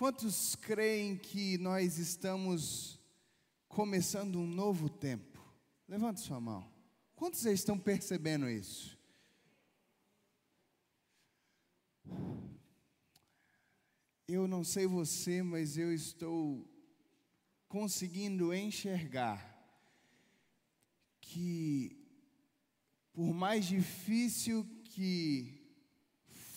Quantos 0.00 0.56
creem 0.56 1.14
que 1.14 1.58
nós 1.58 1.98
estamos 1.98 2.98
começando 3.68 4.40
um 4.40 4.46
novo 4.46 4.88
tempo? 4.88 5.38
Levante 5.86 6.20
sua 6.20 6.40
mão. 6.40 6.66
Quantos 7.14 7.42
já 7.42 7.52
estão 7.52 7.78
percebendo 7.78 8.48
isso? 8.48 8.98
Eu 14.26 14.48
não 14.48 14.64
sei 14.64 14.86
você, 14.86 15.42
mas 15.42 15.76
eu 15.76 15.92
estou 15.92 16.66
conseguindo 17.68 18.54
enxergar 18.54 19.54
que, 21.20 22.08
por 23.12 23.34
mais 23.34 23.66
difícil 23.66 24.66
que 24.82 25.62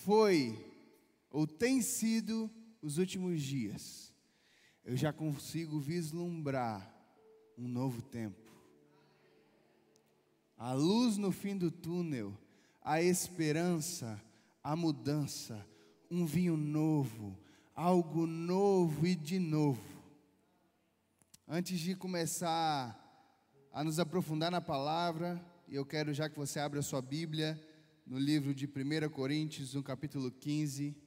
foi 0.05 0.57
ou 1.29 1.45
tem 1.45 1.81
sido 1.81 2.49
os 2.83 2.97
últimos 2.97 3.41
dias, 3.41 4.13
eu 4.83 4.97
já 4.97 5.13
consigo 5.13 5.79
vislumbrar 5.79 6.93
um 7.57 7.65
novo 7.65 8.01
tempo. 8.01 8.51
A 10.57 10.73
luz 10.73 11.15
no 11.15 11.31
fim 11.31 11.57
do 11.57 11.71
túnel, 11.71 12.37
a 12.81 13.01
esperança, 13.01 14.21
a 14.61 14.75
mudança, 14.75 15.65
um 16.11 16.25
vinho 16.25 16.57
novo, 16.57 17.39
algo 17.73 18.27
novo 18.27 19.07
e 19.07 19.15
de 19.15 19.39
novo. 19.39 20.03
Antes 21.47 21.79
de 21.79 21.95
começar 21.95 22.99
a 23.71 23.81
nos 23.81 23.97
aprofundar 23.97 24.51
na 24.51 24.59
palavra, 24.59 25.41
eu 25.69 25.85
quero 25.85 26.13
já 26.13 26.29
que 26.29 26.37
você 26.37 26.59
abra 26.59 26.81
a 26.81 26.83
sua 26.83 27.01
Bíblia 27.01 27.57
no 28.05 28.19
livro 28.19 28.53
de 28.53 28.65
1 28.65 29.09
Coríntios, 29.09 29.73
no 29.73 29.81
capítulo 29.81 30.29
15, 30.29 31.02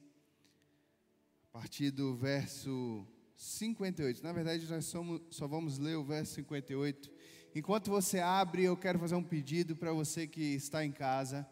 a 1.57 1.59
partir 1.59 1.89
do 1.89 2.15
verso 2.15 3.03
58. 3.35 4.21
Na 4.21 4.31
verdade, 4.31 4.69
nós 4.69 4.85
somos, 4.85 5.21
só 5.31 5.47
vamos 5.47 5.79
ler 5.79 5.95
o 5.95 6.03
verso 6.03 6.35
58. 6.35 7.11
Enquanto 7.55 7.89
você 7.89 8.19
abre, 8.19 8.63
eu 8.63 8.77
quero 8.77 8.99
fazer 8.99 9.15
um 9.15 9.23
pedido 9.23 9.75
para 9.75 9.91
você 9.91 10.27
que 10.27 10.53
está 10.53 10.85
em 10.85 10.91
casa. 10.91 11.49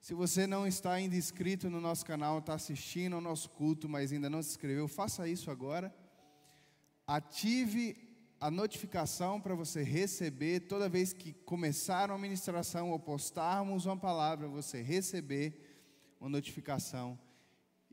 Se 0.00 0.14
você 0.14 0.48
não 0.48 0.66
está 0.66 0.94
ainda 0.94 1.14
inscrito 1.14 1.70
no 1.70 1.80
nosso 1.80 2.04
canal, 2.04 2.40
está 2.40 2.54
assistindo 2.54 3.14
ao 3.14 3.20
nosso 3.20 3.48
culto, 3.50 3.88
mas 3.88 4.12
ainda 4.12 4.28
não 4.28 4.42
se 4.42 4.50
inscreveu, 4.50 4.88
faça 4.88 5.28
isso 5.28 5.48
agora. 5.48 5.94
Ative 7.06 7.96
a 8.40 8.50
notificação 8.50 9.40
para 9.40 9.54
você 9.54 9.80
receber 9.84 10.66
toda 10.66 10.88
vez 10.88 11.12
que 11.12 11.32
começar 11.32 12.10
uma 12.10 12.18
ministração 12.18 12.90
ou 12.90 12.98
postarmos 12.98 13.86
uma 13.86 13.96
palavra, 13.96 14.48
você 14.48 14.82
receber 14.82 15.54
uma 16.20 16.30
notificação. 16.30 17.16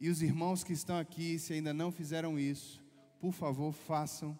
E 0.04 0.10
os 0.10 0.22
irmãos 0.22 0.66
que 0.66 0.74
estão 0.74 0.98
aqui, 0.98 1.40
se 1.40 1.54
ainda 1.54 1.74
não 1.74 1.90
fizeram 1.90 2.38
isso, 2.38 2.84
por 3.22 3.32
favor, 3.32 3.72
façam. 3.72 4.38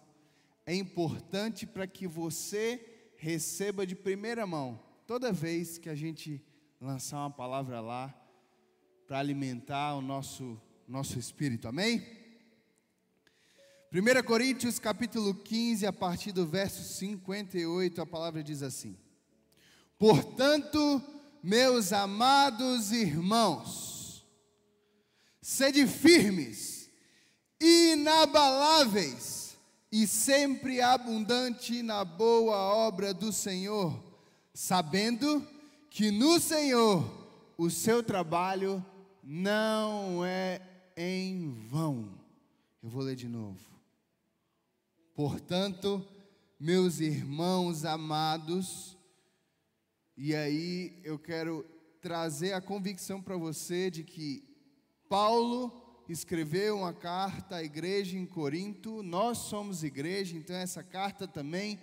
É 0.66 0.74
importante 0.74 1.64
para 1.66 1.86
que 1.86 2.06
você 2.06 3.14
receba 3.16 3.86
de 3.86 3.94
primeira 3.94 4.46
mão, 4.46 4.78
toda 5.06 5.32
vez 5.32 5.78
que 5.78 5.88
a 5.88 5.94
gente 5.94 6.44
lançar 6.78 7.16
uma 7.20 7.30
palavra 7.30 7.80
lá, 7.80 8.14
para 9.06 9.18
alimentar 9.18 9.94
o 9.94 10.02
nosso, 10.02 10.60
nosso 10.86 11.18
espírito, 11.18 11.66
amém? 11.66 12.06
1 13.90 14.22
Coríntios 14.26 14.78
capítulo 14.78 15.34
15, 15.34 15.86
a 15.86 15.92
partir 15.94 16.32
do 16.32 16.46
verso 16.46 16.82
58, 16.82 18.02
a 18.02 18.06
palavra 18.06 18.42
diz 18.42 18.62
assim: 18.62 18.98
Portanto, 19.98 21.02
meus 21.42 21.90
amados 21.90 22.92
irmãos, 22.92 23.93
sede 25.44 25.86
firmes, 25.86 26.88
inabaláveis, 27.60 29.58
e 29.92 30.06
sempre 30.06 30.80
abundante 30.80 31.82
na 31.82 32.02
boa 32.02 32.56
obra 32.56 33.12
do 33.12 33.30
Senhor, 33.30 34.02
sabendo 34.54 35.46
que 35.90 36.10
no 36.10 36.40
Senhor 36.40 37.04
o 37.58 37.68
seu 37.68 38.02
trabalho 38.02 38.82
não 39.22 40.24
é 40.24 40.62
em 40.96 41.52
vão. 41.68 42.18
Eu 42.82 42.88
vou 42.88 43.02
ler 43.02 43.14
de 43.14 43.28
novo. 43.28 43.60
Portanto, 45.14 46.02
meus 46.58 47.00
irmãos 47.00 47.84
amados, 47.84 48.96
e 50.16 50.34
aí 50.34 50.98
eu 51.04 51.18
quero 51.18 51.66
trazer 52.00 52.54
a 52.54 52.62
convicção 52.62 53.20
para 53.20 53.36
você 53.36 53.90
de 53.90 54.02
que 54.02 54.53
Paulo 55.08 55.84
escreveu 56.08 56.78
uma 56.78 56.92
carta 56.92 57.56
à 57.56 57.62
igreja 57.62 58.18
em 58.18 58.26
Corinto, 58.26 59.02
nós 59.02 59.38
somos 59.38 59.82
igreja, 59.82 60.36
então 60.36 60.54
essa 60.56 60.82
carta 60.82 61.26
também 61.26 61.78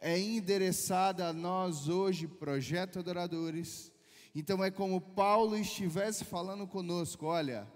é 0.00 0.18
endereçada 0.18 1.28
a 1.28 1.32
nós 1.32 1.88
hoje, 1.88 2.26
projeto 2.26 2.98
adoradores. 2.98 3.92
Então 4.34 4.62
é 4.62 4.70
como 4.70 5.00
Paulo 5.00 5.56
estivesse 5.56 6.22
falando 6.24 6.66
conosco: 6.66 7.24
olha, 7.26 7.66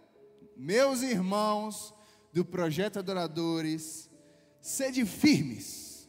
meus 0.56 1.02
irmãos 1.02 1.94
do 2.32 2.44
projeto 2.44 2.98
adoradores, 2.98 4.10
sede 4.60 5.06
firmes, 5.06 6.08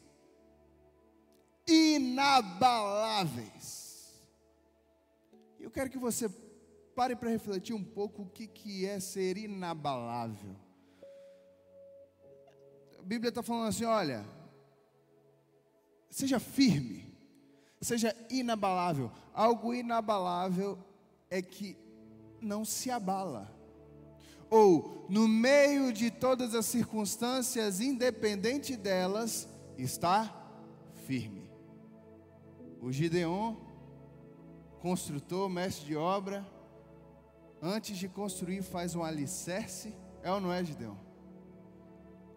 inabaláveis. 1.68 3.80
Eu 5.59 5.72
quero 5.72 5.90
que 5.90 5.97
você 5.97 6.30
Pare 6.96 7.16
para 7.16 7.29
refletir 7.29 7.74
um 7.74 7.84
pouco 7.84 8.24
o 8.24 8.29
que, 8.29 8.47
que 8.47 8.85
é 8.85 9.00
ser 9.00 9.38
inabalável. 9.38 10.56
A 13.00 13.03
Bíblia 13.03 13.29
está 13.29 13.41
falando 13.41 13.68
assim: 13.68 13.85
olha, 13.85 14.25
seja 16.09 16.40
firme, 16.40 17.12
seja 17.81 18.16
inabalável. 18.30 19.12
Algo 19.34 19.74
inabalável 19.74 20.78
é 21.30 21.41
que 21.41 21.78
não 22.41 22.66
se 22.66 22.91
abala. 22.91 23.50
Ou, 24.50 25.06
no 25.09 25.28
meio 25.30 25.94
de 25.94 26.12
todas 26.12 26.53
as 26.53 26.66
circunstâncias, 26.66 27.80
independente 27.80 28.75
delas, 28.75 29.47
está 29.78 30.35
firme. 31.06 31.50
O 32.81 32.91
Gideon, 32.91 33.56
construtor, 34.81 35.50
mestre 35.50 35.85
de 35.85 35.96
obra, 35.96 36.46
antes 37.61 37.97
de 37.97 38.07
construir, 38.07 38.61
faz 38.63 38.95
um 38.95 39.03
alicerce. 39.03 39.94
É 40.23 40.31
ou 40.31 40.39
não 40.39 40.51
é, 40.51 40.63
Gideão? 40.63 40.97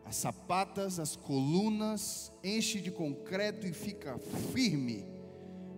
As 0.04 0.16
sapatas, 0.16 0.98
as 0.98 1.16
colunas, 1.16 2.30
enche 2.42 2.80
de 2.80 2.90
concreto 2.90 3.66
e 3.66 3.72
fica 3.72 4.18
firme, 4.52 5.06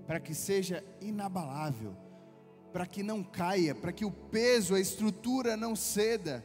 para 0.06 0.18
que 0.18 0.34
seja 0.34 0.82
inabalável, 1.00 1.96
para 2.72 2.86
que 2.86 3.02
não 3.02 3.22
caia, 3.22 3.74
para 3.74 3.92
que 3.92 4.04
o 4.04 4.10
peso, 4.10 4.74
a 4.74 4.80
estrutura 4.80 5.56
não 5.56 5.76
ceda. 5.76 6.44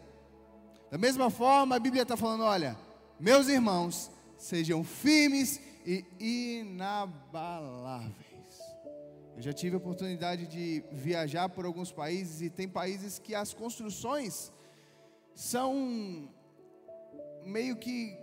Da 0.91 0.97
mesma 0.97 1.29
forma, 1.31 1.75
a 1.75 1.79
Bíblia 1.79 2.03
está 2.03 2.15
falando: 2.15 2.43
olha, 2.43 2.77
meus 3.19 3.47
irmãos, 3.47 4.11
sejam 4.37 4.83
firmes 4.83 5.59
e 5.85 6.05
inabaláveis. 6.59 8.30
Eu 9.41 9.45
já 9.45 9.53
tive 9.53 9.73
a 9.73 9.79
oportunidade 9.79 10.45
de 10.45 10.83
viajar 10.91 11.49
por 11.49 11.65
alguns 11.65 11.91
países 11.91 12.43
e 12.43 12.49
tem 12.51 12.69
países 12.69 13.17
que 13.17 13.33
as 13.33 13.55
construções 13.55 14.53
são 15.33 16.29
meio 17.43 17.75
que 17.75 18.15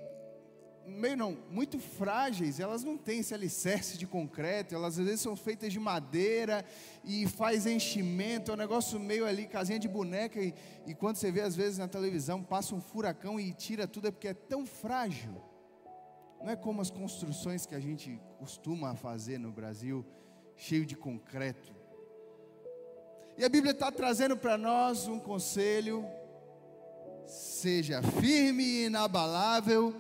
meio 0.87 1.17
não, 1.17 1.37
muito 1.51 1.81
frágeis, 1.81 2.61
elas 2.61 2.85
não 2.85 2.97
têm 2.97 3.19
esse 3.19 3.35
alicerce 3.35 3.99
de 3.99 4.07
concreto, 4.07 4.77
elas 4.77 4.97
às 4.97 5.05
vezes 5.05 5.21
são 5.21 5.35
feitas 5.35 5.73
de 5.73 5.81
madeira 5.81 6.65
e 7.03 7.27
faz 7.27 7.67
enchimento, 7.67 8.53
é 8.53 8.55
um 8.55 8.57
negócio 8.57 9.01
meio 9.01 9.27
ali, 9.27 9.49
casinha 9.49 9.81
de 9.81 9.89
boneca, 9.89 10.41
e, 10.41 10.55
e 10.87 10.95
quando 10.95 11.17
você 11.17 11.33
vê 11.33 11.41
às 11.41 11.57
vezes 11.57 11.79
na 11.79 11.89
televisão, 11.89 12.45
passa 12.45 12.77
um 12.77 12.81
furacão 12.81 13.41
e 13.41 13.53
tira 13.53 13.89
tudo, 13.89 14.07
é 14.07 14.13
porque 14.13 14.29
é 14.29 14.35
tão 14.35 14.65
frágil. 14.65 15.35
Não 16.41 16.51
é 16.51 16.55
como 16.55 16.81
as 16.81 16.91
construções 16.91 17.67
que 17.67 17.75
a 17.75 17.81
gente 17.81 18.21
costuma 18.39 18.95
fazer 18.95 19.37
no 19.37 19.51
Brasil, 19.51 20.07
cheio 20.59 20.85
de 20.85 20.97
concreto. 20.97 21.73
E 23.39 23.45
a 23.45 23.49
Bíblia 23.49 23.71
está 23.71 23.91
trazendo 23.91 24.37
para 24.37 24.59
nós 24.59 25.07
um 25.07 25.21
conselho: 25.21 26.05
seja 27.25 28.03
firme 28.03 28.65
e 28.65 28.85
inabalável, 28.87 29.95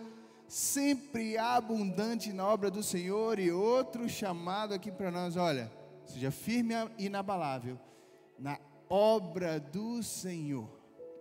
sempre 0.48 1.38
abundante 1.38 2.32
na 2.32 2.46
obra 2.46 2.70
do 2.70 2.82
Senhor. 2.82 3.38
E 3.38 3.52
outro 3.52 4.08
chamado 4.08 4.74
aqui 4.74 4.90
para 4.90 5.10
nós: 5.10 5.36
olha, 5.36 5.70
seja 6.04 6.32
firme 6.32 6.74
e 6.98 7.06
inabalável 7.06 7.78
na 8.36 8.58
obra 8.90 9.60
do 9.60 10.02
Senhor. 10.02 10.68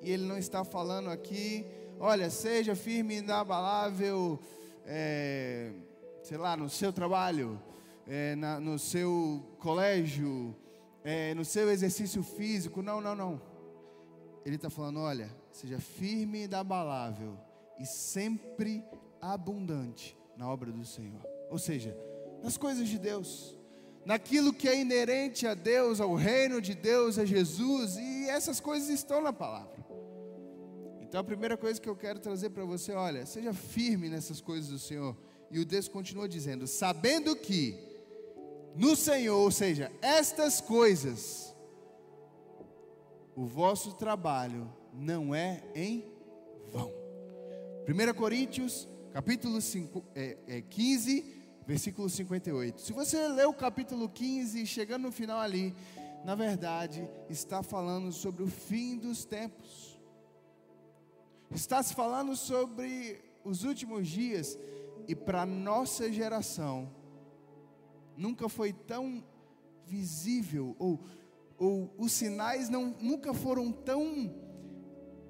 E 0.01 0.11
Ele 0.11 0.25
não 0.25 0.37
está 0.37 0.63
falando 0.63 1.09
aqui, 1.09 1.65
olha, 1.99 2.29
seja 2.29 2.75
firme 2.75 3.15
e 3.15 3.17
inabalável, 3.19 4.39
é, 4.85 5.71
sei 6.23 6.37
lá, 6.37 6.57
no 6.57 6.69
seu 6.69 6.91
trabalho 6.91 7.59
é, 8.07 8.36
na, 8.36 8.59
no 8.59 8.80
seu 8.80 9.44
colégio, 9.59 10.56
é, 11.04 11.33
no 11.33 11.44
seu 11.44 11.69
exercício 11.69 12.24
físico. 12.24 12.81
Não, 12.81 13.01
não, 13.01 13.15
não. 13.15 13.42
Ele 14.45 14.56
está 14.56 14.69
falando: 14.69 15.00
olha, 15.00 15.30
seja 15.51 15.80
firme 15.80 16.39
e 16.39 16.44
inabalável 16.44 17.38
e 17.80 17.86
sempre 17.86 18.83
abundante 19.21 20.18
na 20.38 20.50
obra 20.50 20.71
do 20.71 20.86
Senhor. 20.86 21.21
Ou 21.50 21.59
seja, 21.59 21.95
nas 22.42 22.57
coisas 22.57 22.88
de 22.88 22.98
Deus, 22.98 23.57
naquilo 24.06 24.54
que 24.54 24.69
é 24.69 24.80
inerente 24.80 25.45
a 25.45 25.54
Deus, 25.54 26.00
ao 26.00 26.15
reino 26.15 26.62
de 26.62 26.74
Deus, 26.74 27.19
a 27.19 27.25
Jesus, 27.25 27.98
e 27.98 28.30
essas 28.30 28.59
coisas 28.59 28.89
estão 28.89 29.21
na 29.21 29.33
palavra. 29.33 29.86
Então 31.01 31.21
a 31.21 31.24
primeira 31.24 31.56
coisa 31.56 31.80
que 31.80 31.88
eu 31.88 31.95
quero 31.95 32.19
trazer 32.19 32.50
para 32.50 32.65
você, 32.65 32.92
olha, 32.92 33.25
seja 33.25 33.54
firme 33.54 34.09
nessas 34.09 34.42
coisas 34.42 34.69
do 34.69 34.80
Senhor. 34.80 35.15
E 35.50 35.59
o 35.59 35.65
Deus 35.65 35.88
continua 35.88 36.27
dizendo: 36.27 36.68
sabendo 36.68 37.36
que 37.36 37.86
no 38.77 38.95
Senhor, 38.95 39.38
ou 39.38 39.50
seja, 39.50 39.91
estas 40.03 40.62
coisas, 40.62 41.56
o 43.35 43.44
vosso 43.44 43.94
trabalho 43.94 44.71
não 44.94 45.33
é 45.33 45.63
em 45.74 46.06
vão. 46.71 46.91
1 47.88 48.13
Coríntios, 48.13 48.88
capítulo 49.12 49.59
5, 49.59 50.03
é, 50.13 50.38
é 50.47 50.62
15, 50.62 51.25
versículo 51.65 52.07
58. 52.07 52.79
Se 52.81 52.94
você 52.94 53.27
ler 53.27 53.47
o 53.47 53.53
capítulo 53.53 54.07
15, 54.07 54.63
chegando 54.68 55.03
no 55.03 55.12
final 55.12 55.39
ali, 55.39 55.75
na 56.23 56.35
verdade, 56.35 57.09
está 57.31 57.63
falando 57.63 58.12
sobre 58.12 58.44
o 58.44 58.47
fim 58.47 58.95
dos 58.95 59.25
tempos. 59.25 60.00
Está 61.50 61.81
se 61.81 61.95
falando 61.95 62.35
sobre 62.35 63.19
os 63.44 63.63
últimos 63.63 64.07
dias 64.07 64.56
e 65.07 65.15
para 65.15 65.47
nossa 65.47 66.12
geração 66.12 66.91
nunca 68.17 68.49
foi 68.49 68.73
tão 68.73 69.23
visível 69.85 70.75
ou, 70.77 70.99
ou 71.57 71.93
os 71.97 72.11
sinais 72.11 72.67
não 72.67 72.95
nunca 72.99 73.33
foram 73.33 73.71
tão 73.71 74.33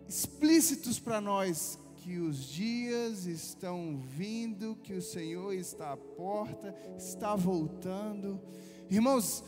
explícitos 0.08 1.00
para 1.00 1.22
nós 1.22 1.78
que 1.98 2.18
os 2.18 2.46
dias 2.46 3.26
estão 3.26 4.00
vindo, 4.00 4.78
que 4.82 4.94
o 4.94 5.02
Senhor 5.02 5.54
está 5.54 5.92
à 5.92 5.98
porta, 5.98 6.74
está 6.98 7.36
voltando. 7.36 8.42
Irmãos, 8.90 9.44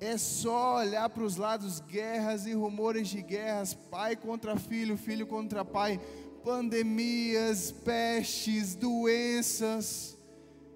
é 0.00 0.18
só 0.18 0.78
olhar 0.78 1.08
para 1.10 1.22
os 1.22 1.36
lados, 1.36 1.78
guerras 1.78 2.46
e 2.46 2.52
rumores 2.52 3.08
de 3.08 3.22
guerras, 3.22 3.74
pai 3.74 4.16
contra 4.16 4.56
filho, 4.56 4.96
filho 4.96 5.24
contra 5.24 5.64
pai, 5.64 6.00
pandemias, 6.42 7.70
pestes, 7.70 8.74
doenças. 8.74 10.18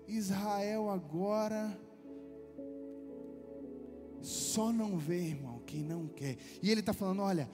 Israel 0.07 0.91
agora 0.91 1.77
só 4.25 4.73
não 4.73 4.97
vê, 4.97 5.19
irmão, 5.19 5.61
quem 5.67 5.83
não 5.83 6.07
quer. 6.07 6.37
E 6.63 6.71
ele 6.71 6.81
está 6.81 6.93
falando: 6.93 7.23
olha, 7.23 7.49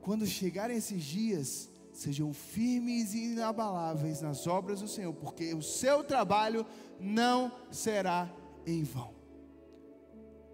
quando 0.00 0.26
chegarem 0.26 0.76
esses 0.76 1.02
dias, 1.02 1.70
sejam 1.92 2.32
firmes 2.32 3.14
e 3.14 3.32
inabaláveis 3.32 4.20
nas 4.20 4.46
obras 4.46 4.80
do 4.80 4.88
Senhor, 4.88 5.12
porque 5.14 5.54
o 5.54 5.62
seu 5.62 6.04
trabalho 6.04 6.66
não 7.00 7.50
será 7.70 8.30
em 8.66 8.82
vão. 8.82 9.14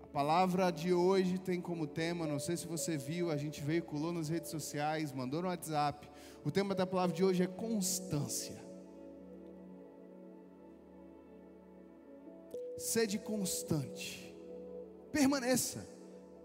A 0.03 0.07
palavra 0.07 0.71
de 0.71 0.93
hoje 0.93 1.39
tem 1.39 1.61
como 1.61 1.87
tema, 1.87 2.27
não 2.27 2.39
sei 2.39 2.57
se 2.57 2.67
você 2.67 2.97
viu, 2.97 3.31
a 3.31 3.37
gente 3.37 3.63
veiculou 3.63 4.13
nas 4.13 4.29
redes 4.29 4.51
sociais, 4.51 5.13
mandou 5.13 5.43
no 5.43 5.49
WhatsApp. 5.49 6.09
O 6.45 6.51
tema 6.51 6.75
da 6.75 6.87
palavra 6.87 7.15
de 7.15 7.25
hoje 7.25 7.43
é 7.43 7.47
constância. 7.47 8.63
Sede 12.79 13.19
constante, 13.19 14.32
permaneça, 15.13 15.87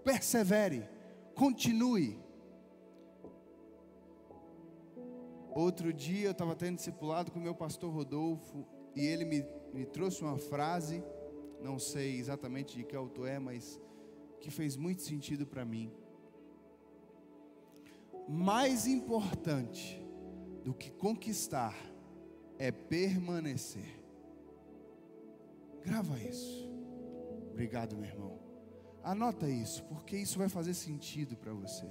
persevere, 0.04 0.88
continue 1.34 2.28
Outro 5.58 5.92
dia 5.92 6.28
eu 6.28 6.34
estava 6.34 6.56
tendo 6.56 6.76
discipulado 6.76 7.32
com 7.32 7.40
o 7.40 7.42
meu 7.42 7.56
pastor 7.56 7.92
Rodolfo 7.92 8.64
e 8.96 9.04
ele 9.04 9.26
me, 9.26 9.44
me 9.74 9.88
trouxe 9.88 10.22
uma 10.22 10.38
frase, 10.38 11.04
não 11.64 11.80
sei 11.80 12.16
exatamente 12.20 12.78
de 12.78 12.84
que 12.84 12.96
autor 12.96 13.28
é, 13.28 13.40
mas 13.40 13.82
que 14.40 14.52
fez 14.52 14.78
muito 14.78 15.02
sentido 15.02 15.48
para 15.48 15.66
mim. 15.66 15.92
Mais 18.30 18.86
importante 18.86 20.00
do 20.64 20.76
que 20.76 20.92
conquistar 20.92 21.76
é 22.60 22.72
permanecer. 22.72 24.00
Grava 25.82 26.20
isso. 26.20 26.70
Obrigado, 27.50 27.98
meu 27.98 28.06
irmão. 28.06 28.47
Anota 29.08 29.48
isso, 29.50 29.84
porque 29.86 30.18
isso 30.18 30.38
vai 30.38 30.50
fazer 30.50 30.74
sentido 30.74 31.36
para 31.38 31.54
você 31.54 31.86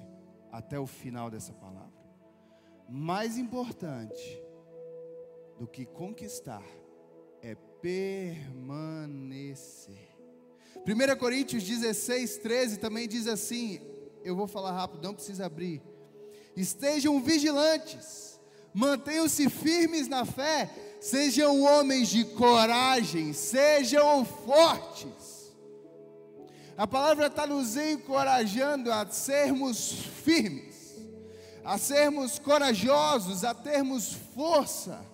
até 0.52 0.78
o 0.78 0.86
final 0.86 1.30
dessa 1.30 1.52
palavra 1.52 1.96
mais 2.88 3.36
importante 3.36 4.40
do 5.58 5.66
que 5.66 5.84
conquistar 5.84 6.62
é 7.42 7.56
permanecer. 7.80 9.36
1 10.86 11.16
Coríntios 11.18 11.64
16, 11.64 12.38
13 12.38 12.78
também 12.78 13.08
diz 13.08 13.26
assim: 13.26 13.80
eu 14.22 14.36
vou 14.36 14.46
falar 14.46 14.70
rápido, 14.72 15.02
não 15.02 15.14
precisa 15.14 15.46
abrir. 15.46 15.82
Estejam 16.56 17.20
vigilantes, 17.20 18.38
mantenham-se 18.72 19.50
firmes 19.50 20.06
na 20.08 20.24
fé, 20.24 20.70
sejam 21.00 21.62
homens 21.62 22.08
de 22.08 22.24
coragem, 22.24 23.32
sejam 23.32 24.24
fortes. 24.24 25.35
A 26.76 26.86
palavra 26.86 27.26
está 27.26 27.46
nos 27.46 27.76
encorajando 27.76 28.92
a 28.92 29.06
sermos 29.06 29.92
firmes 30.24 30.76
a 31.66 31.76
sermos 31.78 32.38
corajosos, 32.38 33.42
a 33.42 33.52
termos 33.52 34.12
força. 34.12 35.04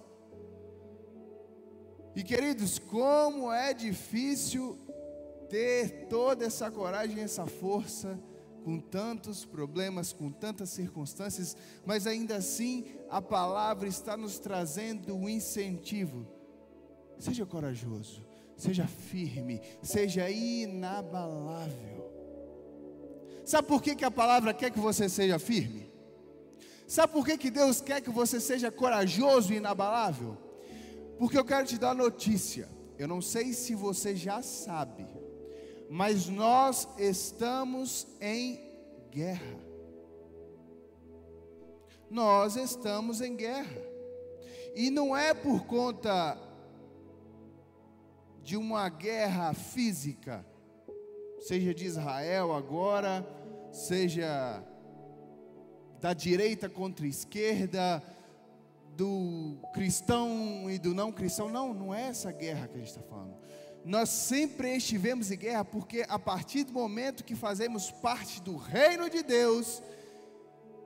E 2.15 2.23
queridos, 2.23 2.79
como 2.79 3.51
é 3.51 3.73
difícil 3.73 4.79
ter 5.49 6.09
toda 6.09 6.45
essa 6.45 6.71
coragem, 6.71 7.21
essa 7.23 7.47
força, 7.47 8.21
com 8.63 8.79
tantos 8.79 9.47
problemas, 9.47 10.13
com 10.13 10.31
tantas 10.31 10.69
circunstâncias, 10.69 11.57
mas 11.87 12.07
ainda 12.07 12.37
assim 12.37 12.85
a 13.09 13.23
palavra 13.23 13.89
está 13.89 14.15
nos 14.15 14.39
trazendo 14.39 15.17
um 15.17 15.29
incentivo. 15.31 16.27
Seja 17.19 17.47
corajoso, 17.47 18.23
seja 18.57 18.87
firme, 18.87 19.61
seja 19.83 20.31
inabalável. 20.31 22.11
Sabe 23.45 23.67
por 23.67 23.83
que, 23.83 23.97
que 23.97 24.05
a 24.05 24.11
palavra 24.11 24.55
quer 24.55 24.71
que 24.71 24.79
você 24.79 25.09
seja 25.09 25.39
firme? 25.39 25.91
Sabe 26.87 27.13
por 27.13 27.25
que, 27.25 27.39
que 27.39 27.51
Deus 27.51 27.81
quer 27.81 28.01
que 28.01 28.11
você 28.11 28.39
seja 28.39 28.71
corajoso 28.71 29.53
e 29.53 29.57
inabalável? 29.57 30.37
Porque 31.19 31.39
eu 31.39 31.45
quero 31.45 31.67
te 31.67 31.79
dar 31.79 31.95
notícia. 31.95 32.69
Eu 32.99 33.09
não 33.09 33.21
sei 33.21 33.53
se 33.53 33.75
você 33.75 34.15
já 34.15 34.43
sabe, 34.43 35.07
mas 35.91 36.29
nós 36.29 36.87
estamos 36.99 38.07
em 38.21 38.61
guerra. 39.11 39.59
Nós 42.11 42.57
estamos 42.57 43.21
em 43.21 43.35
guerra. 43.35 43.83
E 44.75 44.91
não 44.91 45.17
é 45.17 45.35
por 45.35 45.65
conta 45.65 46.39
de 48.43 48.57
uma 48.57 48.89
guerra 48.89 49.55
física, 49.55 50.45
seja 51.41 51.73
de 51.73 51.85
Israel 51.85 52.53
agora, 52.53 53.27
seja 53.71 54.63
da 56.01 56.13
direita 56.13 56.69
contra 56.69 57.07
a 57.07 57.09
esquerda, 57.09 58.03
do 58.97 59.57
cristão 59.73 60.69
e 60.69 60.79
do 60.79 60.93
não 60.93 61.13
cristão. 61.13 61.49
Não, 61.49 61.73
não 61.73 61.95
é 61.95 62.09
essa 62.09 62.33
guerra 62.33 62.67
que 62.67 62.75
a 62.75 62.79
gente 62.79 62.89
está 62.89 63.03
falando. 63.03 63.37
Nós 63.85 64.09
sempre 64.09 64.77
estivemos 64.77 65.31
em 65.31 65.39
guerra 65.39 65.65
porque 65.65 66.05
a 66.09 66.19
partir 66.19 66.65
do 66.65 66.73
momento 66.73 67.25
que 67.25 67.35
fazemos 67.35 67.91
parte 67.91 68.41
do 68.43 68.57
reino 68.57 69.09
de 69.09 69.23
Deus, 69.23 69.83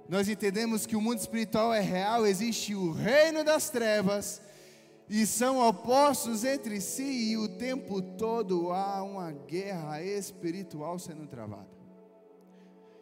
nós 0.08 0.28
entendemos 0.28 0.86
que 0.86 0.94
o 0.94 1.00
mundo 1.00 1.18
espiritual 1.18 1.74
é 1.74 1.80
real, 1.80 2.26
existe 2.26 2.74
o 2.74 2.92
reino 2.92 3.42
das 3.42 3.70
trevas 3.70 4.40
e 5.08 5.24
são 5.24 5.66
opostos 5.66 6.44
entre 6.44 6.80
si 6.80 7.30
e 7.32 7.36
o 7.36 7.48
tempo 7.48 8.02
todo 8.02 8.72
há 8.72 9.02
uma 9.02 9.30
guerra 9.30 10.02
espiritual 10.02 10.98
sendo 10.98 11.26
travada. 11.26 11.76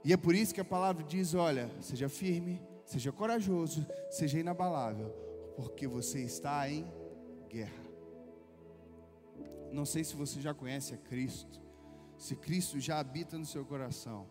E 0.05 0.13
é 0.13 0.17
por 0.17 0.35
isso 0.35 0.55
que 0.55 0.61
a 0.61 0.65
palavra 0.65 1.03
diz: 1.03 1.35
olha, 1.35 1.71
seja 1.81 2.09
firme, 2.09 2.61
seja 2.85 3.11
corajoso, 3.11 3.87
seja 4.11 4.39
inabalável, 4.39 5.09
porque 5.57 5.87
você 5.87 6.21
está 6.21 6.69
em 6.69 6.87
guerra. 7.49 7.85
Não 9.73 9.87
sei 9.87 10.05
se 10.05 10.15
você 10.15 10.41
já 10.41 10.53
conhece 10.53 10.95
a 10.95 10.99
Cristo, 10.99 11.61
se 12.19 12.37
Cristo 12.37 12.79
já 12.79 12.99
habita 12.99 13.39
no 13.39 13.47
seu 13.47 13.65
coração, 13.65 14.27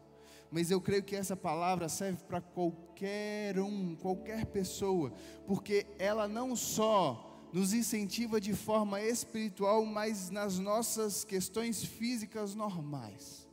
mas 0.52 0.70
eu 0.70 0.80
creio 0.80 1.04
que 1.04 1.16
essa 1.16 1.36
palavra 1.36 1.90
serve 1.90 2.24
para 2.24 2.40
qualquer 2.40 3.58
um, 3.58 3.96
qualquer 3.96 4.46
pessoa, 4.46 5.12
porque 5.48 5.88
ela 5.98 6.28
não 6.28 6.56
só 6.56 7.33
nos 7.54 7.72
incentiva 7.72 8.42
de 8.42 8.54
forma 8.54 9.02
espiritual, 9.02 9.86
mas 9.86 10.30
nas 10.30 10.60
nossas 10.60 11.24
questões 11.24 11.86
físicas 11.86 12.54
normais 12.54 13.44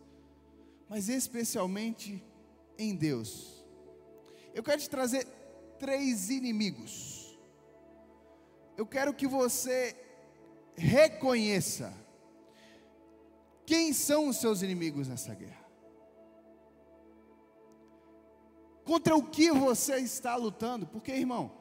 mas 0.90 1.08
especialmente 1.08 2.20
em 2.76 2.96
Deus. 2.96 3.64
Eu 4.52 4.60
quero 4.60 4.82
te 4.82 4.90
trazer 4.90 5.24
três 5.78 6.28
inimigos. 6.28 7.38
eu 8.76 8.84
quero 8.84 9.14
que 9.14 9.26
você 9.26 9.94
reconheça 10.74 11.94
quem 13.64 13.92
são 13.92 14.28
os 14.28 14.38
seus 14.38 14.62
inimigos 14.62 15.06
nessa 15.06 15.32
guerra. 15.34 15.64
Contra 18.82 19.14
o 19.14 19.22
que 19.22 19.52
você 19.52 19.98
está 19.98 20.34
lutando? 20.34 20.86
Porque, 20.86 21.12
irmão, 21.12 21.52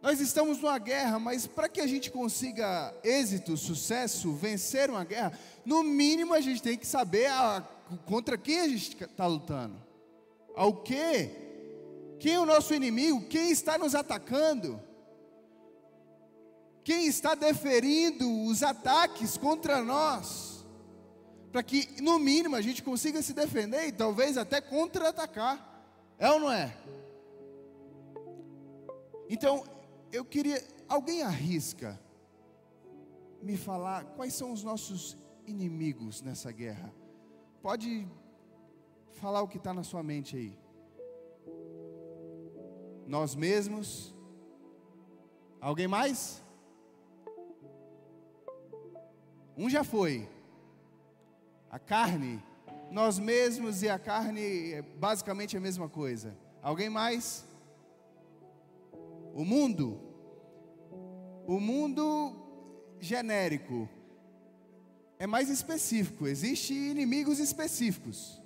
nós 0.00 0.20
estamos 0.20 0.58
numa 0.60 0.78
guerra, 0.78 1.18
mas 1.18 1.46
para 1.46 1.68
que 1.68 1.80
a 1.80 1.86
gente 1.86 2.10
consiga 2.10 2.94
êxito, 3.02 3.56
sucesso, 3.56 4.32
vencer 4.32 4.88
uma 4.88 5.04
guerra, 5.04 5.36
no 5.64 5.82
mínimo 5.82 6.34
a 6.34 6.40
gente 6.40 6.62
tem 6.62 6.78
que 6.78 6.86
saber 6.86 7.26
a, 7.26 7.66
contra 8.06 8.38
quem 8.38 8.60
a 8.60 8.68
gente 8.68 9.02
está 9.02 9.26
lutando. 9.26 9.76
Ao 10.54 10.72
que? 10.72 11.30
Quem 12.20 12.34
é 12.34 12.40
o 12.40 12.46
nosso 12.46 12.74
inimigo? 12.74 13.26
Quem 13.28 13.50
está 13.50 13.76
nos 13.76 13.94
atacando? 13.94 14.80
Quem 16.84 17.06
está 17.06 17.34
deferindo 17.34 18.44
os 18.44 18.62
ataques 18.62 19.36
contra 19.36 19.82
nós? 19.82 20.64
Para 21.50 21.62
que, 21.62 22.00
no 22.00 22.18
mínimo, 22.18 22.54
a 22.56 22.60
gente 22.60 22.82
consiga 22.82 23.20
se 23.20 23.32
defender 23.32 23.88
e 23.88 23.92
talvez 23.92 24.36
até 24.36 24.60
contra-atacar. 24.60 25.64
É 26.18 26.30
ou 26.30 26.40
não 26.40 26.52
é? 26.52 26.76
Então, 29.28 29.64
eu 30.12 30.24
queria. 30.24 30.62
Alguém 30.88 31.22
arrisca 31.22 32.00
me 33.42 33.56
falar 33.56 34.04
quais 34.16 34.34
são 34.34 34.52
os 34.52 34.62
nossos 34.62 35.16
inimigos 35.46 36.22
nessa 36.22 36.50
guerra? 36.50 36.92
Pode 37.62 38.06
falar 39.12 39.42
o 39.42 39.48
que 39.48 39.58
está 39.58 39.72
na 39.72 39.82
sua 39.82 40.02
mente 40.02 40.36
aí. 40.36 40.58
Nós 43.06 43.34
mesmos. 43.34 44.14
Alguém 45.60 45.88
mais? 45.88 46.42
Um 49.56 49.68
já 49.68 49.82
foi. 49.82 50.28
A 51.70 51.78
carne. 51.78 52.42
Nós 52.90 53.18
mesmos 53.18 53.82
e 53.82 53.88
a 53.88 53.98
carne 53.98 54.72
é 54.72 54.82
basicamente 54.82 55.56
a 55.56 55.60
mesma 55.60 55.88
coisa. 55.88 56.36
Alguém 56.62 56.88
mais? 56.88 57.47
O 59.38 59.44
mundo, 59.44 60.00
o 61.46 61.60
mundo 61.60 62.34
genérico 62.98 63.88
é 65.16 65.28
mais 65.28 65.48
específico. 65.48 66.26
Existem 66.26 66.88
inimigos 66.88 67.38
específicos. 67.38 68.42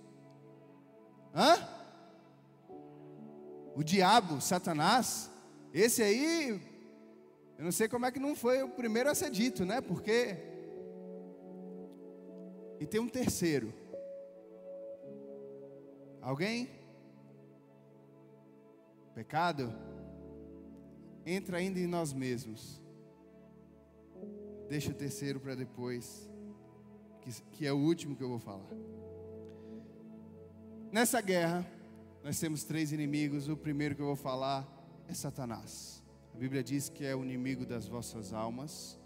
Hã? 1.34 1.66
O 3.75 3.82
diabo, 3.82 4.38
Satanás, 4.42 5.30
esse 5.72 6.02
aí, 6.02 6.61
eu 7.56 7.64
não 7.64 7.72
sei 7.72 7.88
como 7.88 8.04
é 8.04 8.12
que 8.12 8.20
não 8.20 8.37
foi 8.37 8.62
o 8.62 8.68
primeiro 8.68 9.08
a 9.08 9.14
ser 9.14 9.30
dito, 9.30 9.64
né? 9.64 9.80
Porque. 9.80 10.37
E 12.78 12.84
tem 12.84 13.00
um 13.00 13.08
terceiro. 13.08 13.72
Alguém? 16.20 16.68
Pecado? 19.14 19.72
Entra 21.25 21.59
ainda 21.59 21.79
em 21.79 21.87
nós 21.87 22.12
mesmos. 22.12 22.83
Deixa 24.69 24.91
o 24.91 24.95
terceiro 24.95 25.38
para 25.38 25.55
depois, 25.55 26.31
que, 27.21 27.31
que 27.52 27.67
é 27.67 27.73
o 27.73 27.76
último 27.76 28.17
que 28.17 28.23
eu 28.23 28.29
vou 28.29 28.38
falar. 28.38 28.69
Nessa 30.91 31.21
guerra, 31.21 31.67
nós 32.23 32.38
temos 32.38 32.64
três 32.64 32.93
inimigos. 32.93 33.49
O 33.49 33.57
primeiro 33.57 33.95
que 33.95 34.02
eu 34.02 34.07
vou 34.07 34.17
falar 34.17 34.67
é 35.09 35.14
Satanás. 35.14 36.02
A 36.35 36.38
Bíblia 36.38 36.62
diz 36.62 36.88
que 36.88 37.05
é 37.05 37.14
o 37.14 37.23
inimigo 37.23 37.67
das 37.67 37.87
vossas 37.87 38.33
almas, 38.33 38.99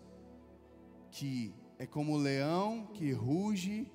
que 1.10 1.54
é 1.78 1.86
como 1.86 2.14
o 2.14 2.16
leão 2.16 2.86
que 2.94 3.10
ruge, 3.12 3.90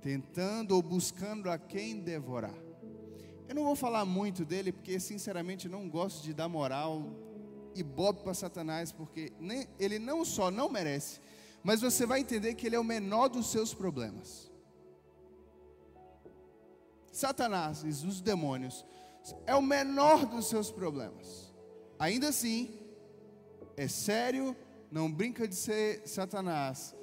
tentando 0.00 0.74
ou 0.74 0.82
buscando 0.82 1.50
a 1.50 1.58
quem 1.58 2.00
devorar. 2.00 2.54
Eu 3.48 3.54
não 3.54 3.64
vou 3.64 3.74
falar 3.74 4.04
muito 4.04 4.44
dele, 4.44 4.72
porque 4.72 5.00
sinceramente 5.00 5.68
não 5.68 5.88
gosto 5.88 6.22
de 6.22 6.34
dar 6.34 6.48
moral 6.48 7.27
ibope 7.74 8.22
para 8.22 8.34
Satanás, 8.34 8.92
porque 8.92 9.32
nem, 9.38 9.66
ele 9.78 9.98
não 9.98 10.24
só 10.24 10.50
não 10.50 10.68
merece, 10.68 11.20
mas 11.62 11.80
você 11.80 12.06
vai 12.06 12.20
entender 12.20 12.54
que 12.54 12.66
ele 12.66 12.76
é 12.76 12.80
o 12.80 12.84
menor 12.84 13.28
dos 13.28 13.50
seus 13.50 13.74
problemas. 13.74 14.50
Satanás, 17.12 17.82
os 17.82 18.20
demônios, 18.20 18.84
é 19.46 19.54
o 19.54 19.62
menor 19.62 20.24
dos 20.26 20.46
seus 20.48 20.70
problemas. 20.70 21.52
Ainda 21.98 22.28
assim, 22.28 22.78
é 23.76 23.88
sério, 23.88 24.56
não 24.90 25.10
brinca 25.10 25.46
de 25.46 25.54
ser 25.54 26.06
Satanás, 26.06 26.94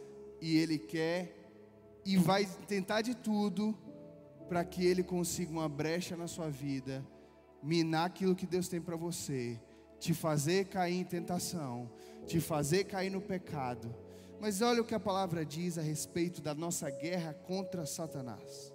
e 0.42 0.58
ele 0.58 0.78
quer 0.78 1.36
e 2.06 2.18
vai 2.18 2.46
tentar 2.68 3.02
de 3.02 3.16
tudo 3.16 3.78
para 4.48 4.64
que 4.64 4.86
ele 4.86 5.04
consiga 5.04 5.52
uma 5.52 5.68
brecha 5.68 6.16
na 6.16 6.28
sua 6.28 6.50
vida, 6.50 7.06
minar 7.62 8.06
aquilo 8.06 8.36
que 8.36 8.46
Deus 8.46 8.68
tem 8.68 8.80
para 8.80 8.96
você 8.96 9.60
te 10.06 10.14
fazer 10.14 10.66
cair 10.66 10.98
em 10.98 11.04
tentação, 11.04 11.90
te 12.28 12.40
fazer 12.40 12.84
cair 12.84 13.10
no 13.10 13.20
pecado. 13.20 13.92
Mas 14.40 14.62
olha 14.62 14.80
o 14.80 14.86
que 14.86 14.94
a 14.94 15.00
palavra 15.00 15.44
diz 15.44 15.80
a 15.80 15.82
respeito 15.82 16.44
da 16.44 16.54
nossa 16.54 16.92
guerra 16.92 17.34
contra 17.34 17.88
Satanás. 17.88 18.72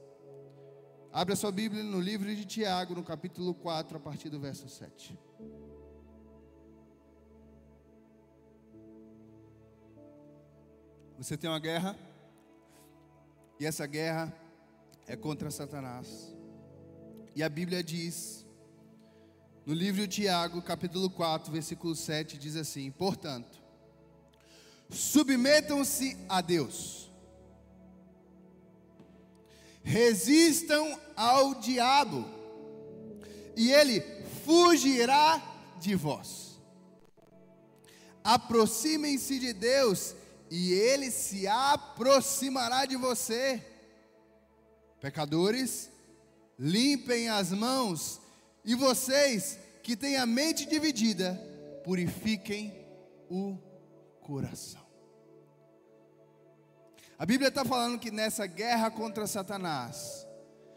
Abra 1.13 1.37
sua 1.37 1.53
Bíblia 1.53 1.85
no 1.85 2.01
livro 2.01 2.35
de 2.35 2.45
Tiago, 2.45 2.97
no 2.97 3.05
capítulo 3.05 3.55
4, 3.55 3.97
a 3.97 4.01
partir 4.01 4.29
do 4.29 4.41
verso 4.41 4.69
7. 4.69 5.17
Você 11.17 11.37
tem 11.37 11.49
uma 11.49 11.61
guerra, 11.61 11.97
e 13.61 13.67
essa 13.67 13.87
guerra 13.87 14.35
é 15.07 15.15
contra 15.15 15.49
Satanás. 15.49 16.35
E 17.37 17.43
a 17.45 17.49
Bíblia 17.49 17.85
diz 17.85 18.50
no 19.67 19.75
livro 19.75 20.01
de 20.01 20.09
Tiago, 20.09 20.63
capítulo 20.63 21.11
4, 21.11 21.53
versículo 21.53 21.95
7, 21.95 22.39
diz 22.39 22.57
assim: 22.57 22.91
Portanto, 22.91 23.61
submetam-se 24.89 26.17
a 26.29 26.41
Deus, 26.41 27.11
resistam 29.83 30.99
ao 31.15 31.55
diabo, 31.55 32.27
e 33.57 33.71
ele 33.71 34.01
fugirá 34.45 35.43
de 35.79 35.95
vós. 35.95 36.59
Aproximem-se 38.25 39.39
de 39.39 39.53
Deus, 39.53 40.15
e 40.51 40.73
ele 40.73 41.11
se 41.11 41.47
aproximará 41.47 42.85
de 42.87 42.97
você. 42.97 43.65
Pecadores, 45.01 45.91
limpem 46.59 47.29
as 47.29 47.53
mãos 47.53 48.20
e 48.65 48.75
vocês 48.75 49.59
que 49.83 49.97
têm 49.97 50.17
a 50.17 50.27
mente 50.27 50.67
dividida, 50.67 51.35
purifiquem 51.85 52.75
o 53.29 53.57
coração. 54.21 54.81
A 57.19 57.27
Bíblia 57.27 57.49
está 57.49 57.65
falando 57.65 57.99
que 57.99 58.11
nessa 58.11 58.47
guerra 58.47 58.91
contra 58.91 59.27
Satanás, 59.27 60.27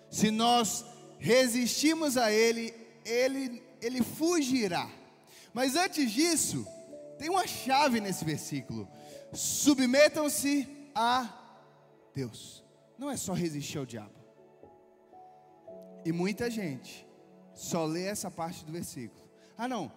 se 0.09 0.29
nós 0.29 0.85
resistimos 1.19 2.17
a 2.17 2.31
ele, 2.31 2.73
ele, 3.05 3.63
ele 3.81 4.03
fugirá. 4.03 4.89
Mas 5.53 5.75
antes 5.75 6.11
disso, 6.11 6.67
tem 7.17 7.29
uma 7.29 7.47
chave 7.47 8.01
nesse 8.01 8.25
versículo: 8.25 8.87
submetam-se 9.31 10.67
a 10.93 11.33
Deus. 12.13 12.63
Não 12.97 13.09
é 13.09 13.17
só 13.17 13.33
resistir 13.33 13.77
ao 13.77 13.85
diabo. 13.85 14.13
E 16.05 16.11
muita 16.11 16.49
gente 16.49 17.02
só 17.53 17.85
lê 17.85 18.03
essa 18.05 18.29
parte 18.31 18.65
do 18.65 18.71
versículo. 18.71 19.23
Ah, 19.57 19.67
não. 19.67 19.91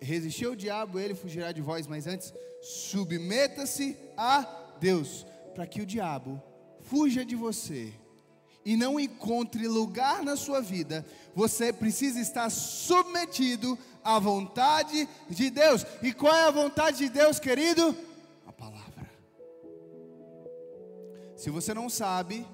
Resistir 0.00 0.46
ao 0.46 0.56
diabo, 0.56 0.98
ele 0.98 1.14
fugirá 1.14 1.52
de 1.52 1.60
vós, 1.60 1.86
mas 1.86 2.06
antes, 2.06 2.32
submeta-se 2.62 3.96
a 4.16 4.46
Deus, 4.80 5.26
para 5.54 5.66
que 5.66 5.80
o 5.80 5.86
diabo 5.86 6.42
fuja 6.80 7.24
de 7.24 7.34
você 7.34 7.92
e 8.64 8.76
não 8.76 8.98
encontre 8.98 9.68
lugar 9.68 10.24
na 10.24 10.34
sua 10.34 10.60
vida, 10.60 11.06
você 11.34 11.72
precisa 11.72 12.18
estar 12.18 12.50
submetido 12.50 13.78
à 14.02 14.18
vontade 14.18 15.08
de 15.30 15.50
Deus. 15.50 15.86
E 16.02 16.12
qual 16.12 16.34
é 16.34 16.42
a 16.42 16.50
vontade 16.50 16.98
de 16.98 17.08
Deus, 17.08 17.38
querido? 17.38 17.96
A 18.44 18.52
palavra. 18.52 19.08
Se 21.36 21.48
você 21.48 21.72
não 21.72 21.88
sabe, 21.88 22.44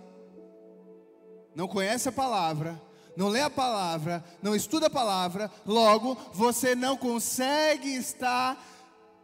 não 1.54 1.66
conhece 1.66 2.10
a 2.10 2.12
palavra, 2.12 2.78
não 3.16 3.28
lê 3.28 3.40
a 3.40 3.50
palavra, 3.50 4.24
não 4.42 4.54
estuda 4.54 4.86
a 4.86 4.90
palavra, 4.90 5.50
logo 5.66 6.16
você 6.32 6.74
não 6.74 6.96
consegue 6.96 7.94
estar 7.94 8.62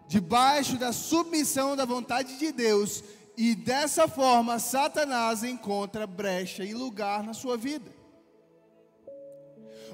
debaixo 0.06 0.76
da 0.76 0.92
submissão 0.92 1.76
da 1.76 1.84
vontade 1.84 2.38
de 2.38 2.50
Deus, 2.52 3.02
e 3.36 3.54
dessa 3.54 4.08
forma 4.08 4.58
Satanás 4.58 5.44
encontra 5.44 6.06
brecha 6.06 6.64
e 6.64 6.74
lugar 6.74 7.22
na 7.22 7.32
sua 7.32 7.56
vida. 7.56 7.90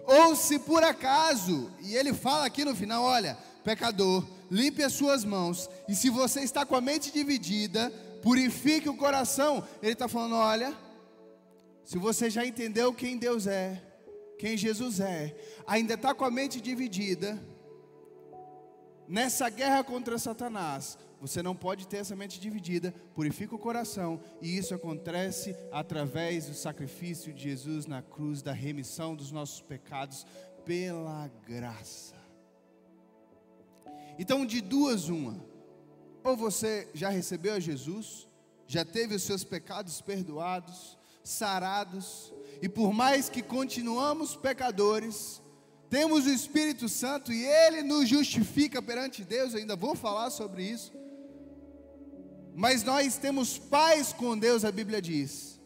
Ou 0.06 0.34
se 0.36 0.58
por 0.58 0.82
acaso, 0.82 1.70
e 1.80 1.94
ele 1.94 2.12
fala 2.12 2.46
aqui 2.46 2.64
no 2.64 2.74
final, 2.74 3.02
olha, 3.02 3.36
pecador, 3.62 4.24
limpe 4.50 4.82
as 4.82 4.92
suas 4.92 5.24
mãos. 5.24 5.68
E 5.88 5.94
se 5.94 6.10
você 6.10 6.40
está 6.40 6.64
com 6.64 6.76
a 6.76 6.80
mente 6.80 7.10
dividida, 7.10 7.90
purifique 8.22 8.88
o 8.88 8.96
coração. 8.96 9.66
Ele 9.82 9.92
está 9.92 10.06
falando: 10.06 10.36
olha, 10.36 10.74
se 11.84 11.98
você 11.98 12.30
já 12.30 12.44
entendeu 12.46 12.92
quem 12.92 13.18
Deus 13.18 13.46
é, 13.46 13.82
quem 14.38 14.56
Jesus 14.56 15.00
é, 15.00 15.36
ainda 15.66 15.94
está 15.94 16.14
com 16.14 16.24
a 16.24 16.30
mente 16.30 16.60
dividida, 16.60 17.38
nessa 19.06 19.48
guerra 19.48 19.84
contra 19.84 20.18
Satanás, 20.18 20.98
você 21.20 21.42
não 21.42 21.54
pode 21.54 21.86
ter 21.86 21.98
essa 21.98 22.16
mente 22.16 22.40
dividida, 22.40 22.92
purifica 23.14 23.54
o 23.54 23.58
coração, 23.58 24.20
e 24.40 24.56
isso 24.56 24.74
acontece 24.74 25.56
através 25.70 26.46
do 26.46 26.54
sacrifício 26.54 27.32
de 27.32 27.42
Jesus 27.42 27.86
na 27.86 28.02
cruz, 28.02 28.42
da 28.42 28.52
remissão 28.52 29.14
dos 29.14 29.30
nossos 29.30 29.60
pecados, 29.60 30.26
pela 30.64 31.28
graça. 31.46 32.14
Então, 34.18 34.46
de 34.46 34.60
duas, 34.60 35.08
uma, 35.08 35.44
ou 36.22 36.36
você 36.36 36.88
já 36.94 37.10
recebeu 37.10 37.54
a 37.54 37.60
Jesus, 37.60 38.26
já 38.66 38.84
teve 38.84 39.14
os 39.14 39.22
seus 39.22 39.44
pecados 39.44 40.00
perdoados, 40.00 40.98
sarados, 41.24 42.32
e 42.60 42.68
por 42.68 42.92
mais 42.92 43.28
que 43.28 43.42
continuamos 43.42 44.36
pecadores, 44.36 45.42
temos 45.88 46.26
o 46.26 46.30
Espírito 46.30 46.88
Santo 46.88 47.32
e 47.32 47.44
ele 47.44 47.82
nos 47.82 48.08
justifica 48.08 48.82
perante 48.82 49.24
Deus, 49.24 49.52
eu 49.52 49.60
ainda 49.60 49.74
vou 49.74 49.94
falar 49.94 50.30
sobre 50.30 50.62
isso. 50.62 50.92
Mas 52.54 52.84
nós 52.84 53.16
temos 53.16 53.58
paz 53.58 54.12
com 54.12 54.38
Deus, 54.38 54.64
a 54.64 54.70
Bíblia 54.70 55.02
diz. 55.02 55.60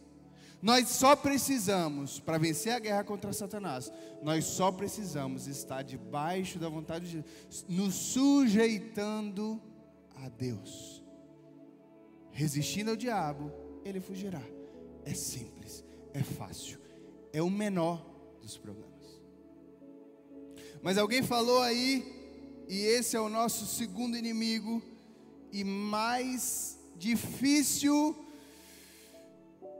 Nós 0.60 0.88
só 0.88 1.14
precisamos, 1.14 2.18
para 2.18 2.38
vencer 2.38 2.72
a 2.72 2.78
guerra 2.78 3.04
contra 3.04 3.32
Satanás, 3.32 3.92
nós 4.22 4.44
só 4.44 4.72
precisamos 4.72 5.46
estar 5.46 5.82
debaixo 5.82 6.58
da 6.58 6.68
vontade 6.68 7.08
de 7.08 7.22
Deus, 7.22 7.64
nos 7.68 7.94
sujeitando 7.94 9.60
a 10.16 10.28
Deus. 10.28 11.02
Resistindo 12.32 12.90
ao 12.90 12.96
diabo, 12.96 13.52
ele 13.84 14.00
fugirá. 14.00 14.42
É 15.08 15.14
simples, 15.14 15.82
é 16.12 16.22
fácil, 16.22 16.78
é 17.32 17.42
o 17.42 17.48
menor 17.48 18.04
dos 18.42 18.58
problemas. 18.58 19.22
Mas 20.82 20.98
alguém 20.98 21.22
falou 21.22 21.62
aí, 21.62 22.04
e 22.68 22.82
esse 22.82 23.16
é 23.16 23.20
o 23.20 23.30
nosso 23.30 23.64
segundo 23.64 24.18
inimigo, 24.18 24.82
e 25.50 25.64
mais 25.64 26.78
difícil 26.94 28.14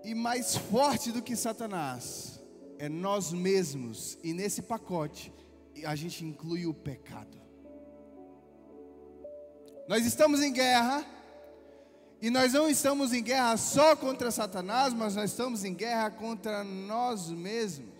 e 0.02 0.14
mais 0.14 0.56
forte 0.56 1.12
do 1.12 1.20
que 1.20 1.36
Satanás 1.36 2.40
é 2.78 2.88
nós 2.88 3.30
mesmos, 3.30 4.16
e 4.24 4.32
nesse 4.32 4.62
pacote 4.62 5.30
a 5.84 5.94
gente 5.94 6.24
inclui 6.24 6.64
o 6.64 6.72
pecado. 6.72 7.38
Nós 9.86 10.06
estamos 10.06 10.40
em 10.40 10.54
guerra, 10.54 11.04
e 12.20 12.30
nós 12.30 12.52
não 12.52 12.68
estamos 12.68 13.12
em 13.12 13.22
guerra 13.22 13.56
só 13.56 13.94
contra 13.94 14.32
Satanás, 14.32 14.92
mas 14.92 15.14
nós 15.14 15.30
estamos 15.30 15.62
em 15.64 15.72
guerra 15.72 16.10
contra 16.10 16.64
nós 16.64 17.30
mesmos, 17.30 17.94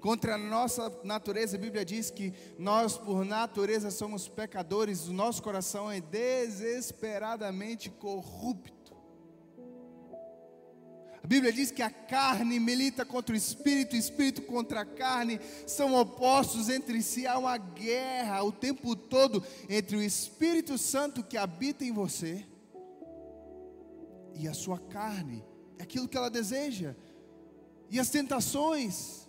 contra 0.00 0.36
a 0.36 0.38
nossa 0.38 0.90
natureza. 1.04 1.56
A 1.56 1.60
Bíblia 1.60 1.84
diz 1.84 2.10
que 2.10 2.32
nós, 2.58 2.96
por 2.96 3.26
natureza, 3.26 3.90
somos 3.90 4.26
pecadores, 4.26 5.06
o 5.06 5.12
nosso 5.12 5.42
coração 5.42 5.90
é 5.90 6.00
desesperadamente 6.00 7.90
corrupto. 7.90 8.96
A 11.22 11.26
Bíblia 11.26 11.52
diz 11.52 11.70
que 11.70 11.82
a 11.82 11.90
carne 11.90 12.58
milita 12.58 13.04
contra 13.04 13.34
o 13.34 13.36
espírito, 13.36 13.96
o 13.96 13.98
espírito 13.98 14.42
contra 14.42 14.80
a 14.80 14.86
carne, 14.86 15.40
são 15.66 15.94
opostos 15.94 16.70
entre 16.70 17.02
si, 17.02 17.26
há 17.26 17.36
uma 17.36 17.58
guerra 17.58 18.42
o 18.44 18.52
tempo 18.52 18.96
todo 18.96 19.44
entre 19.68 19.96
o 19.96 20.02
Espírito 20.02 20.78
Santo 20.78 21.22
que 21.22 21.36
habita 21.36 21.84
em 21.84 21.92
você 21.92 22.46
e 24.38 24.48
a 24.48 24.54
sua 24.54 24.78
carne, 24.78 25.44
aquilo 25.78 26.08
que 26.08 26.16
ela 26.16 26.30
deseja, 26.30 26.94
e 27.90 28.00
as 28.00 28.10
tentações, 28.10 29.26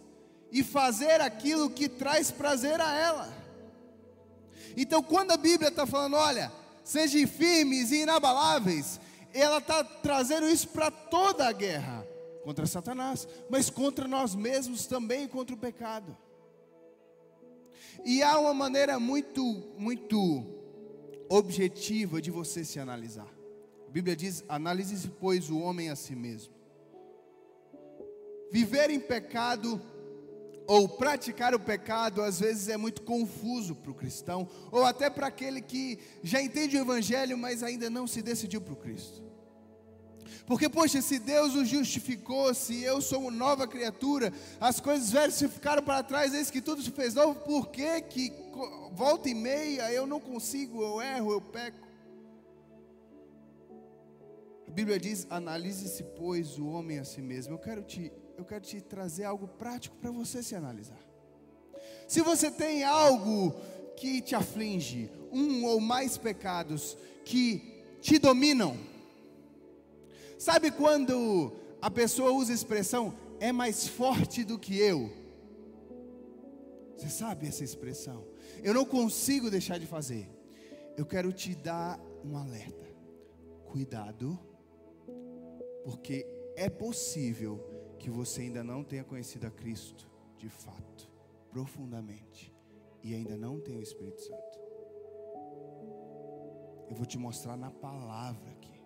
e 0.52 0.64
fazer 0.64 1.22
aquilo 1.22 1.70
que 1.70 1.90
traz 1.90 2.32
prazer 2.32 2.80
a 2.80 2.94
ela. 2.94 3.30
Então, 4.76 5.02
quando 5.02 5.32
a 5.32 5.38
Bíblia 5.38 5.70
está 5.70 5.86
falando, 5.86 6.16
olha, 6.16 6.52
sejam 6.84 7.28
firmes 7.28 7.92
e 7.92 8.04
inabaláveis, 8.04 9.00
ela 9.34 9.58
está 9.58 9.84
trazendo 9.84 10.48
isso 10.48 10.70
para 10.70 10.90
toda 10.90 11.48
a 11.48 11.52
guerra 11.52 12.06
contra 12.44 12.66
Satanás, 12.66 13.28
mas 13.50 13.70
contra 13.70 14.08
nós 14.08 14.34
mesmos 14.34 14.86
também, 14.86 15.28
contra 15.28 15.54
o 15.54 15.60
pecado. 15.60 16.16
E 18.06 18.24
há 18.24 18.40
uma 18.40 18.54
maneira 18.54 19.00
muito, 19.00 19.44
muito 19.78 20.46
objetiva 21.30 22.22
de 22.22 22.32
você 22.32 22.64
se 22.64 22.80
analisar. 22.80 23.37
Bíblia 23.98 24.16
diz: 24.16 24.44
analise-se, 24.48 25.08
pois, 25.08 25.50
o 25.50 25.58
homem 25.58 25.90
a 25.90 25.96
si 25.96 26.16
mesmo. 26.16 26.54
Viver 28.52 28.92
em 28.92 29.00
pecado 29.00 29.82
ou 30.68 30.88
praticar 30.88 31.56
o 31.56 31.60
pecado 31.60 32.22
às 32.22 32.40
vezes 32.40 32.70
é 32.70 32.78
muito 32.78 33.02
confuso 33.02 33.74
para 33.74 33.90
o 33.90 33.96
cristão, 33.96 34.48
ou 34.72 34.86
até 34.86 35.10
para 35.10 35.26
aquele 35.26 35.64
que 35.64 35.98
já 36.22 36.40
entende 36.40 36.78
o 36.78 36.82
Evangelho, 36.82 37.36
mas 37.40 37.64
ainda 37.64 37.90
não 37.90 38.06
se 38.06 38.22
decidiu 38.22 38.62
para 38.62 38.74
o 38.74 38.76
Cristo. 38.76 39.24
Porque, 40.46 40.70
poxa, 40.70 41.02
se 41.02 41.18
Deus 41.18 41.56
o 41.56 41.66
justificou, 41.66 42.54
se 42.54 42.84
eu 42.84 43.02
sou 43.02 43.22
uma 43.22 43.32
nova 43.32 43.68
criatura, 43.68 44.32
as 44.60 44.80
coisas 44.80 45.10
velhas 45.10 45.34
se 45.34 45.48
ficaram 45.48 45.82
para 45.82 46.04
trás, 46.04 46.36
eis 46.36 46.52
que 46.52 46.62
tudo 46.62 46.84
se 46.84 46.92
fez 46.92 47.16
novo, 47.16 47.34
por 47.40 47.70
que 47.70 48.00
que 48.02 48.32
volta 48.92 49.28
e 49.28 49.34
meia 49.34 49.92
eu 49.92 50.06
não 50.06 50.20
consigo, 50.20 50.84
eu 50.84 51.02
erro, 51.02 51.32
eu 51.32 51.42
peco? 51.42 51.87
A 54.68 54.72
Bíblia 54.72 55.00
diz: 55.00 55.26
analise-se, 55.30 56.04
pois, 56.04 56.60
o 56.60 56.68
homem 56.68 57.00
a 57.00 57.06
si 57.06 57.22
mesmo. 57.22 57.54
Eu 57.54 57.60
quero 57.60 57.82
te, 57.82 58.12
eu 58.38 58.44
quero 58.44 58.64
te 58.64 58.82
trazer 58.82 59.24
algo 59.24 59.48
prático 59.48 59.96
para 59.96 60.12
você 60.12 60.44
se 60.44 60.56
analisar. 60.56 61.00
Se 62.08 62.22
você 62.22 62.52
tem 62.52 62.84
algo 62.84 63.56
que 63.96 64.22
te 64.22 64.36
aflige, 64.36 65.10
um 65.32 65.66
ou 65.66 65.80
mais 65.80 66.18
pecados 66.18 66.98
que 67.26 67.84
te 68.02 68.20
dominam, 68.20 68.78
sabe 70.38 70.70
quando 70.72 71.52
a 71.82 71.90
pessoa 71.90 72.32
usa 72.32 72.52
a 72.52 72.56
expressão 72.56 73.14
é 73.40 73.52
mais 73.52 73.88
forte 73.88 74.44
do 74.44 74.60
que 74.60 74.78
eu? 74.78 75.12
Você 76.96 77.10
sabe 77.10 77.48
essa 77.48 77.64
expressão? 77.64 78.26
Eu 78.64 78.74
não 78.74 78.86
consigo 78.86 79.52
deixar 79.52 79.78
de 79.78 79.86
fazer. 79.86 80.28
Eu 80.98 81.06
quero 81.06 81.32
te 81.32 81.54
dar 81.54 82.00
um 82.24 82.36
alerta. 82.36 82.86
Cuidado 83.66 84.40
porque 85.88 86.28
é 86.58 86.70
possível 86.70 87.64
que 87.98 88.10
você 88.10 88.42
ainda 88.42 88.62
não 88.62 88.84
tenha 88.84 89.06
conhecido 89.06 89.48
a 89.48 89.50
Cristo 89.50 90.06
de 90.38 90.50
fato, 90.50 91.10
profundamente, 91.50 92.54
e 93.02 93.16
ainda 93.16 93.38
não 93.38 93.58
tenha 93.62 93.80
o 93.80 93.82
Espírito 93.82 94.22
Santo. 94.22 94.60
Eu 96.90 96.94
vou 96.98 97.06
te 97.06 97.18
mostrar 97.18 97.56
na 97.56 97.72
palavra 97.72 98.52
aqui. 98.52 98.82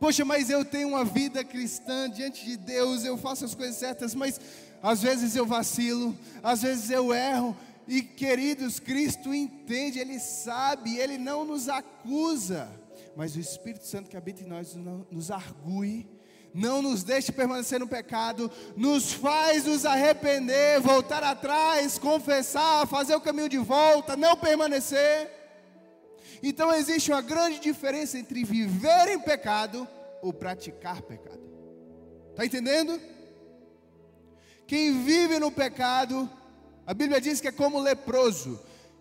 Poxa, 0.00 0.24
mas 0.24 0.48
eu 0.48 0.64
tenho 0.64 0.88
uma 0.88 1.04
vida 1.04 1.44
cristã 1.44 2.08
diante 2.08 2.46
de 2.46 2.56
Deus, 2.56 3.04
eu 3.04 3.18
faço 3.18 3.44
as 3.44 3.54
coisas 3.54 3.76
certas, 3.76 4.14
mas 4.14 4.40
às 4.82 5.02
vezes 5.02 5.36
eu 5.36 5.44
vacilo, 5.44 6.16
às 6.42 6.62
vezes 6.62 6.88
eu 6.88 7.12
erro, 7.12 7.54
e 7.86 8.00
queridos, 8.00 8.80
Cristo 8.80 9.34
entende, 9.34 9.98
Ele 9.98 10.18
sabe, 10.18 10.96
Ele 10.96 11.18
não 11.18 11.44
nos 11.44 11.68
acusa 11.68 12.85
mas 13.16 13.34
o 13.34 13.40
Espírito 13.40 13.86
Santo 13.86 14.10
que 14.10 14.16
habita 14.16 14.42
em 14.42 14.46
nós 14.46 14.76
nos 15.10 15.30
argue, 15.30 16.06
não 16.52 16.82
nos 16.82 17.02
deixe 17.02 17.32
permanecer 17.32 17.80
no 17.80 17.88
pecado, 17.88 18.50
nos 18.76 19.10
faz 19.10 19.64
nos 19.64 19.86
arrepender, 19.86 20.80
voltar 20.80 21.22
atrás, 21.22 21.98
confessar, 21.98 22.86
fazer 22.86 23.14
o 23.14 23.20
caminho 23.20 23.48
de 23.48 23.56
volta, 23.56 24.16
não 24.18 24.36
permanecer. 24.36 25.30
Então 26.42 26.70
existe 26.74 27.10
uma 27.10 27.22
grande 27.22 27.58
diferença 27.58 28.18
entre 28.18 28.44
viver 28.44 29.08
em 29.08 29.18
pecado 29.18 29.88
ou 30.20 30.30
praticar 30.30 31.00
pecado. 31.00 31.40
Está 32.32 32.44
entendendo? 32.44 33.00
Quem 34.66 35.02
vive 35.02 35.38
no 35.38 35.50
pecado, 35.50 36.28
a 36.86 36.92
Bíblia 36.92 37.18
diz 37.18 37.40
que 37.40 37.48
é 37.48 37.52
como 37.52 37.80
leproso, 37.80 38.60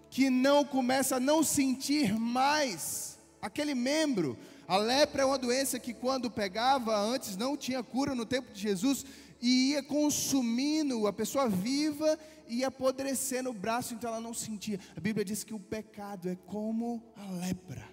que 0.10 0.30
não 0.30 0.63
começa 0.63 1.17
a 1.17 1.19
não 1.19 1.43
sentir 1.43 2.17
mais 2.17 3.14
aquele 3.45 3.75
membro. 3.75 4.38
A 4.67 4.77
lepra 4.77 5.21
é 5.21 5.25
uma 5.25 5.38
doença 5.38 5.79
que, 5.79 5.93
quando 5.93 6.31
pegava, 6.31 6.97
antes 6.97 7.38
não 7.38 7.55
tinha 7.55 7.84
cura 7.84 8.15
no 8.15 8.25
tempo 8.25 8.51
de 8.51 8.60
Jesus, 8.60 9.05
e 9.41 9.71
ia 9.71 9.84
consumindo 9.84 11.05
a 11.05 11.13
pessoa 11.13 11.47
viva 11.47 12.17
e 12.47 12.63
apodrecendo 12.63 13.49
o 13.49 13.53
braço, 13.53 13.93
então 13.93 14.10
ela 14.10 14.19
não 14.19 14.34
sentia. 14.34 14.79
A 14.95 14.99
Bíblia 14.99 15.23
diz 15.23 15.43
que 15.43 15.53
o 15.53 15.60
pecado 15.60 16.29
é 16.29 16.36
como 16.36 17.03
a 17.15 17.31
lepra, 17.31 17.88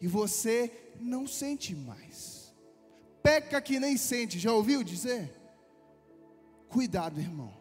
e 0.00 0.06
você 0.06 0.70
não 1.00 1.26
sente 1.26 1.74
mais. 1.74 2.54
Peca 3.22 3.60
que 3.60 3.80
nem 3.80 3.96
sente, 3.96 4.38
já 4.38 4.52
ouviu 4.52 4.84
dizer? 4.84 5.32
Cuidado, 6.68 7.18
irmão, 7.18 7.52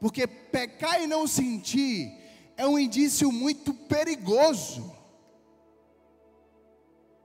porque 0.00 0.26
pecar 0.26 1.00
e 1.00 1.06
não 1.06 1.26
sentir 1.26 2.12
é 2.56 2.66
um 2.66 2.78
indício 2.78 3.30
muito 3.32 3.72
perigoso. 3.72 5.01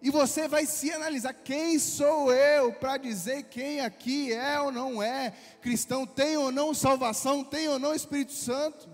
E 0.02 0.10
você 0.10 0.48
vai 0.48 0.66
se 0.66 0.92
analisar: 0.92 1.34
quem 1.34 1.80
sou 1.80 2.32
eu 2.32 2.72
para 2.74 2.98
dizer 2.98 3.44
quem 3.44 3.82
aqui 3.82 4.32
é 4.34 4.60
ou 4.60 4.72
não 4.72 5.02
é 5.02 5.34
cristão, 5.62 6.06
tem 6.06 6.38
ou 6.38 6.52
não 6.52 6.74
salvação, 6.74 7.44
tem 7.44 7.68
ou 7.68 7.80
não 7.80 7.96
Espírito 7.96 8.34
Santo? 8.34 8.90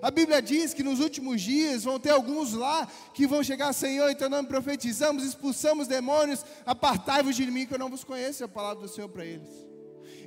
A 0.00 0.10
Bíblia 0.10 0.40
diz 0.40 0.72
que 0.72 0.82
nos 0.82 1.00
últimos 1.00 1.40
dias 1.40 1.84
vão 1.84 1.98
ter 1.98 2.10
alguns 2.10 2.52
lá 2.52 2.86
que 3.12 3.26
vão 3.26 3.42
chegar, 3.42 3.72
Senhor, 3.72 4.08
em 4.08 4.14
teu 4.14 4.30
nome 4.30 4.46
profetizamos, 4.46 5.24
expulsamos 5.24 5.88
demônios, 5.88 6.44
apartai-vos 6.64 7.34
de 7.34 7.50
mim, 7.50 7.66
que 7.66 7.74
eu 7.74 7.78
não 7.78 7.90
vos 7.90 8.04
conheço, 8.04 8.42
é 8.42 8.46
a 8.46 8.48
palavra 8.48 8.82
do 8.82 8.88
Senhor 8.88 9.08
para 9.08 9.24
eles. 9.24 9.48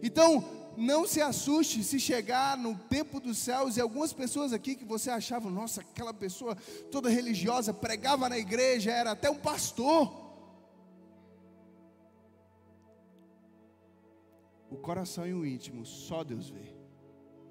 Então, 0.04 0.44
não 0.78 1.06
se 1.06 1.22
assuste 1.22 1.84
se 1.84 2.00
chegar 2.00 2.58
no 2.58 2.76
tempo 2.76 3.20
dos 3.20 3.38
céus 3.38 3.78
e 3.78 3.82
algumas 3.82 4.14
pessoas 4.14 4.54
aqui 4.54 4.76
que 4.76 4.86
você 4.86 5.10
achava, 5.10 5.50
nossa, 5.50 5.82
aquela 5.82 6.14
pessoa 6.14 6.56
toda 6.92 7.10
religiosa, 7.10 7.74
pregava 7.74 8.30
na 8.30 8.38
igreja, 8.38 8.92
era 8.92 9.12
até 9.12 9.30
um 9.30 9.38
pastor. 9.38 10.20
O 14.70 14.78
coração 14.78 15.28
e 15.28 15.34
o 15.34 15.46
íntimo, 15.46 15.86
só 15.86 16.24
Deus 16.24 16.50
vê. 16.50 16.74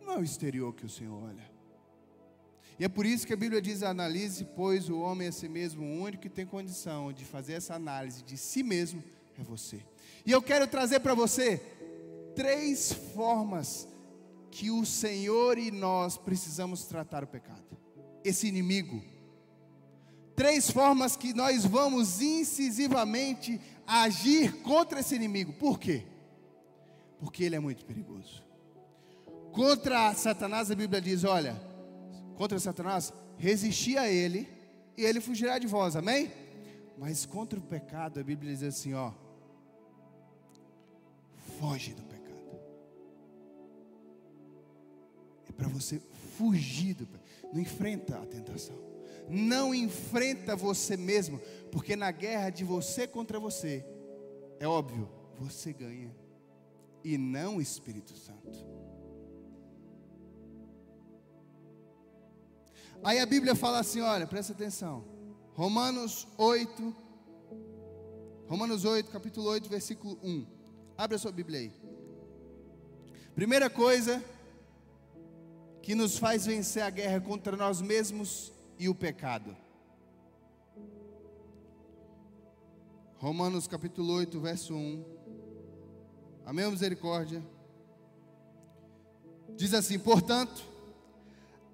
Não 0.00 0.14
é 0.14 0.18
o 0.18 0.24
exterior 0.24 0.74
que 0.74 0.86
o 0.86 0.88
Senhor 0.88 1.22
olha. 1.22 1.50
E 2.78 2.84
é 2.84 2.88
por 2.88 3.04
isso 3.04 3.26
que 3.26 3.34
a 3.34 3.36
Bíblia 3.36 3.60
diz: 3.60 3.82
analise, 3.82 4.46
pois 4.56 4.88
o 4.88 5.00
homem 5.00 5.28
é 5.28 5.30
si 5.30 5.48
mesmo, 5.48 5.84
o 5.84 6.02
único 6.02 6.22
que 6.22 6.30
tem 6.30 6.46
condição 6.46 7.12
de 7.12 7.26
fazer 7.26 7.52
essa 7.52 7.74
análise 7.74 8.22
de 8.22 8.38
si 8.38 8.62
mesmo 8.62 9.04
é 9.38 9.42
você. 9.42 9.84
E 10.24 10.32
eu 10.32 10.40
quero 10.40 10.66
trazer 10.66 11.00
para 11.00 11.12
você 11.12 11.60
três 12.34 12.92
formas 12.92 13.88
que 14.50 14.70
o 14.70 14.84
Senhor 14.84 15.58
e 15.58 15.70
nós 15.70 16.16
precisamos 16.16 16.84
tratar 16.84 17.22
o 17.22 17.26
pecado, 17.26 17.64
esse 18.24 18.48
inimigo. 18.48 19.02
Três 20.34 20.70
formas 20.70 21.16
que 21.16 21.34
nós 21.34 21.64
vamos 21.64 22.20
incisivamente 22.20 23.60
agir 23.86 24.62
contra 24.62 25.00
esse 25.00 25.14
inimigo. 25.14 25.52
Por 25.52 25.78
quê? 25.78 26.04
Porque 27.18 27.44
ele 27.44 27.56
é 27.56 27.60
muito 27.60 27.84
perigoso. 27.84 28.42
Contra 29.52 30.14
Satanás, 30.14 30.70
a 30.70 30.74
Bíblia 30.74 31.00
diz: 31.00 31.24
olha, 31.24 31.60
contra 32.36 32.58
Satanás, 32.58 33.12
resisti 33.36 33.98
a 33.98 34.08
ele 34.08 34.48
e 34.96 35.04
ele 35.04 35.20
fugirá 35.20 35.58
de 35.58 35.66
vós, 35.66 35.96
amém? 35.96 36.30
Mas 36.96 37.26
contra 37.26 37.58
o 37.58 37.62
pecado, 37.62 38.20
a 38.20 38.22
Bíblia 38.22 38.52
diz 38.52 38.62
assim: 38.62 38.94
ó, 38.94 39.12
foge 41.58 41.92
do 41.92 42.09
para 45.60 45.68
você 45.68 46.00
fugir 46.38 46.94
do 46.94 47.06
pecado. 47.06 47.28
Não 47.52 47.60
enfrenta 47.60 48.16
a 48.16 48.24
tentação. 48.24 48.74
Não 49.28 49.74
enfrenta 49.74 50.56
você 50.56 50.96
mesmo, 50.96 51.38
porque 51.70 51.94
na 51.94 52.10
guerra 52.10 52.48
de 52.48 52.64
você 52.64 53.06
contra 53.06 53.38
você, 53.38 53.84
é 54.58 54.66
óbvio, 54.66 55.08
você 55.38 55.72
ganha 55.72 56.10
e 57.04 57.18
não 57.18 57.58
o 57.58 57.60
Espírito 57.60 58.16
Santo. 58.16 58.66
Aí 63.04 63.18
a 63.18 63.26
Bíblia 63.26 63.54
fala 63.54 63.80
assim: 63.80 64.00
olha, 64.00 64.26
presta 64.26 64.54
atenção. 64.54 65.04
Romanos 65.54 66.26
8, 66.38 66.96
Romanos 68.48 68.84
8, 68.86 69.10
capítulo 69.10 69.48
8, 69.50 69.68
versículo 69.68 70.18
1. 70.22 70.46
Abre 70.96 71.16
a 71.16 71.18
sua 71.18 71.30
Bíblia 71.30 71.60
aí. 71.60 71.72
Primeira 73.34 73.68
coisa 73.68 74.22
que 75.82 75.94
nos 75.94 76.18
faz 76.18 76.46
vencer 76.46 76.82
a 76.82 76.90
guerra 76.90 77.20
contra 77.20 77.56
nós 77.56 77.80
mesmos 77.80 78.52
e 78.78 78.88
o 78.88 78.94
pecado. 78.94 79.56
Romanos 83.16 83.66
capítulo 83.66 84.14
8, 84.14 84.40
verso 84.40 84.74
1. 84.74 85.04
Amém, 86.46 86.70
misericórdia. 86.70 87.42
Diz 89.56 89.74
assim: 89.74 89.98
portanto, 89.98 90.62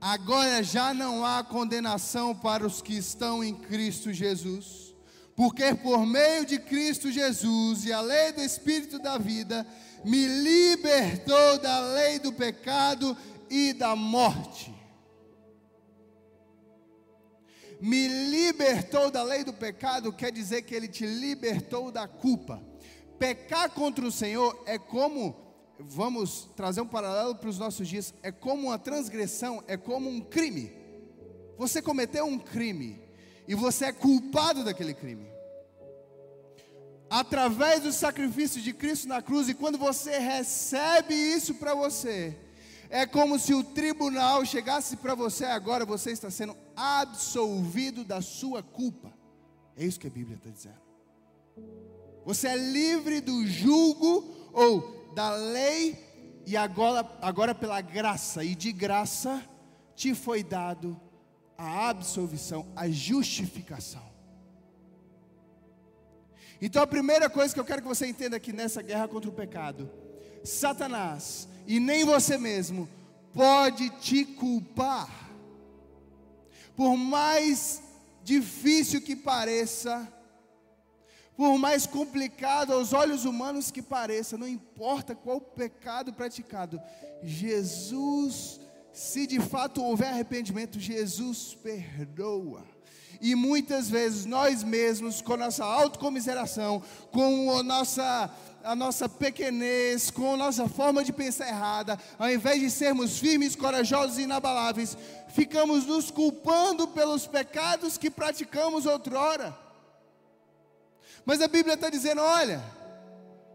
agora 0.00 0.62
já 0.62 0.92
não 0.92 1.24
há 1.24 1.44
condenação 1.44 2.34
para 2.34 2.66
os 2.66 2.82
que 2.82 2.96
estão 2.96 3.44
em 3.44 3.54
Cristo 3.54 4.12
Jesus, 4.12 4.94
porque 5.36 5.74
por 5.74 6.04
meio 6.04 6.44
de 6.44 6.58
Cristo 6.58 7.10
Jesus 7.12 7.84
e 7.84 7.92
a 7.92 8.00
lei 8.00 8.32
do 8.32 8.40
Espírito 8.40 8.98
da 8.98 9.16
vida, 9.16 9.66
me 10.04 10.26
libertou 10.26 11.58
da 11.58 11.80
lei 11.94 12.18
do 12.18 12.32
pecado 12.32 13.16
e 13.50 13.72
da 13.72 13.94
morte. 13.94 14.74
Me 17.80 18.08
libertou 18.08 19.10
da 19.10 19.22
lei 19.22 19.44
do 19.44 19.52
pecado 19.52 20.12
quer 20.12 20.32
dizer 20.32 20.62
que 20.62 20.74
ele 20.74 20.88
te 20.88 21.06
libertou 21.06 21.90
da 21.92 22.08
culpa. 22.08 22.62
Pecar 23.18 23.70
contra 23.70 24.06
o 24.06 24.12
Senhor 24.12 24.62
é 24.66 24.78
como 24.78 25.46
vamos 25.78 26.48
trazer 26.56 26.80
um 26.80 26.86
paralelo 26.86 27.34
para 27.34 27.48
os 27.50 27.58
nossos 27.58 27.86
dias, 27.86 28.14
é 28.22 28.32
como 28.32 28.68
uma 28.68 28.78
transgressão, 28.78 29.62
é 29.66 29.76
como 29.76 30.08
um 30.08 30.20
crime. 30.20 30.72
Você 31.58 31.82
cometeu 31.82 32.24
um 32.24 32.38
crime 32.38 33.00
e 33.46 33.54
você 33.54 33.86
é 33.86 33.92
culpado 33.92 34.64
daquele 34.64 34.94
crime. 34.94 35.26
Através 37.08 37.82
do 37.82 37.92
sacrifício 37.92 38.60
de 38.60 38.72
Cristo 38.72 39.06
na 39.06 39.22
cruz, 39.22 39.48
e 39.48 39.54
quando 39.54 39.78
você 39.78 40.18
recebe 40.18 41.14
isso 41.14 41.54
para 41.54 41.74
você, 41.74 42.36
é 42.88 43.06
como 43.06 43.38
se 43.38 43.54
o 43.54 43.64
tribunal 43.64 44.44
chegasse 44.44 44.96
para 44.96 45.14
você 45.14 45.44
agora, 45.44 45.84
você 45.84 46.10
está 46.12 46.30
sendo 46.30 46.56
absolvido 46.74 48.04
da 48.04 48.20
sua 48.20 48.62
culpa. 48.62 49.12
É 49.76 49.84
isso 49.84 50.00
que 50.00 50.06
a 50.06 50.10
Bíblia 50.10 50.36
está 50.36 50.50
dizendo. 50.50 50.86
Você 52.24 52.48
é 52.48 52.56
livre 52.56 53.20
do 53.20 53.46
julgo 53.46 54.34
ou 54.52 55.12
da 55.14 55.34
lei, 55.34 56.04
e 56.46 56.56
agora, 56.56 57.08
agora 57.22 57.54
pela 57.54 57.80
graça, 57.80 58.44
e 58.44 58.54
de 58.54 58.72
graça 58.72 59.42
te 59.94 60.14
foi 60.14 60.42
dado 60.42 61.00
a 61.56 61.88
absolvição, 61.88 62.66
a 62.76 62.88
justificação. 62.88 64.04
Então 66.60 66.82
a 66.82 66.86
primeira 66.86 67.28
coisa 67.28 67.52
que 67.52 67.60
eu 67.60 67.64
quero 67.64 67.82
que 67.82 67.88
você 67.88 68.06
entenda 68.06 68.36
aqui 68.36 68.52
nessa 68.52 68.82
guerra 68.82 69.08
contra 69.08 69.28
o 69.28 69.32
pecado, 69.32 69.90
Satanás 70.44 71.48
e 71.66 71.80
nem 71.80 72.04
você 72.04 72.38
mesmo 72.38 72.88
pode 73.32 73.90
te 74.00 74.24
culpar. 74.24 75.08
Por 76.74 76.96
mais 76.96 77.82
difícil 78.22 79.00
que 79.00 79.16
pareça, 79.16 80.10
por 81.36 81.58
mais 81.58 81.86
complicado 81.86 82.72
aos 82.72 82.92
olhos 82.92 83.24
humanos 83.24 83.70
que 83.70 83.82
pareça, 83.82 84.38
não 84.38 84.48
importa 84.48 85.14
qual 85.14 85.40
pecado 85.40 86.12
praticado, 86.12 86.80
Jesus, 87.22 88.58
se 88.92 89.26
de 89.26 89.38
fato 89.38 89.82
houver 89.82 90.08
arrependimento, 90.08 90.80
Jesus 90.80 91.54
perdoa. 91.62 92.64
E 93.20 93.34
muitas 93.34 93.88
vezes 93.88 94.24
nós 94.24 94.62
mesmos, 94.62 95.20
com 95.20 95.34
a 95.34 95.38
nossa 95.38 95.64
autocomiseração, 95.64 96.82
com 97.10 97.52
a 97.58 97.62
nossa, 97.62 98.30
a 98.66 98.74
nossa 98.74 99.08
pequenez, 99.08 100.10
com 100.10 100.34
a 100.34 100.36
nossa 100.36 100.68
forma 100.68 101.04
de 101.04 101.12
pensar 101.12 101.46
errada, 101.46 101.96
ao 102.18 102.28
invés 102.28 102.60
de 102.60 102.68
sermos 102.68 103.16
firmes, 103.16 103.54
corajosos 103.54 104.18
e 104.18 104.22
inabaláveis, 104.22 104.98
ficamos 105.28 105.86
nos 105.86 106.10
culpando 106.10 106.88
pelos 106.88 107.28
pecados 107.28 107.96
que 107.96 108.10
praticamos 108.10 108.84
outrora. 108.84 109.56
Mas 111.24 111.40
a 111.40 111.46
Bíblia 111.46 111.74
está 111.74 111.88
dizendo: 111.88 112.20
olha, 112.20 112.60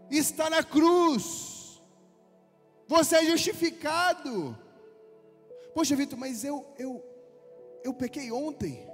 está 0.10 0.50
na 0.50 0.64
cruz, 0.64 1.82
você 2.88 3.18
é 3.18 3.26
justificado. 3.26 4.58
Poxa, 5.74 5.94
Vitor, 5.94 6.18
mas 6.18 6.46
eu, 6.46 6.66
eu, 6.80 7.04
eu 7.84 7.94
pequei 7.94 8.32
ontem. 8.32 8.90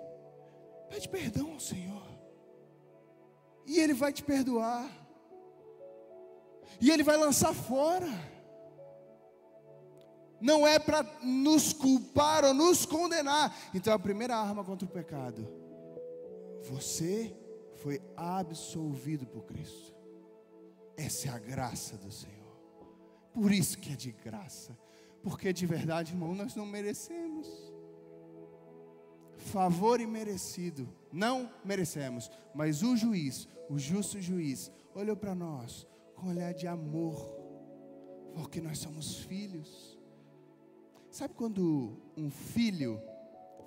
Pede 0.89 1.08
perdão 1.10 1.53
ao 1.53 1.60
Senhor, 1.60 2.08
e 3.67 3.77
Ele 3.80 3.93
vai 3.93 4.12
te 4.12 4.23
perdoar, 4.23 4.89
e 6.79 6.91
Ele 6.91 7.03
vai 7.03 7.17
lançar 7.17 7.53
fora. 7.53 8.07
Não 10.39 10.67
é 10.67 10.77
para 10.77 11.03
nos 11.23 11.73
culpar 11.73 12.45
ou 12.45 12.53
nos 12.53 12.85
condenar. 12.85 13.55
Então 13.73 13.93
a 13.93 13.99
primeira 13.99 14.35
arma 14.35 14.63
contra 14.63 14.85
o 14.85 14.91
pecado, 14.91 15.47
você 16.63 17.35
foi 17.77 18.01
absolvido 18.15 19.25
por 19.25 19.45
Cristo. 19.45 19.95
Essa 20.95 21.29
é 21.29 21.31
a 21.31 21.39
graça 21.39 21.97
do 21.97 22.11
Senhor. 22.11 22.37
Por 23.33 23.51
isso 23.51 23.77
que 23.77 23.93
é 23.93 23.95
de 23.95 24.11
graça. 24.11 24.77
Porque 25.23 25.51
de 25.51 25.65
verdade, 25.65 26.13
irmão, 26.13 26.35
nós 26.35 26.55
não 26.55 26.65
merecemos. 26.65 27.47
Favor 29.37 30.01
imerecido, 30.01 30.87
não 31.11 31.49
merecemos, 31.63 32.29
mas 32.53 32.81
o 32.81 32.97
juiz, 32.97 33.47
o 33.69 33.77
justo 33.77 34.19
juiz, 34.19 34.71
olhou 34.93 35.15
para 35.15 35.33
nós 35.33 35.87
com 36.17 36.30
olhar 36.30 36.53
de 36.53 36.67
amor, 36.67 37.15
porque 38.34 38.60
nós 38.60 38.80
somos 38.80 39.19
filhos. 39.19 39.97
Sabe 41.12 41.34
quando 41.36 41.95
um 42.17 42.30
filho 42.30 42.99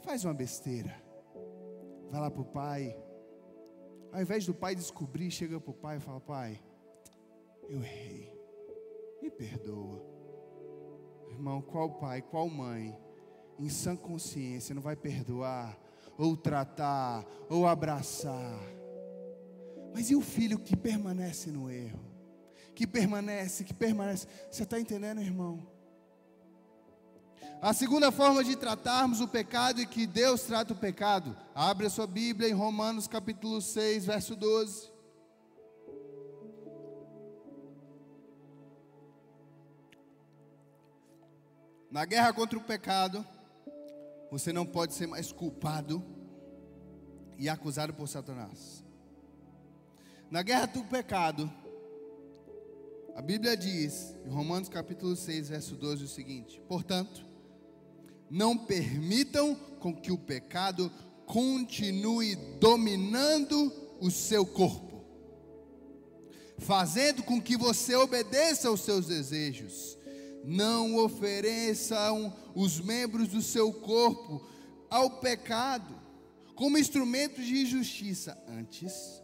faz 0.02 0.24
uma 0.24 0.34
besteira. 0.34 1.00
Vai 2.10 2.20
lá 2.20 2.30
para 2.30 2.42
o 2.42 2.44
pai. 2.44 2.96
Ao 4.12 4.20
invés 4.20 4.44
do 4.44 4.52
pai 4.52 4.74
descobrir, 4.74 5.30
chega 5.30 5.60
para 5.60 5.70
o 5.70 5.74
pai 5.74 5.96
e 5.96 6.00
fala: 6.00 6.20
Pai, 6.20 6.60
eu 7.68 7.82
errei, 7.82 8.36
me 9.22 9.30
perdoa. 9.30 10.04
Irmão, 11.30 11.62
qual 11.62 11.94
pai, 11.98 12.20
qual 12.20 12.48
mãe, 12.48 12.98
em 13.58 13.68
sã 13.68 13.94
consciência, 13.94 14.74
não 14.74 14.82
vai 14.82 14.96
perdoar, 14.96 15.78
ou 16.18 16.36
tratar, 16.36 17.24
ou 17.48 17.66
abraçar? 17.66 18.58
Mas 19.94 20.10
e 20.10 20.16
o 20.16 20.20
filho 20.20 20.58
que 20.58 20.76
permanece 20.76 21.52
no 21.52 21.70
erro? 21.70 22.09
Que 22.74 22.86
permanece, 22.86 23.64
que 23.64 23.74
permanece. 23.74 24.26
Você 24.50 24.62
está 24.62 24.80
entendendo, 24.80 25.20
irmão? 25.20 25.66
A 27.62 27.74
segunda 27.74 28.10
forma 28.10 28.42
de 28.42 28.56
tratarmos 28.56 29.20
o 29.20 29.28
pecado 29.28 29.82
e 29.82 29.86
que 29.86 30.06
Deus 30.06 30.42
trata 30.42 30.72
o 30.72 30.76
pecado. 30.76 31.36
Abre 31.54 31.86
a 31.86 31.90
sua 31.90 32.06
Bíblia 32.06 32.48
em 32.48 32.54
Romanos 32.54 33.06
capítulo 33.06 33.60
6, 33.60 34.06
verso 34.06 34.34
12. 34.34 34.90
Na 41.90 42.04
guerra 42.04 42.32
contra 42.32 42.56
o 42.56 42.62
pecado, 42.62 43.26
você 44.30 44.52
não 44.52 44.64
pode 44.64 44.94
ser 44.94 45.08
mais 45.08 45.30
culpado 45.30 46.02
e 47.36 47.48
acusado 47.48 47.92
por 47.92 48.06
Satanás. 48.06 48.84
Na 50.30 50.42
guerra 50.42 50.66
do 50.66 50.84
pecado, 50.84 51.52
a 53.14 53.22
Bíblia 53.22 53.56
diz, 53.56 54.14
em 54.24 54.30
Romanos 54.30 54.68
capítulo 54.68 55.16
6, 55.16 55.48
verso 55.48 55.76
12, 55.76 56.04
o 56.04 56.08
seguinte: 56.08 56.60
Portanto, 56.68 57.26
não 58.30 58.56
permitam 58.56 59.54
com 59.78 59.94
que 59.94 60.12
o 60.12 60.18
pecado 60.18 60.90
continue 61.26 62.36
dominando 62.58 63.72
o 64.00 64.10
seu 64.10 64.46
corpo, 64.46 65.04
fazendo 66.58 67.22
com 67.22 67.40
que 67.40 67.56
você 67.56 67.94
obedeça 67.94 68.68
aos 68.68 68.80
seus 68.80 69.06
desejos. 69.06 69.98
Não 70.42 70.96
ofereçam 70.96 72.34
os 72.54 72.80
membros 72.80 73.28
do 73.28 73.42
seu 73.42 73.72
corpo 73.72 74.46
ao 74.88 75.20
pecado 75.20 75.94
como 76.54 76.78
instrumentos 76.78 77.44
de 77.44 77.62
injustiça, 77.62 78.42
antes 78.48 79.20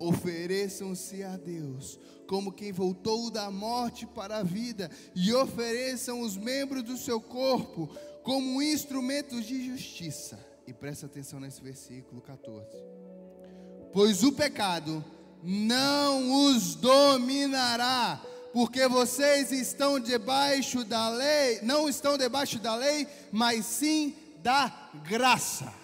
ofereçam-se 0.00 1.22
a 1.22 1.36
Deus 1.36 2.00
como 2.30 2.52
quem 2.52 2.70
voltou 2.70 3.28
da 3.28 3.50
morte 3.50 4.06
para 4.06 4.36
a 4.36 4.42
vida, 4.44 4.88
e 5.16 5.34
ofereçam 5.34 6.20
os 6.20 6.36
membros 6.36 6.84
do 6.84 6.96
seu 6.96 7.20
corpo 7.20 7.90
como 8.22 8.62
instrumentos 8.62 9.44
de 9.44 9.66
justiça. 9.68 10.38
E 10.64 10.72
presta 10.72 11.06
atenção 11.06 11.40
nesse 11.40 11.60
versículo 11.60 12.20
14. 12.20 12.68
Pois 13.92 14.22
o 14.22 14.30
pecado 14.30 15.04
não 15.42 16.46
os 16.46 16.76
dominará, 16.76 18.24
porque 18.52 18.86
vocês 18.86 19.50
estão 19.50 19.98
debaixo 19.98 20.84
da 20.84 21.08
lei, 21.08 21.60
não 21.62 21.88
estão 21.88 22.16
debaixo 22.16 22.60
da 22.60 22.76
lei, 22.76 23.08
mas 23.32 23.66
sim 23.66 24.14
da 24.40 24.92
graça. 25.04 25.74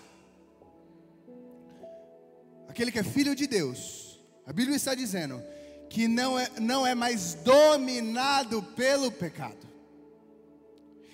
Aquele 2.68 2.92
que 2.92 3.00
é 3.00 3.02
filho 3.02 3.35
de 3.35 3.48
Deus, 3.48 4.06
a 4.46 4.52
Bíblia 4.52 4.76
está 4.76 4.94
dizendo 4.94 5.42
que 5.90 6.06
não 6.06 6.38
é, 6.38 6.48
não 6.61 6.87
é 6.87 6.94
mais 6.94 7.35
dominado 7.35 8.62
pelo 8.62 9.11
pecado. 9.11 9.66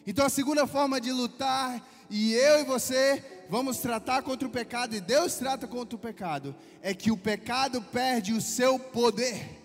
Então 0.07 0.27
a 0.27 0.31
segunda 0.31 0.66
forma 0.66 1.01
de 1.01 1.11
lutar, 1.11 1.83
e 2.11 2.35
eu 2.35 2.61
e 2.61 2.64
você 2.64 3.25
vamos 3.49 3.79
tratar 3.79 4.23
contra 4.23 4.47
o 4.47 4.51
pecado, 4.51 4.95
e 4.95 5.01
Deus 5.01 5.35
trata 5.35 5.66
contra 5.66 5.97
o 5.97 5.99
pecado, 5.99 6.55
é 6.81 6.95
que 6.95 7.11
o 7.11 7.16
pecado 7.16 7.81
perde 7.81 8.33
o 8.33 8.40
seu 8.40 8.79
poder 8.79 9.62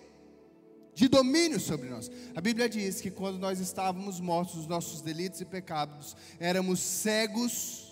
de 0.94 1.08
domínio 1.08 1.60
sobre 1.60 1.88
nós. 1.88 2.10
A 2.34 2.40
Bíblia 2.40 2.68
diz 2.68 3.00
que 3.00 3.10
quando 3.10 3.38
nós 3.38 3.60
estávamos 3.60 4.18
mortos 4.18 4.56
dos 4.56 4.66
nossos 4.66 5.00
delitos 5.00 5.40
e 5.40 5.44
pecados, 5.44 6.16
éramos 6.40 6.80
cegos, 6.80 7.87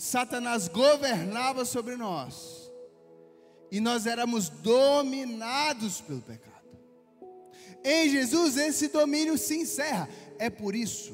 Satanás 0.00 0.66
governava 0.66 1.62
sobre 1.66 1.94
nós 1.94 2.72
e 3.70 3.80
nós 3.80 4.06
éramos 4.06 4.48
dominados 4.48 6.00
pelo 6.00 6.22
pecado. 6.22 6.50
Em 7.84 8.08
Jesus, 8.08 8.56
esse 8.56 8.88
domínio 8.88 9.36
se 9.36 9.58
encerra. 9.58 10.08
É 10.38 10.48
por 10.48 10.74
isso 10.74 11.12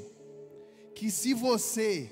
que, 0.94 1.10
se 1.10 1.34
você 1.34 2.08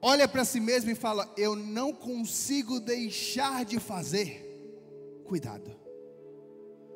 olha 0.00 0.28
para 0.28 0.44
si 0.44 0.60
mesmo 0.60 0.92
e 0.92 0.94
fala, 0.94 1.28
Eu 1.36 1.56
não 1.56 1.92
consigo 1.92 2.78
deixar 2.78 3.64
de 3.64 3.80
fazer, 3.80 4.44
cuidado. 5.24 5.76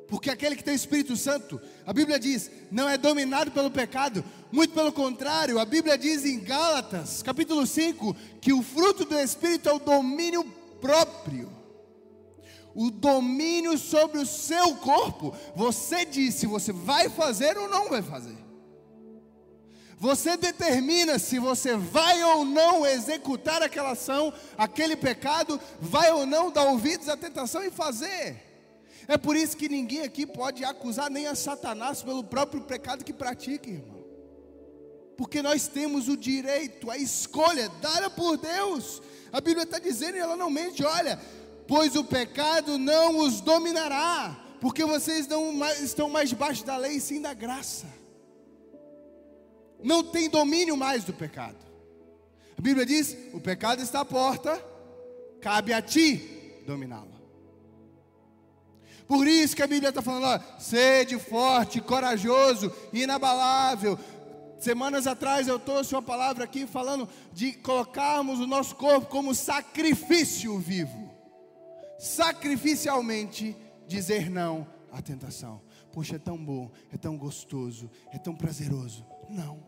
Porque 0.09 0.29
aquele 0.29 0.55
que 0.55 0.63
tem 0.63 0.73
o 0.73 0.75
Espírito 0.75 1.15
Santo, 1.15 1.61
a 1.85 1.93
Bíblia 1.93 2.19
diz, 2.19 2.49
não 2.71 2.89
é 2.89 2.97
dominado 2.97 3.51
pelo 3.51 3.69
pecado, 3.69 4.23
muito 4.51 4.73
pelo 4.73 4.91
contrário, 4.91 5.59
a 5.59 5.65
Bíblia 5.65 5.97
diz 5.97 6.25
em 6.25 6.39
Gálatas, 6.39 7.21
capítulo 7.21 7.65
5, 7.65 8.15
que 8.41 8.51
o 8.51 8.63
fruto 8.63 9.05
do 9.05 9.17
Espírito 9.17 9.69
é 9.69 9.73
o 9.73 9.79
domínio 9.79 10.43
próprio 10.81 11.59
o 12.75 12.89
domínio 12.89 13.77
sobre 13.77 14.19
o 14.19 14.25
seu 14.25 14.75
corpo. 14.75 15.35
Você 15.55 16.05
diz 16.05 16.35
se 16.35 16.45
você 16.45 16.71
vai 16.71 17.09
fazer 17.09 17.57
ou 17.57 17.67
não 17.67 17.89
vai 17.89 18.01
fazer. 18.01 18.37
Você 19.97 20.37
determina 20.37 21.19
se 21.19 21.39
você 21.39 21.75
vai 21.75 22.23
ou 22.23 22.45
não 22.45 22.85
executar 22.85 23.61
aquela 23.61 23.91
ação, 23.91 24.33
aquele 24.57 24.95
pecado, 24.95 25.59
vai 25.81 26.09
ou 26.13 26.25
não 26.25 26.49
dar 26.49 26.67
ouvidos 26.67 27.09
à 27.09 27.17
tentação 27.17 27.61
e 27.63 27.69
fazer. 27.69 28.48
É 29.09 29.17
por 29.17 29.35
isso 29.35 29.57
que 29.57 29.67
ninguém 29.67 30.01
aqui 30.01 30.23
pode 30.23 30.63
acusar 30.63 31.09
nem 31.09 31.25
a 31.25 31.33
Satanás 31.33 32.03
pelo 32.03 32.23
próprio 32.23 32.61
pecado 32.61 33.03
que 33.03 33.11
pratica, 33.11 33.67
irmão. 33.67 34.05
Porque 35.17 35.41
nós 35.41 35.67
temos 35.67 36.07
o 36.07 36.15
direito, 36.15 36.91
a 36.91 36.95
escolha 36.95 37.67
dada 37.81 38.07
por 38.11 38.37
Deus. 38.37 39.01
A 39.31 39.41
Bíblia 39.41 39.63
está 39.63 39.79
dizendo 39.79 40.15
e 40.15 40.19
ela 40.19 40.37
não 40.37 40.51
mente: 40.51 40.83
olha, 40.83 41.19
pois 41.67 41.95
o 41.95 42.03
pecado 42.03 42.77
não 42.77 43.17
os 43.17 43.41
dominará, 43.41 44.45
porque 44.61 44.85
vocês 44.85 45.27
não 45.27 45.53
mais, 45.53 45.81
estão 45.81 46.07
mais 46.07 46.29
debaixo 46.29 46.63
da 46.63 46.77
lei, 46.77 46.99
sim 46.99 47.19
da 47.19 47.33
graça. 47.33 47.87
Não 49.83 50.03
tem 50.03 50.29
domínio 50.29 50.77
mais 50.77 51.03
do 51.03 51.13
pecado. 51.13 51.57
A 52.55 52.61
Bíblia 52.61 52.85
diz: 52.85 53.17
o 53.33 53.41
pecado 53.41 53.81
está 53.81 54.01
à 54.01 54.05
porta, 54.05 54.63
cabe 55.41 55.73
a 55.73 55.81
ti 55.81 56.61
dominá-lo. 56.67 57.18
Por 59.09 59.27
isso 59.27 59.57
que 59.57 59.61
a 59.61 59.67
Bíblia 59.67 59.89
está 59.89 60.01
falando, 60.01 60.23
ó, 60.25 60.39
sede 60.57 61.19
forte, 61.19 61.81
corajoso, 61.81 62.71
inabalável. 62.93 63.99
Semanas 64.57 65.05
atrás 65.05 65.49
eu 65.49 65.59
trouxe 65.59 65.93
uma 65.93 66.01
palavra 66.01 66.45
aqui 66.45 66.65
falando 66.65 67.09
de 67.33 67.51
colocarmos 67.51 68.39
o 68.39 68.47
nosso 68.47 68.75
corpo 68.77 69.07
como 69.07 69.35
sacrifício 69.35 70.57
vivo 70.59 71.09
sacrificialmente 71.99 73.55
dizer 73.85 74.29
não 74.29 74.65
à 74.89 75.01
tentação. 75.01 75.61
Poxa, 75.91 76.15
é 76.15 76.19
tão 76.19 76.37
bom, 76.37 76.71
é 76.91 76.97
tão 76.97 77.17
gostoso, 77.17 77.91
é 78.11 78.17
tão 78.17 78.33
prazeroso. 78.33 79.05
Não, 79.29 79.61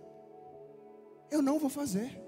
eu 1.30 1.42
não 1.42 1.60
vou 1.60 1.70
fazer. 1.70 2.20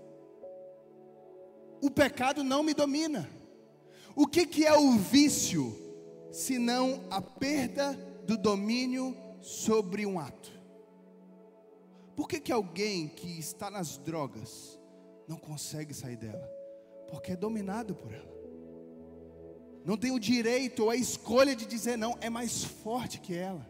O 1.82 1.90
pecado 1.90 2.44
não 2.44 2.64
me 2.64 2.74
domina. 2.74 3.30
O 4.16 4.28
que, 4.28 4.46
que 4.46 4.66
é 4.66 4.78
o 4.78 4.92
vício, 4.98 5.76
senão 6.34 7.06
a 7.10 7.22
perda 7.22 7.94
do 8.26 8.38
domínio 8.38 9.16
sobre 9.42 10.06
um 10.06 10.20
ato? 10.20 10.52
Por 12.16 12.28
que, 12.28 12.42
que 12.42 12.52
alguém 12.52 13.08
que 13.08 13.40
está 13.40 13.72
nas 13.72 13.98
drogas 13.98 14.78
não 15.28 15.38
consegue 15.38 15.94
sair 15.94 16.18
dela? 16.18 16.46
Porque 17.10 17.32
é 17.32 17.36
dominado 17.36 17.96
por 17.96 18.14
ela 18.14 18.34
não 19.86 19.98
tem 19.98 20.12
o 20.12 20.20
direito 20.20 20.84
ou 20.84 20.90
a 20.90 20.96
escolha 20.96 21.56
de 21.56 21.66
dizer 21.66 21.98
não, 21.98 22.18
é 22.22 22.30
mais 22.30 22.64
forte 22.64 23.20
que 23.20 23.36
ela. 23.36 23.68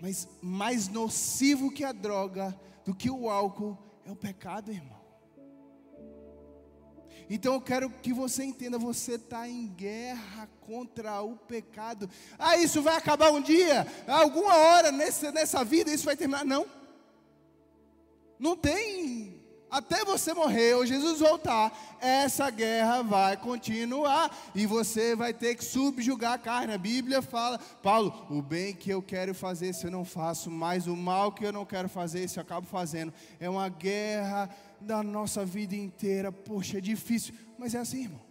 Mas 0.00 0.28
mais 0.40 0.88
nocivo 0.88 1.72
que 1.72 1.84
a 1.84 1.92
droga, 1.92 2.58
do 2.84 2.94
que 2.94 3.10
o 3.10 3.28
álcool, 3.28 3.76
é 4.04 4.10
o 4.10 4.16
pecado, 4.16 4.70
irmão. 4.70 5.03
Então 7.28 7.54
eu 7.54 7.60
quero 7.60 7.90
que 7.90 8.12
você 8.12 8.44
entenda: 8.44 8.78
você 8.78 9.14
está 9.14 9.48
em 9.48 9.66
guerra 9.66 10.48
contra 10.60 11.22
o 11.22 11.36
pecado. 11.36 12.08
Ah, 12.38 12.56
isso 12.56 12.82
vai 12.82 12.96
acabar 12.96 13.30
um 13.30 13.40
dia, 13.40 13.86
alguma 14.06 14.54
hora 14.54 14.92
nessa, 14.92 15.32
nessa 15.32 15.64
vida 15.64 15.90
isso 15.90 16.04
vai 16.04 16.16
terminar. 16.16 16.44
Não, 16.44 16.66
não 18.38 18.56
tem 18.56 19.44
Até 19.74 20.04
você 20.04 20.32
morrer 20.32 20.74
ou 20.74 20.86
Jesus 20.86 21.18
voltar, 21.18 21.76
essa 22.00 22.48
guerra 22.48 23.02
vai 23.02 23.36
continuar 23.36 24.30
e 24.54 24.66
você 24.66 25.16
vai 25.16 25.34
ter 25.34 25.56
que 25.56 25.64
subjugar 25.64 26.34
a 26.34 26.38
carne. 26.38 26.74
A 26.74 26.78
Bíblia 26.78 27.20
fala, 27.20 27.58
Paulo, 27.82 28.24
o 28.30 28.40
bem 28.40 28.72
que 28.72 28.90
eu 28.90 29.02
quero 29.02 29.34
fazer, 29.34 29.72
se 29.72 29.86
eu 29.86 29.90
não 29.90 30.04
faço, 30.04 30.48
mas 30.48 30.86
o 30.86 30.94
mal 30.94 31.32
que 31.32 31.44
eu 31.44 31.50
não 31.50 31.64
quero 31.64 31.88
fazer, 31.88 32.28
se 32.28 32.38
eu 32.38 32.42
acabo 32.42 32.68
fazendo. 32.68 33.12
É 33.40 33.50
uma 33.50 33.68
guerra 33.68 34.48
da 34.84 35.02
nossa 35.02 35.44
vida 35.44 35.74
inteira. 35.74 36.30
Poxa, 36.30 36.78
é 36.78 36.80
difícil, 36.80 37.34
mas 37.58 37.74
é 37.74 37.78
assim, 37.78 38.04
irmão. 38.04 38.22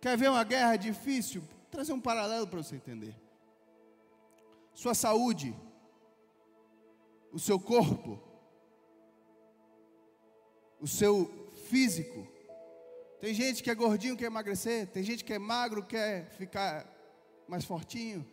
Quer 0.00 0.16
ver 0.16 0.30
uma 0.30 0.44
guerra 0.44 0.76
difícil? 0.76 1.40
Vou 1.40 1.70
trazer 1.70 1.92
um 1.92 2.00
paralelo 2.00 2.46
para 2.46 2.62
você 2.62 2.76
entender. 2.76 3.14
Sua 4.74 4.94
saúde, 4.94 5.54
o 7.32 7.38
seu 7.38 7.58
corpo, 7.58 8.20
o 10.80 10.86
seu 10.86 11.50
físico. 11.68 12.26
Tem 13.20 13.32
gente 13.32 13.62
que 13.62 13.70
é 13.70 13.74
gordinho, 13.74 14.16
quer 14.16 14.26
emagrecer. 14.26 14.86
Tem 14.88 15.02
gente 15.02 15.24
que 15.24 15.32
é 15.32 15.38
magro, 15.38 15.84
quer 15.84 16.28
ficar 16.30 16.86
mais 17.48 17.64
fortinho. 17.64 18.24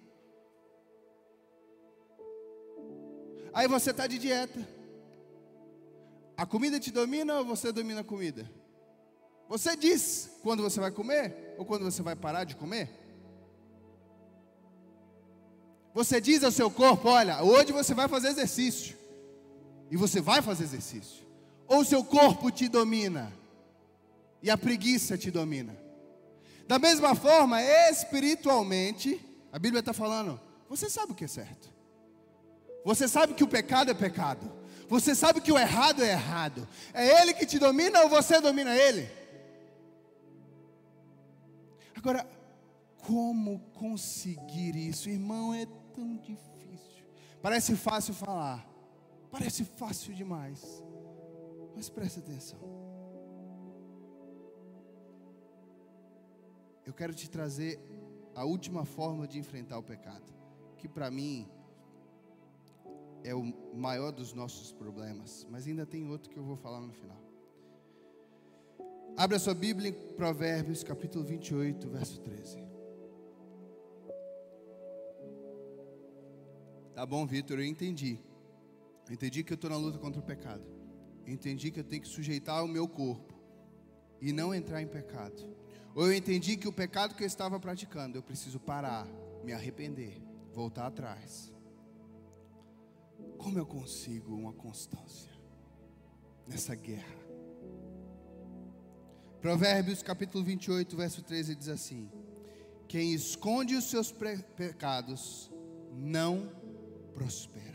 Aí 3.53 3.67
você 3.67 3.91
está 3.91 4.07
de 4.07 4.17
dieta. 4.17 4.82
A 6.35 6.45
comida 6.45 6.79
te 6.79 6.91
domina 6.91 7.39
ou 7.39 7.45
você 7.45 7.71
domina 7.71 8.01
a 8.01 8.03
comida? 8.03 8.49
Você 9.49 9.75
diz 9.75 10.31
quando 10.41 10.63
você 10.63 10.79
vai 10.79 10.91
comer 10.91 11.55
ou 11.57 11.65
quando 11.65 11.83
você 11.83 12.01
vai 12.01 12.15
parar 12.15 12.43
de 12.43 12.55
comer? 12.55 12.89
Você 15.93 16.19
diz 16.19 16.43
ao 16.43 16.51
seu 16.51 16.71
corpo: 16.71 17.07
olha, 17.09 17.43
hoje 17.43 17.71
você 17.71 17.93
vai 17.93 18.07
fazer 18.07 18.29
exercício. 18.29 18.97
E 19.91 19.97
você 19.97 20.19
vai 20.19 20.41
fazer 20.41 20.63
exercício 20.63 21.23
ou 21.67 21.83
seu 21.83 22.03
corpo 22.03 22.51
te 22.51 22.67
domina 22.67 23.33
e 24.41 24.49
a 24.49 24.57
preguiça 24.57 25.17
te 25.17 25.31
domina? 25.31 25.75
Da 26.67 26.79
mesma 26.79 27.15
forma, 27.15 27.61
espiritualmente, 27.61 29.19
a 29.51 29.59
Bíblia 29.59 29.79
está 29.79 29.93
falando, 29.93 30.39
você 30.69 30.89
sabe 30.89 31.11
o 31.11 31.15
que 31.15 31.25
é 31.25 31.27
certo, 31.27 31.69
você 32.85 33.07
sabe 33.07 33.33
que 33.33 33.43
o 33.43 33.47
pecado 33.47 33.91
é 33.91 33.93
pecado, 33.93 34.51
você 34.93 35.15
sabe 35.15 35.41
que 35.41 35.51
o 35.51 35.57
errado 35.57 36.03
é 36.03 36.11
errado, 36.11 36.67
é 36.93 37.19
Ele 37.19 37.33
que 37.33 37.47
te 37.47 37.57
domina 37.57 38.03
ou 38.03 38.09
você 38.09 38.39
domina 38.39 38.75
Ele? 38.75 39.09
Agora, 41.95 42.23
como 43.07 43.59
conseguir 43.73 44.75
isso, 44.75 45.09
irmão? 45.09 45.51
É 45.51 45.65
tão 45.95 46.15
difícil. 46.17 47.07
Parece 47.41 47.75
fácil 47.75 48.13
falar, 48.13 48.63
parece 49.31 49.65
fácil 49.65 50.13
demais. 50.13 50.61
Mas 51.75 51.89
preste 51.89 52.19
atenção. 52.19 52.59
Eu 56.85 56.93
quero 56.93 57.15
te 57.15 57.27
trazer 57.27 57.79
a 58.35 58.43
última 58.43 58.85
forma 58.85 59.27
de 59.27 59.39
enfrentar 59.39 59.79
o 59.79 59.83
pecado, 59.83 60.31
que 60.77 60.87
para 60.87 61.09
mim 61.09 61.49
é 63.23 63.33
o 63.33 63.43
maior 63.73 64.11
dos 64.11 64.33
nossos 64.33 64.71
problemas, 64.71 65.47
mas 65.49 65.67
ainda 65.67 65.85
tem 65.85 66.09
outro 66.09 66.29
que 66.29 66.37
eu 66.37 66.43
vou 66.43 66.55
falar 66.55 66.81
no 66.81 66.93
final. 66.93 67.21
Abra 69.15 69.37
sua 69.39 69.53
Bíblia 69.53 69.89
em 69.89 69.93
Provérbios, 70.15 70.83
capítulo 70.83 71.23
28, 71.23 71.89
verso 71.89 72.19
13. 72.21 72.63
Tá 76.93 77.05
bom, 77.05 77.25
Vitor, 77.25 77.59
eu 77.59 77.65
entendi. 77.65 78.19
Eu 79.07 79.13
entendi 79.13 79.43
que 79.43 79.53
eu 79.53 79.55
estou 79.55 79.69
na 79.69 79.77
luta 79.77 79.97
contra 79.97 80.19
o 80.19 80.23
pecado 80.23 80.73
entendi 81.25 81.71
que 81.71 81.79
eu 81.79 81.83
tenho 81.83 82.01
que 82.01 82.07
sujeitar 82.07 82.63
o 82.63 82.67
meu 82.67 82.87
corpo 82.87 83.33
e 84.21 84.31
não 84.31 84.53
entrar 84.53 84.81
em 84.81 84.87
pecado. 84.87 85.55
Ou 85.95 86.07
eu 86.07 86.13
entendi 86.13 86.57
que 86.57 86.67
o 86.67 86.73
pecado 86.73 87.15
que 87.15 87.23
eu 87.23 87.27
estava 87.27 87.59
praticando, 87.59 88.17
eu 88.17 88.23
preciso 88.23 88.59
parar, 88.59 89.07
me 89.43 89.53
arrepender, 89.53 90.21
voltar 90.51 90.87
atrás. 90.87 91.52
Como 93.43 93.59
eu 93.59 93.65
consigo 93.65 94.33
uma 94.33 94.53
constância 94.53 95.31
nessa 96.47 96.73
guerra? 96.73 97.21
Provérbios 99.41 100.01
capítulo 100.01 100.43
28, 100.43 100.95
verso 100.95 101.21
13 101.21 101.55
diz 101.55 101.67
assim: 101.67 102.09
Quem 102.87 103.13
esconde 103.13 103.75
os 103.75 103.83
seus 103.83 104.13
pecados 104.55 105.51
não 105.91 106.49
prospera 107.13 107.73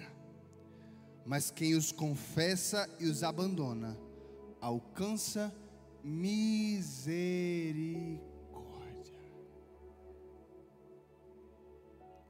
mas 1.28 1.50
quem 1.50 1.74
os 1.74 1.92
confessa 1.92 2.88
e 2.98 3.04
os 3.04 3.22
abandona 3.22 3.94
alcança 4.62 5.54
misericórdia. 6.02 8.18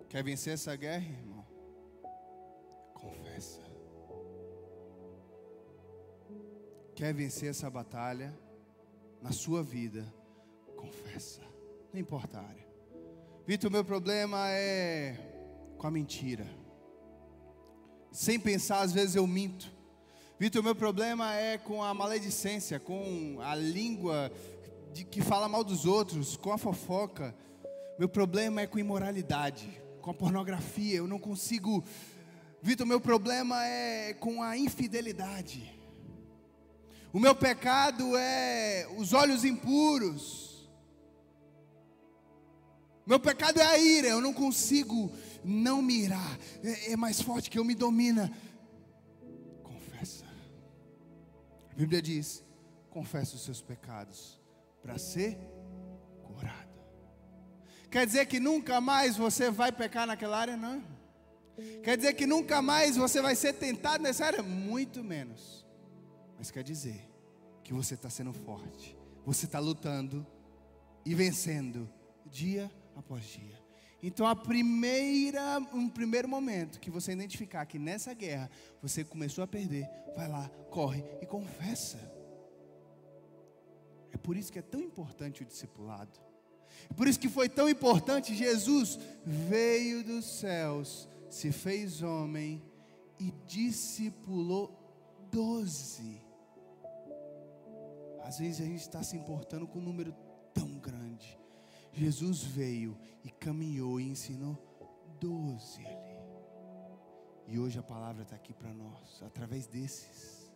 Quer 0.08 0.24
vencer 0.24 0.54
essa 0.54 0.74
guerra, 0.74 1.06
irmão? 1.06 1.37
Quer 6.98 7.14
vencer 7.14 7.50
essa 7.50 7.70
batalha 7.70 8.36
na 9.22 9.30
sua 9.30 9.62
vida? 9.62 10.12
Confessa. 10.74 11.40
Não 11.92 12.00
importa 12.00 12.40
a 12.40 12.42
área. 12.42 12.66
Vitor, 13.46 13.70
meu 13.70 13.84
problema 13.84 14.50
é 14.50 15.16
com 15.78 15.86
a 15.86 15.92
mentira 15.92 16.44
sem 18.10 18.36
pensar, 18.40 18.80
às 18.80 18.90
vezes 18.90 19.14
eu 19.14 19.24
minto. 19.28 19.70
Vitor, 20.40 20.60
meu 20.60 20.74
problema 20.74 21.36
é 21.36 21.56
com 21.56 21.84
a 21.84 21.94
maledicência, 21.94 22.80
com 22.80 23.38
a 23.42 23.54
língua 23.54 24.32
de, 24.92 25.04
que 25.04 25.22
fala 25.22 25.48
mal 25.48 25.62
dos 25.62 25.86
outros, 25.86 26.36
com 26.36 26.50
a 26.50 26.58
fofoca. 26.58 27.32
Meu 27.96 28.08
problema 28.08 28.60
é 28.60 28.66
com 28.66 28.76
imoralidade, 28.76 29.80
com 30.02 30.10
a 30.10 30.14
pornografia. 30.14 30.96
Eu 30.96 31.06
não 31.06 31.20
consigo. 31.20 31.84
Vitor, 32.60 32.84
meu 32.84 33.00
problema 33.00 33.64
é 33.64 34.14
com 34.14 34.42
a 34.42 34.58
infidelidade. 34.58 35.77
O 37.12 37.18
meu 37.18 37.34
pecado 37.34 38.16
é 38.16 38.86
os 38.96 39.12
olhos 39.12 39.44
impuros. 39.44 40.68
Meu 43.06 43.18
pecado 43.18 43.58
é 43.58 43.64
a 43.64 43.78
ira. 43.78 44.08
Eu 44.08 44.20
não 44.20 44.34
consigo 44.34 45.10
não 45.42 45.80
mirar, 45.80 46.38
é, 46.62 46.92
é 46.92 46.96
mais 46.96 47.20
forte 47.22 47.48
que 47.48 47.58
eu, 47.58 47.64
me 47.64 47.74
domina. 47.74 48.30
Confessa. 49.62 50.26
A 51.70 51.74
Bíblia 51.74 52.02
diz: 52.02 52.44
confessa 52.90 53.36
os 53.36 53.44
seus 53.44 53.62
pecados 53.62 54.38
para 54.82 54.98
ser 54.98 55.38
curado. 56.22 56.68
Quer 57.90 58.04
dizer 58.04 58.26
que 58.26 58.38
nunca 58.38 58.80
mais 58.80 59.16
você 59.16 59.50
vai 59.50 59.72
pecar 59.72 60.06
naquela 60.06 60.38
área? 60.38 60.56
Não. 60.56 60.84
Quer 61.82 61.96
dizer 61.96 62.12
que 62.12 62.26
nunca 62.26 62.60
mais 62.60 62.96
você 62.96 63.22
vai 63.22 63.34
ser 63.34 63.54
tentado 63.54 64.02
nessa 64.02 64.26
área? 64.26 64.42
Muito 64.42 65.02
menos. 65.02 65.57
Mas 66.38 66.50
quer 66.50 66.62
dizer 66.62 67.04
que 67.64 67.74
você 67.74 67.94
está 67.94 68.08
sendo 68.08 68.32
forte, 68.32 68.96
você 69.26 69.44
está 69.44 69.58
lutando 69.58 70.24
e 71.04 71.14
vencendo 71.14 71.90
dia 72.30 72.70
após 72.94 73.24
dia. 73.24 73.58
Então, 74.00 74.26
a 74.26 74.36
primeira, 74.36 75.58
um 75.74 75.88
primeiro 75.88 76.28
momento 76.28 76.78
que 76.78 76.90
você 76.90 77.12
identificar 77.12 77.66
que 77.66 77.78
nessa 77.78 78.14
guerra 78.14 78.48
você 78.80 79.02
começou 79.02 79.42
a 79.42 79.46
perder, 79.46 79.88
vai 80.14 80.28
lá, 80.28 80.48
corre 80.70 81.04
e 81.20 81.26
confessa. 81.26 81.98
É 84.12 84.16
por 84.16 84.36
isso 84.36 84.52
que 84.52 84.58
é 84.60 84.62
tão 84.62 84.80
importante 84.80 85.42
o 85.42 85.46
discipulado. 85.46 86.20
É 86.88 86.94
por 86.94 87.08
isso 87.08 87.18
que 87.18 87.28
foi 87.28 87.48
tão 87.48 87.68
importante 87.68 88.34
Jesus 88.34 88.98
veio 89.24 90.04
dos 90.04 90.24
céus, 90.24 91.08
se 91.28 91.50
fez 91.50 92.00
homem 92.00 92.62
e 93.18 93.32
discipulou 93.46 94.72
doze. 95.30 96.27
Às 98.28 98.38
vezes 98.38 98.60
a 98.60 98.64
gente 98.64 98.82
está 98.82 99.02
se 99.02 99.16
importando 99.16 99.66
com 99.66 99.78
um 99.78 99.82
número 99.82 100.14
tão 100.52 100.78
grande. 100.78 101.40
Jesus 101.94 102.42
veio 102.42 102.94
e 103.24 103.30
caminhou 103.30 103.98
e 103.98 104.06
ensinou 104.06 104.54
doze 105.18 105.80
ali. 105.86 106.18
E 107.46 107.58
hoje 107.58 107.78
a 107.78 107.82
palavra 107.82 108.24
está 108.24 108.36
aqui 108.36 108.52
para 108.52 108.70
nós, 108.74 109.22
através 109.22 109.66
desses. 109.66 110.52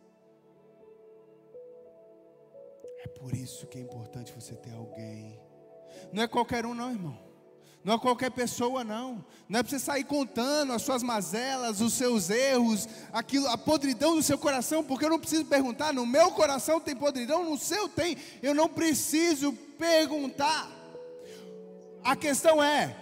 É 2.99 3.09
por 3.09 3.35
isso 3.35 3.67
que 3.67 3.79
é 3.79 3.81
importante 3.81 4.35
você 4.35 4.55
ter 4.55 4.75
alguém. 4.75 5.41
Não 6.13 6.23
é 6.23 6.29
qualquer 6.29 6.67
um, 6.67 6.75
não, 6.75 6.91
irmão. 6.91 7.32
Não 7.85 7.95
é 7.95 7.99
qualquer 7.99 8.31
pessoa, 8.31 8.85
não. 8.85 9.25
Não 9.49 9.59
é 9.59 9.63
para 9.63 9.71
você 9.71 9.79
sair 9.79 10.05
contando 10.05 10.73
as 10.73 10.83
suas 10.83 11.03
mazelas, 11.03 11.81
os 11.81 11.95
seus 11.95 12.31
erros, 12.31 12.89
aquilo, 13.13 13.49
a 13.49 13.59
podridão 13.59 14.15
do 14.15 14.23
seu 14.23 14.39
coração, 14.39 14.85
porque 14.85 15.05
eu 15.05 15.11
não 15.11 15.19
preciso 15.19 15.45
perguntar. 15.45 15.93
No 15.93 16.07
meu 16.07 16.31
coração 16.31 16.81
tem 16.81 16.95
podridão, 16.95 17.45
no 17.45 17.59
seu 17.59 17.89
tem. 17.89 18.17
Eu 18.41 18.55
não 18.55 18.69
preciso 18.69 19.53
perguntar. 19.79 20.71
A 22.05 22.15
questão 22.15 22.63
é: 22.63 22.97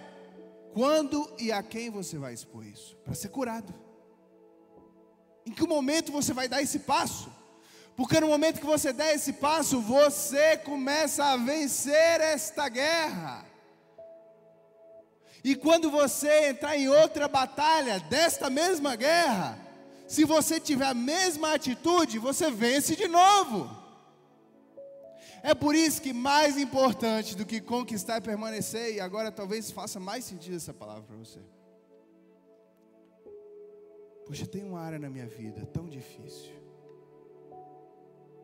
quando 0.72 1.31
e 1.39 1.53
a 1.53 1.62
quem 1.62 1.91
você 1.91 2.16
vai 2.16 2.33
expor 2.33 2.64
isso? 2.64 2.97
Para 3.05 3.14
ser 3.14 3.28
curado. 3.28 3.74
Em 5.45 5.53
que 5.53 5.66
momento 5.66 6.11
você 6.11 6.33
vai 6.33 6.49
dar 6.49 6.62
esse 6.62 6.81
passo? 6.81 7.31
Porque 7.97 8.18
no 8.18 8.28
momento 8.28 8.61
que 8.61 8.66
você 8.66 8.95
der 8.95 9.14
esse 9.14 9.35
passo, 9.35 9.78
você 9.78 10.57
começa 10.57 11.22
a 11.24 11.37
vencer 11.37 12.20
esta 12.20 12.66
guerra. 12.68 13.49
E 15.43 15.57
quando 15.57 15.91
você 15.91 16.49
entrar 16.49 16.76
em 16.76 16.88
outra 16.88 17.26
batalha 17.26 17.99
desta 18.01 18.51
mesma 18.51 18.95
guerra, 18.95 19.59
se 20.07 20.24
você 20.24 20.61
tiver 20.61 20.86
a 20.86 20.95
mesma 20.95 21.55
atitude, 21.55 22.18
você 22.18 22.51
vence 22.51 22.95
de 22.95 23.09
novo. 23.09 23.70
É 25.43 25.55
por 25.55 25.74
isso 25.74 26.03
que 26.03 26.12
mais 26.12 26.59
importante 26.59 27.34
do 27.34 27.47
que 27.47 27.61
conquistar 27.61 28.18
e 28.18 28.20
permanecer, 28.20 28.95
e 28.95 29.01
agora 29.01 29.32
talvez 29.32 29.70
faça 29.70 29.99
mais 29.99 30.24
sentido 30.24 30.57
essa 30.57 30.74
palavra 30.74 31.05
para 31.05 31.16
você. 31.16 31.41
Poxa, 34.26 34.47
tem 34.47 34.62
uma 34.62 34.80
área 34.80 34.99
na 34.99 35.09
minha 35.09 35.26
vida 35.26 35.64
tão 35.66 35.88
difícil, 35.88 36.53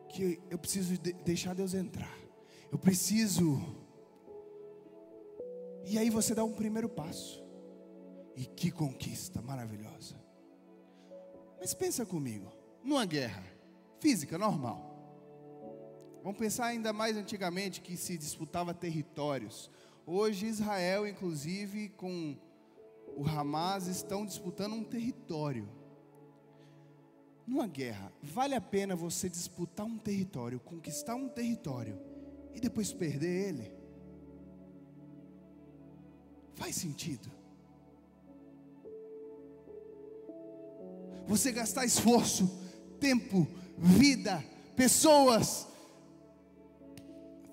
que 0.09 0.39
eu 0.49 0.57
preciso 0.57 0.97
de 0.97 1.13
deixar 1.13 1.53
Deus 1.53 1.73
entrar, 1.73 2.17
eu 2.71 2.77
preciso. 2.77 3.86
E 5.87 5.97
aí 5.97 6.09
você 6.09 6.35
dá 6.35 6.43
um 6.43 6.53
primeiro 6.53 6.89
passo, 6.89 7.43
e 8.35 8.45
que 8.45 8.69
conquista 8.71 9.41
maravilhosa. 9.41 10.15
Mas 11.59 11.73
pensa 11.73 12.05
comigo, 12.05 12.51
numa 12.83 13.05
guerra 13.05 13.43
física 13.99 14.37
normal, 14.37 14.87
Vamos 16.27 16.39
pensar 16.39 16.65
ainda 16.65 16.91
mais 16.91 17.15
antigamente 17.15 17.79
que 17.79 17.95
se 17.95 18.17
disputava 18.17 18.73
territórios. 18.73 19.71
Hoje 20.05 20.45
Israel, 20.45 21.07
inclusive, 21.07 21.87
com 21.87 22.35
o 23.15 23.25
Hamas 23.25 23.87
estão 23.87 24.25
disputando 24.25 24.73
um 24.73 24.83
território. 24.83 25.69
Numa 27.47 27.65
guerra, 27.65 28.11
vale 28.21 28.55
a 28.55 28.59
pena 28.59 28.93
você 28.93 29.29
disputar 29.29 29.85
um 29.85 29.97
território, 29.97 30.59
conquistar 30.59 31.15
um 31.15 31.29
território 31.29 31.97
e 32.53 32.59
depois 32.59 32.91
perder 32.91 33.47
ele? 33.47 33.76
Faz 36.57 36.75
sentido? 36.75 37.31
Você 41.27 41.51
gastar 41.51 41.85
esforço, 41.85 42.49
tempo, 42.99 43.47
vida, 43.77 44.43
pessoas, 44.75 45.67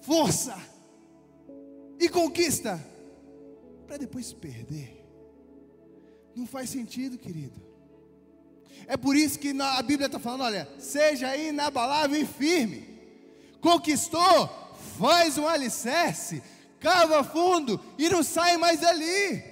força 0.00 0.56
e 2.00 2.08
conquista 2.08 2.82
para 3.86 3.98
depois 3.98 4.32
perder. 4.32 5.04
Não 6.34 6.46
faz 6.46 6.70
sentido, 6.70 7.18
querido. 7.18 7.62
É 8.86 8.96
por 8.96 9.16
isso 9.16 9.38
que 9.38 9.50
a 9.60 9.82
Bíblia 9.82 10.06
está 10.06 10.18
falando: 10.18 10.44
olha, 10.44 10.68
seja 10.78 11.36
inabalável 11.36 12.20
e 12.20 12.26
firme. 12.26 12.88
Conquistou, 13.60 14.48
faz 14.98 15.36
um 15.36 15.46
alicerce, 15.46 16.42
cava 16.84 17.24
fundo 17.24 17.80
e 17.98 18.10
não 18.10 18.22
sai 18.22 18.58
mais 18.58 18.80
dali. 18.80 19.42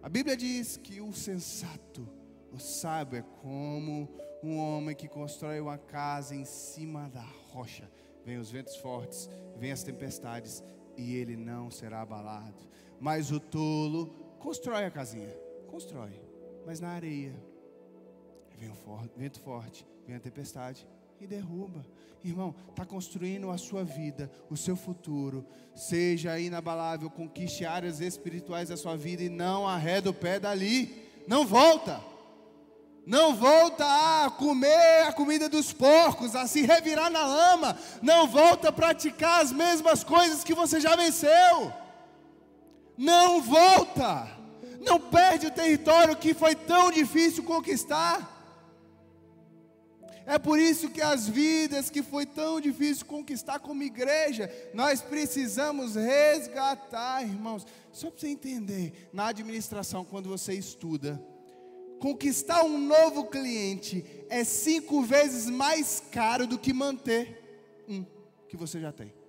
A 0.00 0.08
Bíblia 0.08 0.36
diz 0.36 0.76
que 0.76 1.00
o 1.00 1.12
sensato, 1.12 2.08
o 2.52 2.58
sábio 2.58 3.18
é 3.18 3.22
como 3.42 4.08
um 4.42 4.56
homem 4.56 4.94
que 4.94 5.08
constrói 5.08 5.60
uma 5.60 5.76
casa 5.76 6.34
em 6.34 6.44
cima 6.44 7.10
da 7.10 7.26
rocha. 7.50 7.90
Vem 8.24 8.38
os 8.38 8.50
ventos 8.50 8.76
fortes, 8.76 9.28
vem 9.56 9.72
as 9.72 9.82
tempestades, 9.82 10.62
e 10.96 11.16
ele 11.16 11.36
não 11.36 11.70
será 11.70 12.02
abalado. 12.02 12.68
Mas 13.00 13.32
o 13.32 13.40
tolo 13.40 14.06
constrói 14.38 14.84
a 14.84 14.90
casinha, 14.90 15.34
constrói, 15.66 16.20
mas 16.64 16.80
na 16.80 16.90
areia. 16.90 17.34
Vem 18.56 18.70
o 18.70 19.08
vento 19.16 19.40
forte, 19.40 19.86
vem 20.06 20.16
a 20.16 20.20
tempestade 20.20 20.86
e 21.20 21.26
derruba. 21.26 21.84
Irmão, 22.22 22.54
está 22.68 22.84
construindo 22.84 23.50
a 23.50 23.56
sua 23.56 23.82
vida, 23.82 24.30
o 24.50 24.56
seu 24.56 24.76
futuro. 24.76 25.46
Seja 25.74 26.38
inabalável, 26.38 27.08
conquiste 27.08 27.64
áreas 27.64 28.00
espirituais 28.00 28.68
da 28.68 28.76
sua 28.76 28.96
vida 28.96 29.22
e 29.22 29.28
não 29.28 29.66
arreda 29.66 30.10
o 30.10 30.14
pé 30.14 30.38
dali. 30.38 31.08
Não 31.26 31.46
volta. 31.46 32.00
Não 33.06 33.34
volta 33.34 33.84
a 34.24 34.30
comer 34.30 35.06
a 35.06 35.12
comida 35.12 35.48
dos 35.48 35.72
porcos, 35.72 36.36
a 36.36 36.46
se 36.46 36.62
revirar 36.62 37.10
na 37.10 37.24
lama. 37.24 37.78
Não 38.02 38.26
volta 38.26 38.68
a 38.68 38.72
praticar 38.72 39.42
as 39.42 39.50
mesmas 39.50 40.04
coisas 40.04 40.44
que 40.44 40.54
você 40.54 40.78
já 40.78 40.94
venceu. 40.94 41.72
Não 42.98 43.40
volta. 43.40 44.28
Não 44.80 45.00
perde 45.00 45.46
o 45.46 45.50
território 45.50 46.16
que 46.16 46.34
foi 46.34 46.54
tão 46.54 46.90
difícil 46.90 47.42
conquistar. 47.44 48.39
É 50.26 50.38
por 50.38 50.58
isso 50.58 50.90
que 50.90 51.00
as 51.00 51.28
vidas 51.28 51.90
que 51.90 52.02
foi 52.02 52.26
tão 52.26 52.60
difícil 52.60 53.06
conquistar 53.06 53.58
como 53.58 53.82
igreja, 53.82 54.50
nós 54.72 55.00
precisamos 55.00 55.94
resgatar, 55.94 57.22
irmãos. 57.22 57.66
Só 57.92 58.10
para 58.10 58.20
você 58.20 58.28
entender, 58.28 59.08
na 59.12 59.28
administração, 59.28 60.04
quando 60.04 60.28
você 60.28 60.54
estuda, 60.54 61.20
conquistar 61.98 62.64
um 62.64 62.78
novo 62.78 63.26
cliente 63.26 64.04
é 64.28 64.44
cinco 64.44 65.02
vezes 65.02 65.48
mais 65.50 66.02
caro 66.10 66.46
do 66.46 66.58
que 66.58 66.72
manter 66.72 67.82
um 67.88 68.04
que 68.48 68.56
você 68.56 68.80
já 68.80 68.90
tem. 68.92 69.19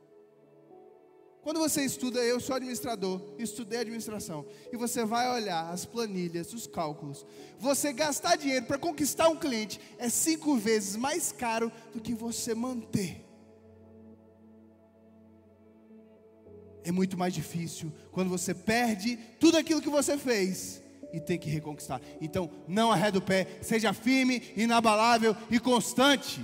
Quando 1.42 1.60
você 1.60 1.84
estuda, 1.84 2.20
eu 2.20 2.40
sou 2.40 2.56
administrador, 2.56 3.20
estudei 3.40 3.80
administração, 3.80 4.46
e 4.72 4.78
você 4.78 5.04
vai 5.04 5.28
olhar 5.32 5.72
as 5.72 5.86
planilhas, 5.86 6.54
os 6.54 6.68
cálculos, 6.68 7.26
você 7.58 7.92
gastar 7.92 8.36
dinheiro 8.36 8.68
para 8.68 8.78
conquistar 8.78 9.28
um 9.28 9.36
cliente 9.36 9.80
é 9.98 10.08
cinco 10.08 10.56
vezes 10.56 10.96
mais 10.96 11.32
caro 11.32 11.72
do 11.94 12.00
que 12.00 12.14
você 12.14 12.54
manter. 12.54 13.26
É 16.84 16.92
muito 16.92 17.18
mais 17.18 17.34
difícil 17.34 17.92
quando 18.12 18.30
você 18.30 18.54
perde 18.54 19.18
tudo 19.40 19.58
aquilo 19.58 19.82
que 19.82 19.90
você 19.90 20.18
fez 20.18 20.82
e 21.12 21.20
tem 21.20 21.40
que 21.40 21.50
reconquistar. 21.50 22.02
Então, 22.20 22.50
não 22.68 22.92
arreda 22.92 23.18
o 23.18 23.22
pé, 23.22 23.48
seja 23.62 23.94
firme, 23.94 24.42
inabalável 24.56 25.36
e 25.50 25.60
constante. 25.60 26.42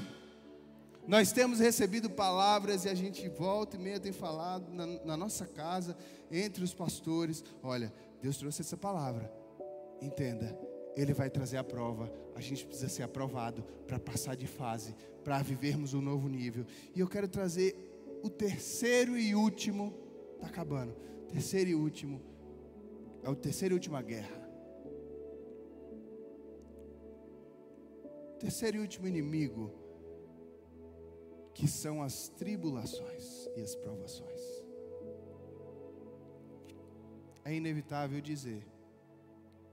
Nós 1.07 1.31
temos 1.31 1.59
recebido 1.59 2.09
palavras 2.09 2.83
e 2.83 2.89
a 2.89 2.93
gente 2.93 3.29
volta 3.29 3.77
e 3.77 3.79
meia 3.79 3.97
tem 3.97 4.11
falado 4.11 4.69
na, 4.73 4.85
na 4.85 5.15
nossa 5.15 5.45
casa, 5.45 5.95
entre 6.29 6.61
os 6.61 6.73
pastores. 6.73 7.43
Olha, 7.63 7.93
Deus 8.21 8.37
trouxe 8.37 8.61
essa 8.61 8.75
palavra. 8.75 9.31
Entenda, 10.01 10.57
Ele 10.97 11.13
vai 11.13 11.29
trazer 11.29 11.55
a 11.55 11.63
prova. 11.63 12.11
A 12.35 12.41
gente 12.41 12.65
precisa 12.65 12.89
ser 12.89 13.03
aprovado 13.03 13.63
para 13.87 13.97
passar 13.97 14.35
de 14.35 14.47
fase, 14.47 14.93
para 15.23 15.41
vivermos 15.41 15.93
um 15.93 16.01
novo 16.01 16.27
nível. 16.27 16.65
E 16.93 16.99
eu 16.99 17.07
quero 17.07 17.29
trazer 17.29 17.73
o 18.21 18.29
terceiro 18.29 19.17
e 19.17 19.33
último, 19.33 19.93
está 20.35 20.47
acabando. 20.47 20.93
Terceiro 21.29 21.69
e 21.69 21.75
último, 21.75 22.21
é 23.23 23.29
o 23.29 23.35
terceiro 23.35 23.73
e 23.73 23.77
última 23.77 24.01
guerra. 24.01 24.45
Terceiro 28.39 28.77
e 28.77 28.79
último 28.81 29.07
inimigo, 29.07 29.73
que 31.57 31.67
são 31.67 32.03
as 32.03 32.29
tribulações 32.29 33.49
e 33.55 33.61
as 33.61 33.75
provações. 33.75 34.39
É 37.43 37.51
inevitável 37.51 38.21
dizer 38.21 38.63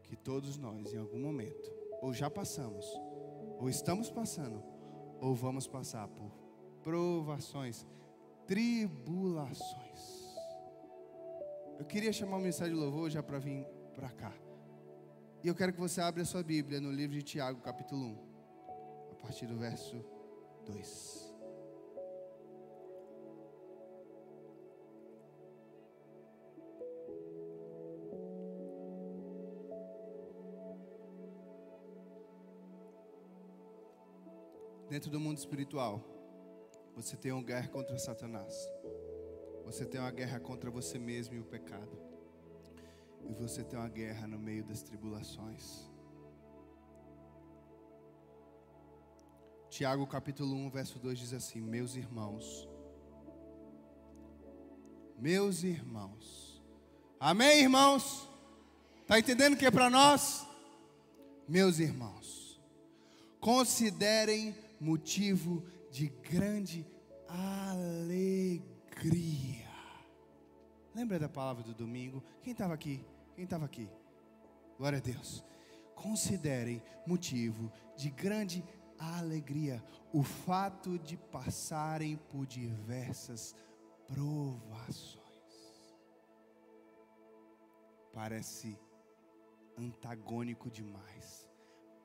que 0.02 0.16
todos 0.16 0.56
nós, 0.56 0.94
em 0.94 0.96
algum 0.96 1.18
momento, 1.18 1.70
ou 2.00 2.14
já 2.14 2.30
passamos, 2.30 2.86
ou 3.58 3.68
estamos 3.68 4.10
passando, 4.10 4.62
ou 5.20 5.34
vamos 5.34 5.66
passar 5.66 6.08
por 6.08 6.32
provações, 6.82 7.86
tribulações. 8.46 10.24
Eu 11.78 11.84
queria 11.84 12.14
chamar 12.14 12.36
o 12.36 12.40
ministério 12.40 12.72
de 12.72 12.80
louvor 12.80 13.10
já 13.10 13.22
para 13.22 13.38
vir 13.38 13.66
para 13.94 14.08
cá. 14.08 14.32
E 15.42 15.48
eu 15.48 15.54
quero 15.54 15.74
que 15.74 15.80
você 15.80 16.00
abra 16.00 16.22
a 16.22 16.26
sua 16.26 16.42
Bíblia 16.42 16.80
no 16.80 16.90
livro 16.90 17.14
de 17.14 17.22
Tiago, 17.22 17.60
capítulo 17.60 18.06
1 18.06 19.12
a 19.12 19.14
partir 19.16 19.46
do 19.46 19.58
verso 19.58 20.02
2. 20.64 21.23
Dentro 34.94 35.10
do 35.10 35.18
mundo 35.18 35.38
espiritual, 35.38 36.00
você 36.94 37.16
tem 37.16 37.32
uma 37.32 37.42
guerra 37.42 37.66
contra 37.66 37.98
Satanás. 37.98 38.54
Você 39.64 39.84
tem 39.84 40.00
uma 40.00 40.12
guerra 40.12 40.38
contra 40.38 40.70
você 40.70 41.00
mesmo 41.00 41.34
e 41.34 41.40
o 41.40 41.44
pecado. 41.44 41.98
E 43.28 43.34
você 43.34 43.64
tem 43.64 43.76
uma 43.76 43.88
guerra 43.88 44.28
no 44.28 44.38
meio 44.38 44.62
das 44.62 44.84
tribulações. 44.84 45.90
Tiago 49.68 50.06
capítulo 50.06 50.54
1, 50.54 50.70
verso 50.70 51.00
2 51.00 51.18
diz 51.18 51.32
assim: 51.32 51.60
Meus 51.60 51.96
irmãos, 51.96 52.68
meus 55.18 55.64
irmãos, 55.64 56.62
amém, 57.18 57.62
irmãos? 57.62 58.28
Está 59.00 59.18
entendendo 59.18 59.54
o 59.54 59.56
que 59.56 59.66
é 59.66 59.72
para 59.72 59.90
nós? 59.90 60.46
Meus 61.48 61.80
irmãos, 61.80 62.60
considerem 63.40 64.62
motivo 64.84 65.64
de 65.90 66.08
grande 66.08 66.86
alegria. 67.26 68.62
Lembra 70.94 71.18
da 71.18 71.28
palavra 71.28 71.62
do 71.62 71.74
domingo? 71.74 72.22
Quem 72.42 72.52
estava 72.52 72.74
aqui? 72.74 73.02
Quem 73.34 73.44
estava 73.44 73.64
aqui? 73.64 73.88
Glória 74.76 74.98
a 74.98 75.00
Deus. 75.00 75.42
Considerem 75.94 76.82
motivo 77.06 77.72
de 77.96 78.10
grande 78.10 78.62
alegria 78.98 79.82
o 80.12 80.22
fato 80.22 80.98
de 80.98 81.16
passarem 81.16 82.16
por 82.16 82.44
diversas 82.46 83.56
provações. 84.06 85.24
Parece 88.12 88.78
antagônico 89.78 90.70
demais. 90.70 91.48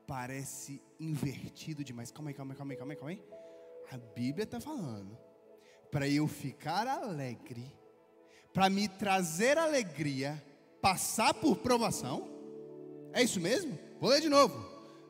Parece 0.10 0.82
invertido 1.00 1.84
demais. 1.84 2.10
Calma 2.10 2.32
aí, 2.32 2.34
calma 2.34 2.54
aí, 2.54 2.58
calma 2.58 2.74
aí, 2.74 2.78
calma 2.78 2.92
aí. 2.92 2.98
Calma 2.98 3.12
aí. 3.12 3.24
A 3.92 3.98
Bíblia 4.16 4.44
está 4.44 4.60
falando 4.60 5.16
para 5.92 6.08
eu 6.10 6.28
ficar 6.28 6.88
alegre, 6.88 7.72
para 8.52 8.72
me 8.72 8.88
trazer 8.88 9.56
alegria, 9.56 10.44
passar 10.82 11.32
por 11.36 11.58
provação. 11.58 12.28
É 13.14 13.22
isso 13.22 13.40
mesmo? 13.40 13.78
Vou 14.00 14.10
ler 14.10 14.20
de 14.20 14.30
novo. 14.30 14.68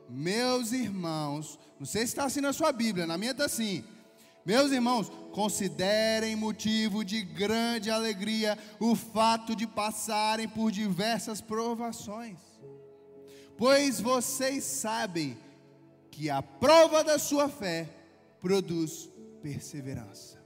Meus 0.10 0.74
irmãos, 0.74 1.58
não 1.80 1.86
sei 1.86 2.02
se 2.02 2.08
está 2.08 2.26
assim 2.26 2.42
na 2.42 2.52
sua 2.52 2.74
Bíblia, 2.74 3.08
na 3.08 3.18
minha 3.18 3.32
está 3.32 3.46
assim. 3.46 3.86
Meus 4.46 4.70
irmãos, 4.70 5.10
considerem 5.32 6.36
motivo 6.36 7.06
de 7.06 7.22
grande 7.22 7.90
alegria 7.90 8.58
o 8.82 8.98
fato 8.98 9.56
de 9.56 9.66
passarem 9.66 10.50
por 10.50 10.74
diversas 10.74 11.40
provações, 11.40 12.38
pois 13.60 14.00
vocês 14.00 14.64
sabem 14.64 15.38
que 16.10 16.30
a 16.30 16.42
prova 16.42 17.04
da 17.04 17.20
sua 17.20 17.50
fé 17.50 17.90
produz 18.40 19.10
perseverança. 19.42 20.42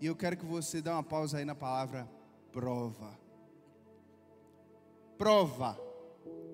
E 0.00 0.06
eu 0.06 0.14
quero 0.14 0.36
que 0.36 0.46
você 0.46 0.80
dê 0.80 0.88
uma 0.88 1.02
pausa 1.02 1.38
aí 1.38 1.44
na 1.44 1.56
palavra 1.56 2.08
prova. 2.52 3.18
Prova. 5.18 5.76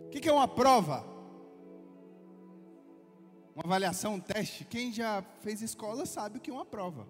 O 0.06 0.08
que 0.08 0.26
é 0.26 0.32
uma 0.32 0.48
prova? 0.48 1.04
Uma 3.54 3.64
avaliação, 3.64 4.14
um 4.14 4.20
teste. 4.20 4.64
Quem 4.64 4.90
já 4.90 5.22
fez 5.42 5.60
escola 5.60 6.06
sabe 6.06 6.38
o 6.38 6.40
que 6.40 6.50
é 6.50 6.54
uma 6.54 6.64
prova. 6.64 7.06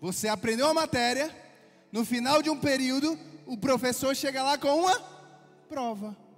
Você 0.00 0.26
aprendeu 0.26 0.66
uma 0.66 0.74
matéria, 0.74 1.32
no 1.92 2.04
final 2.04 2.42
de 2.42 2.50
um 2.50 2.58
período, 2.58 3.16
o 3.46 3.56
professor 3.56 4.16
chega 4.16 4.42
lá 4.42 4.58
com 4.58 4.80
uma 4.80 5.00
prova. 5.68 6.29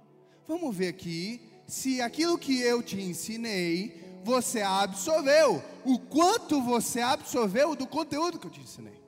Vamos 0.47 0.75
ver 0.75 0.89
aqui 0.89 1.41
se 1.67 2.01
aquilo 2.01 2.37
que 2.37 2.59
eu 2.59 2.83
te 2.83 2.99
ensinei 2.99 4.01
você 4.23 4.61
absorveu, 4.61 5.61
o 5.83 5.99
quanto 5.99 6.61
você 6.61 7.01
absorveu 7.01 7.75
do 7.75 7.85
conteúdo 7.85 8.39
que 8.39 8.47
eu 8.47 8.51
te 8.51 8.61
ensinei. 8.61 9.03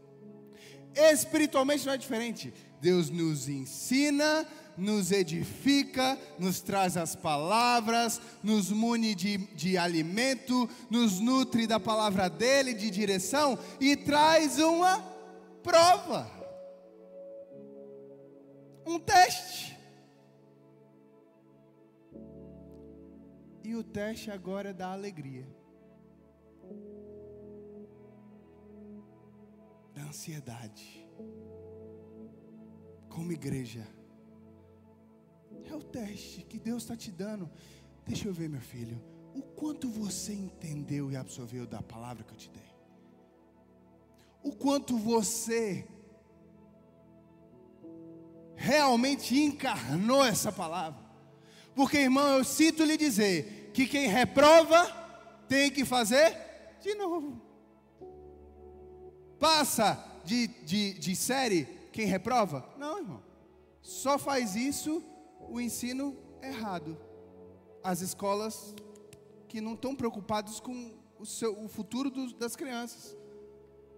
Espiritualmente 0.94 1.86
não 1.86 1.94
é 1.94 1.98
diferente. 1.98 2.54
Deus 2.82 3.10
nos 3.10 3.50
ensina, 3.50 4.46
nos 4.78 5.12
edifica, 5.12 6.18
nos 6.38 6.62
traz 6.62 6.98
as 6.98 7.16
palavras, 7.16 8.22
nos 8.44 8.70
mune 8.70 9.16
de, 9.16 9.38
de 9.38 9.78
alimento, 9.78 10.70
nos 10.90 11.20
nutre 11.20 11.66
da 11.66 11.80
palavra 11.80 12.30
dele, 12.30 12.74
de 12.74 12.90
direção 12.90 13.58
e 13.80 13.96
traz 13.96 14.60
uma 14.60 15.00
prova, 15.64 16.30
um 18.86 19.00
teste. 19.00 19.75
E 23.66 23.76
o 23.76 23.84
teste 23.84 24.30
agora 24.30 24.70
é 24.70 24.74
da 24.74 24.92
alegria. 24.92 25.48
Da 29.92 30.04
ansiedade. 30.04 31.04
Como 33.10 33.32
igreja. 33.32 33.88
É 35.64 35.74
o 35.74 35.82
teste 35.82 36.44
que 36.44 36.60
Deus 36.60 36.84
está 36.84 36.96
te 36.96 37.12
dando. 37.12 37.50
Deixa 38.06 38.28
eu 38.28 38.34
ver, 38.34 38.48
meu 38.48 38.62
filho. 38.62 39.02
O 39.34 39.42
quanto 39.42 39.90
você 39.90 40.32
entendeu 40.32 41.12
e 41.12 41.16
absorveu 41.16 41.66
da 41.66 41.82
palavra 41.82 42.24
que 42.24 42.34
eu 42.34 42.38
te 42.38 42.52
dei. 42.52 42.72
O 44.44 44.56
quanto 44.56 44.96
você 44.96 45.88
realmente 48.56 49.36
encarnou 49.36 50.24
essa 50.24 50.52
palavra. 50.52 51.05
Porque, 51.76 51.98
irmão, 51.98 52.38
eu 52.38 52.44
sinto 52.44 52.84
lhe 52.84 52.98
dizer 52.98 53.72
que 53.74 53.86
quem 53.86 54.08
reprova 54.08 54.86
tem 55.48 55.70
que 55.70 55.84
fazer 55.84 56.36
de 56.82 56.96
novo. 56.96 57.42
Passa 59.38 60.04
de, 60.24 60.48
de, 60.48 60.94
de 60.94 61.16
série 61.16 61.68
quem 61.96 62.06
reprova? 62.08 62.68
Não, 62.78 62.98
irmão. 62.98 63.24
Só 63.82 64.18
faz 64.18 64.56
isso 64.56 65.02
o 65.50 65.62
ensino 65.62 66.18
errado. 66.42 66.98
As 67.84 68.02
escolas 68.02 68.76
que 69.48 69.62
não 69.62 69.76
estão 69.76 69.96
preocupadas 69.96 70.60
com 70.60 70.94
o, 71.18 71.26
seu, 71.26 71.58
o 71.58 71.70
futuro 71.70 72.10
dos, 72.10 72.34
das 72.34 72.56
crianças. 72.56 73.16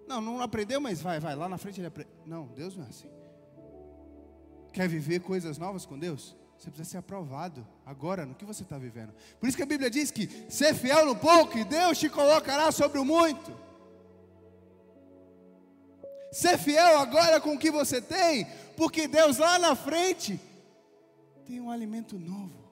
Não, 0.08 0.22
não 0.22 0.42
aprendeu, 0.42 0.80
mas 0.80 1.02
vai, 1.02 1.20
vai, 1.20 1.36
lá 1.36 1.50
na 1.50 1.58
frente 1.58 1.80
ele 1.80 1.88
aprende. 1.88 2.12
Não, 2.24 2.48
Deus 2.48 2.78
não 2.78 2.86
é 2.86 2.90
assim. 2.90 3.10
Quer 4.72 4.88
viver 4.88 5.22
coisas 5.22 5.58
novas 5.58 5.86
com 5.86 5.98
Deus? 5.98 6.36
Você 6.58 6.72
precisa 6.72 6.90
ser 6.90 6.98
aprovado 6.98 7.66
agora 7.86 8.26
no 8.26 8.34
que 8.34 8.44
você 8.44 8.64
está 8.64 8.78
vivendo. 8.78 9.14
Por 9.40 9.48
isso 9.48 9.56
que 9.56 9.64
a 9.64 9.68
Bíblia 9.68 9.90
diz 9.90 10.10
que 10.10 10.28
ser 10.50 10.74
fiel 10.74 11.06
no 11.06 11.16
pouco 11.16 11.58
e 11.58 11.64
Deus 11.64 12.00
te 12.00 12.10
colocará 12.10 12.72
sobre 12.72 12.98
o 12.98 13.06
muito. 13.06 13.56
Ser 16.32 16.58
fiel 16.58 16.98
agora 16.98 17.40
com 17.40 17.54
o 17.54 17.60
que 17.60 17.70
você 17.70 18.02
tem, 18.02 18.48
porque 18.76 19.08
Deus 19.08 19.38
lá 19.38 19.60
na 19.60 19.76
frente 19.76 20.40
tem 21.46 21.62
um 21.62 21.70
alimento 21.70 22.18
novo, 22.18 22.72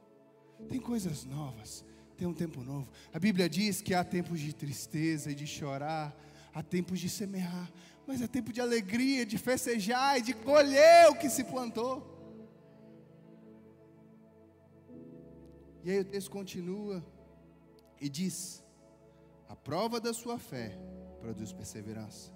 tem 0.67 0.79
coisas 0.79 1.23
novas, 1.23 1.85
tem 2.17 2.27
um 2.27 2.33
tempo 2.33 2.61
novo. 2.61 2.89
A 3.13 3.19
Bíblia 3.19 3.47
diz 3.47 3.81
que 3.81 3.93
há 3.93 4.03
tempos 4.03 4.39
de 4.39 4.51
tristeza 4.53 5.31
e 5.31 5.35
de 5.35 5.45
chorar, 5.45 6.15
há 6.53 6.63
tempos 6.63 6.99
de 6.99 7.07
semear, 7.07 7.71
mas 8.07 8.21
é 8.21 8.27
tempo 8.27 8.51
de 8.51 8.61
alegria, 8.61 9.25
de 9.25 9.37
festejar 9.37 10.17
e 10.17 10.23
de 10.23 10.33
colher 10.33 11.09
o 11.09 11.15
que 11.15 11.29
se 11.29 11.43
plantou. 11.43 12.14
E 15.85 15.91
aí 15.91 15.99
o 15.99 16.03
texto 16.03 16.31
continua 16.31 17.05
e 18.01 18.09
diz: 18.09 18.63
a 19.47 19.55
prova 19.55 20.01
da 20.01 20.13
sua 20.15 20.39
fé 20.39 20.75
produz 21.21 21.53
perseverança. 21.53 22.33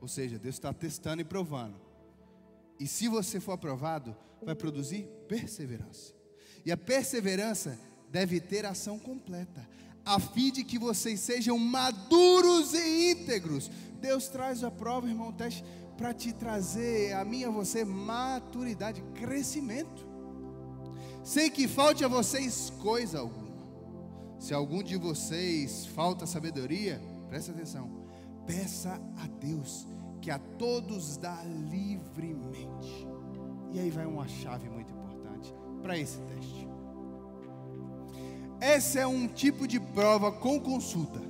Ou 0.00 0.06
seja, 0.06 0.38
Deus 0.38 0.54
está 0.54 0.72
testando 0.72 1.20
e 1.20 1.24
provando. 1.24 1.80
E 2.78 2.86
se 2.86 3.08
você 3.08 3.40
for 3.40 3.52
aprovado, 3.52 4.16
vai 4.40 4.54
produzir 4.54 5.08
perseverança. 5.26 6.14
E 6.64 6.70
a 6.70 6.76
perseverança 6.76 7.76
deve 8.08 8.40
ter 8.40 8.64
ação 8.64 9.00
completa, 9.00 9.68
a 10.04 10.20
fim 10.20 10.52
de 10.52 10.62
que 10.62 10.78
vocês 10.78 11.18
sejam 11.18 11.58
maduros 11.58 12.72
e 12.72 13.10
íntegros. 13.10 13.68
Deus 14.00 14.28
traz 14.28 14.62
a 14.62 14.70
prova, 14.70 15.08
irmão, 15.08 15.32
teste, 15.32 15.64
para 15.96 16.14
te 16.14 16.32
trazer, 16.32 17.14
a 17.14 17.24
mim 17.24 17.40
e 17.40 17.44
a 17.44 17.50
você, 17.50 17.84
maturidade, 17.84 19.02
crescimento 19.14 20.11
sem 21.22 21.50
que 21.50 21.68
falte 21.68 22.04
a 22.04 22.08
vocês 22.08 22.72
coisa 22.80 23.20
alguma. 23.20 23.52
Se 24.38 24.52
algum 24.52 24.82
de 24.82 24.96
vocês 24.96 25.86
falta 25.86 26.26
sabedoria, 26.26 27.00
preste 27.28 27.50
atenção, 27.50 27.90
peça 28.46 29.00
a 29.22 29.26
Deus, 29.26 29.86
que 30.20 30.30
a 30.30 30.38
todos 30.38 31.16
dá 31.16 31.42
livremente. 31.70 33.06
E 33.72 33.78
aí 33.78 33.90
vai 33.90 34.04
uma 34.04 34.26
chave 34.26 34.68
muito 34.68 34.92
importante 34.92 35.54
para 35.80 35.96
esse 35.96 36.18
teste. 36.22 36.68
Esse 38.60 38.98
é 38.98 39.06
um 39.06 39.26
tipo 39.26 39.66
de 39.66 39.80
prova 39.80 40.30
com 40.30 40.60
consulta. 40.60 41.20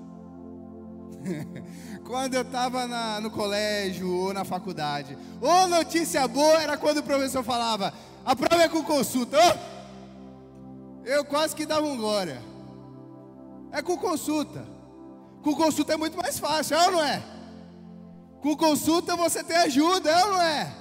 quando 2.04 2.34
eu 2.34 2.42
estava 2.42 3.20
no 3.20 3.30
colégio 3.30 4.10
ou 4.10 4.32
na 4.32 4.44
faculdade, 4.44 5.16
ou 5.40 5.68
notícia 5.68 6.26
boa 6.26 6.60
era 6.60 6.76
quando 6.76 6.98
o 6.98 7.02
professor 7.02 7.42
falava: 7.42 7.92
a 8.24 8.36
prova 8.36 8.62
é 8.62 8.68
com 8.68 8.82
consulta. 8.82 9.36
Oh, 9.38 9.71
eu 11.04 11.24
quase 11.24 11.54
que 11.54 11.66
dava 11.66 11.86
um 11.86 11.96
glória. 11.96 12.42
É 13.70 13.82
com 13.82 13.96
consulta. 13.96 14.64
Com 15.42 15.54
consulta 15.54 15.94
é 15.94 15.96
muito 15.96 16.16
mais 16.16 16.38
fácil, 16.38 16.76
é 16.76 16.86
ou 16.86 16.92
não 16.92 17.04
é? 17.04 17.22
Com 18.40 18.56
consulta 18.56 19.16
você 19.16 19.42
tem 19.42 19.56
ajuda, 19.56 20.10
é 20.10 20.24
ou 20.24 20.32
não 20.32 20.42
é? 20.42 20.74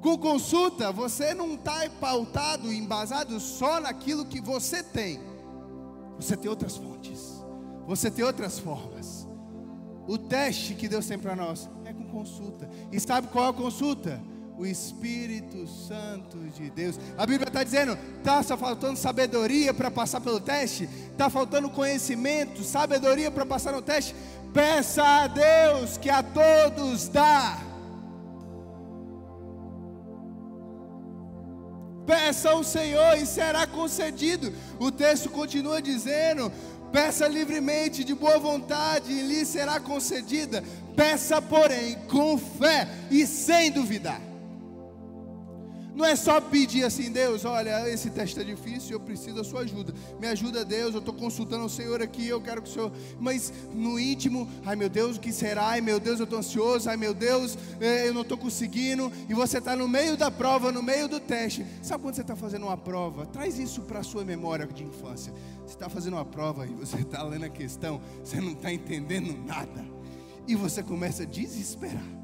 Com 0.00 0.18
consulta 0.18 0.92
você 0.92 1.32
não 1.32 1.54
está 1.54 1.88
pautado, 2.00 2.72
embasado 2.72 3.40
só 3.40 3.80
naquilo 3.80 4.26
que 4.26 4.40
você 4.40 4.82
tem. 4.82 5.20
Você 6.16 6.36
tem 6.36 6.50
outras 6.50 6.76
fontes. 6.76 7.42
Você 7.86 8.10
tem 8.10 8.24
outras 8.24 8.58
formas. 8.58 9.26
O 10.06 10.18
teste 10.18 10.74
que 10.74 10.88
Deus 10.88 11.06
tem 11.06 11.18
para 11.18 11.34
nós 11.34 11.68
é 11.84 11.92
com 11.92 12.04
consulta. 12.04 12.68
E 12.92 13.00
sabe 13.00 13.28
qual 13.28 13.46
é 13.46 13.48
a 13.48 13.52
consulta? 13.52 14.20
O 14.56 14.64
Espírito 14.64 15.66
Santo 15.66 16.38
de 16.50 16.70
Deus. 16.70 16.98
A 17.16 17.26
Bíblia 17.26 17.48
está 17.48 17.62
dizendo: 17.62 17.98
está 18.18 18.42
só 18.42 18.56
faltando 18.56 18.98
sabedoria 18.98 19.74
para 19.74 19.90
passar 19.90 20.20
pelo 20.20 20.40
teste, 20.40 20.88
está 21.10 21.28
faltando 21.28 21.70
conhecimento, 21.70 22.62
sabedoria 22.62 23.30
para 23.30 23.44
passar 23.44 23.72
no 23.72 23.82
teste. 23.82 24.14
Peça 24.52 25.02
a 25.02 25.26
Deus 25.26 25.98
que 25.98 26.08
a 26.08 26.22
todos 26.22 27.08
dá. 27.08 27.58
Peça 32.06 32.50
ao 32.50 32.62
Senhor 32.62 33.16
e 33.16 33.26
será 33.26 33.66
concedido. 33.66 34.52
O 34.78 34.92
texto 34.92 35.28
continua 35.30 35.82
dizendo: 35.82 36.52
peça 36.92 37.26
livremente, 37.26 38.04
de 38.04 38.14
boa 38.14 38.38
vontade, 38.38 39.10
e 39.12 39.22
lhe 39.22 39.44
será 39.44 39.80
concedida. 39.80 40.62
Peça, 40.94 41.42
porém, 41.42 41.96
com 42.08 42.38
fé 42.38 42.86
e 43.10 43.26
sem 43.26 43.72
duvidar. 43.72 44.33
Não 45.94 46.04
é 46.04 46.16
só 46.16 46.40
pedir 46.40 46.84
assim, 46.84 47.12
Deus, 47.12 47.44
olha, 47.44 47.88
esse 47.88 48.10
teste 48.10 48.40
é 48.40 48.42
difícil, 48.42 48.92
eu 48.92 49.00
preciso 49.00 49.36
da 49.36 49.44
sua 49.44 49.60
ajuda. 49.60 49.94
Me 50.18 50.26
ajuda, 50.26 50.64
Deus, 50.64 50.92
eu 50.92 50.98
estou 50.98 51.14
consultando 51.14 51.64
o 51.64 51.68
Senhor 51.68 52.02
aqui, 52.02 52.26
eu 52.26 52.40
quero 52.40 52.60
que 52.60 52.68
o 52.68 52.72
Senhor. 52.72 52.92
Mas 53.20 53.52
no 53.72 53.98
íntimo, 53.98 54.48
ai 54.66 54.74
meu 54.74 54.88
Deus, 54.88 55.16
o 55.16 55.20
que 55.20 55.32
será? 55.32 55.68
Ai 55.68 55.80
meu 55.80 56.00
Deus, 56.00 56.18
eu 56.18 56.24
estou 56.24 56.40
ansioso, 56.40 56.90
ai 56.90 56.96
meu 56.96 57.14
Deus, 57.14 57.56
eh, 57.80 58.08
eu 58.08 58.14
não 58.14 58.22
estou 58.22 58.36
conseguindo. 58.36 59.12
E 59.28 59.34
você 59.34 59.58
está 59.58 59.76
no 59.76 59.86
meio 59.86 60.16
da 60.16 60.32
prova, 60.32 60.72
no 60.72 60.82
meio 60.82 61.06
do 61.06 61.20
teste. 61.20 61.64
Sabe 61.80 62.02
quando 62.02 62.16
você 62.16 62.22
está 62.22 62.34
fazendo 62.34 62.64
uma 62.66 62.76
prova? 62.76 63.24
Traz 63.26 63.56
isso 63.60 63.82
para 63.82 64.00
a 64.00 64.02
sua 64.02 64.24
memória 64.24 64.66
de 64.66 64.82
infância. 64.82 65.32
Você 65.64 65.74
está 65.74 65.88
fazendo 65.88 66.14
uma 66.14 66.24
prova 66.24 66.66
e 66.66 66.70
você 66.70 66.96
está 66.96 67.22
lendo 67.22 67.44
a 67.44 67.48
questão, 67.48 68.00
você 68.24 68.40
não 68.40 68.52
está 68.52 68.72
entendendo 68.72 69.32
nada. 69.46 69.84
E 70.46 70.56
você 70.56 70.82
começa 70.82 71.22
a 71.22 71.26
desesperar. 71.26 72.23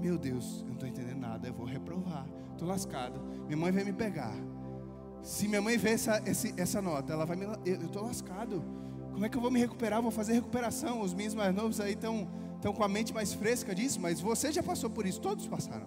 Meu 0.00 0.16
Deus, 0.16 0.60
eu 0.60 0.66
não 0.66 0.74
estou 0.74 0.88
entendendo 0.88 1.18
nada, 1.18 1.48
eu 1.48 1.54
vou 1.54 1.66
reprovar, 1.66 2.26
estou 2.52 2.68
lascado. 2.68 3.20
Minha 3.46 3.56
mãe 3.56 3.72
vai 3.72 3.84
me 3.84 3.92
pegar. 3.92 4.34
Se 5.22 5.48
minha 5.48 5.60
mãe 5.60 5.76
ver 5.76 5.90
essa, 5.90 6.22
essa, 6.56 6.80
nota, 6.80 7.12
ela 7.12 7.26
vai 7.26 7.36
me. 7.36 7.44
Eu 7.64 7.86
estou 7.86 8.02
lascado. 8.02 8.62
Como 9.12 9.24
é 9.26 9.28
que 9.28 9.36
eu 9.36 9.40
vou 9.40 9.50
me 9.50 9.58
recuperar? 9.58 10.00
Vou 10.00 10.12
fazer 10.12 10.34
recuperação. 10.34 11.00
Os 11.00 11.12
meninos 11.12 11.34
mais 11.34 11.54
novos 11.54 11.80
aí 11.80 11.94
estão 11.94 12.28
estão 12.58 12.72
com 12.72 12.82
a 12.82 12.88
mente 12.88 13.14
mais 13.14 13.32
fresca 13.32 13.74
disso, 13.74 14.00
mas 14.00 14.20
você 14.20 14.50
já 14.52 14.62
passou 14.62 14.90
por 14.90 15.06
isso, 15.06 15.20
todos 15.20 15.46
passaram. 15.46 15.86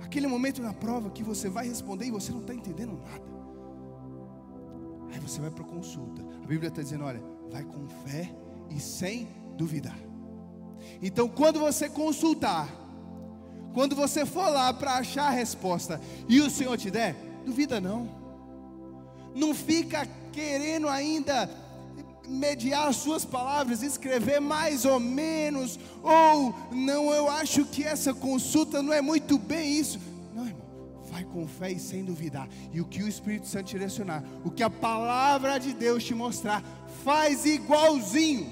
Aquele 0.00 0.26
momento 0.26 0.62
na 0.62 0.74
prova 0.74 1.10
que 1.10 1.22
você 1.22 1.48
vai 1.48 1.66
responder 1.66 2.06
e 2.06 2.10
você 2.10 2.30
não 2.30 2.40
está 2.40 2.54
entendendo 2.54 2.98
nada. 3.02 3.34
Aí 5.10 5.18
você 5.18 5.40
vai 5.40 5.50
para 5.50 5.64
consulta. 5.64 6.22
A 6.42 6.46
Bíblia 6.46 6.68
está 6.68 6.82
dizendo: 6.82 7.04
olha, 7.04 7.22
vai 7.50 7.64
com 7.64 7.88
fé 8.04 8.34
e 8.70 8.78
sem 8.78 9.26
duvidar. 9.56 9.98
Então, 11.00 11.28
quando 11.28 11.58
você 11.58 11.88
consultar, 11.88 12.68
quando 13.74 13.96
você 13.96 14.24
for 14.24 14.48
lá 14.48 14.72
para 14.72 14.94
achar 14.94 15.26
a 15.26 15.30
resposta 15.30 16.00
e 16.28 16.40
o 16.40 16.48
Senhor 16.48 16.78
te 16.78 16.90
der, 16.92 17.16
duvida 17.44 17.80
não. 17.80 18.08
Não 19.34 19.52
fica 19.52 20.08
querendo 20.32 20.88
ainda 20.88 21.50
mediar 22.28 22.88
as 22.88 22.96
suas 22.96 23.24
palavras, 23.24 23.82
escrever 23.82 24.40
mais 24.40 24.84
ou 24.84 25.00
menos, 25.00 25.78
ou 26.02 26.54
não, 26.70 27.12
eu 27.12 27.28
acho 27.28 27.64
que 27.64 27.82
essa 27.82 28.14
consulta 28.14 28.80
não 28.80 28.92
é 28.92 29.02
muito 29.02 29.36
bem 29.36 29.76
isso. 29.76 29.98
Não, 30.32 30.46
irmão, 30.46 30.62
vai 31.10 31.24
com 31.24 31.46
fé 31.46 31.72
e 31.72 31.78
sem 31.78 32.04
duvidar. 32.04 32.48
E 32.72 32.80
o 32.80 32.86
que 32.86 33.02
o 33.02 33.08
Espírito 33.08 33.48
Santo 33.48 33.66
direcionar, 33.66 34.22
o 34.44 34.52
que 34.52 34.62
a 34.62 34.70
palavra 34.70 35.58
de 35.58 35.74
Deus 35.74 36.04
te 36.04 36.14
mostrar, 36.14 36.62
faz 37.04 37.44
igualzinho. 37.44 38.46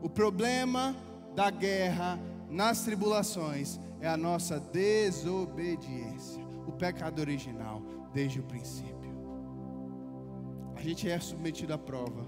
O 0.00 0.08
problema 0.08 0.94
da 1.34 1.50
guerra 1.50 2.20
nas 2.54 2.82
tribulações 2.82 3.80
é 4.00 4.06
a 4.06 4.16
nossa 4.16 4.60
desobediência, 4.60 6.40
o 6.68 6.72
pecado 6.72 7.18
original, 7.18 7.82
desde 8.12 8.38
o 8.38 8.44
princípio. 8.44 8.94
A 10.76 10.80
gente 10.80 11.10
é 11.10 11.18
submetido 11.18 11.74
à 11.74 11.78
prova, 11.78 12.24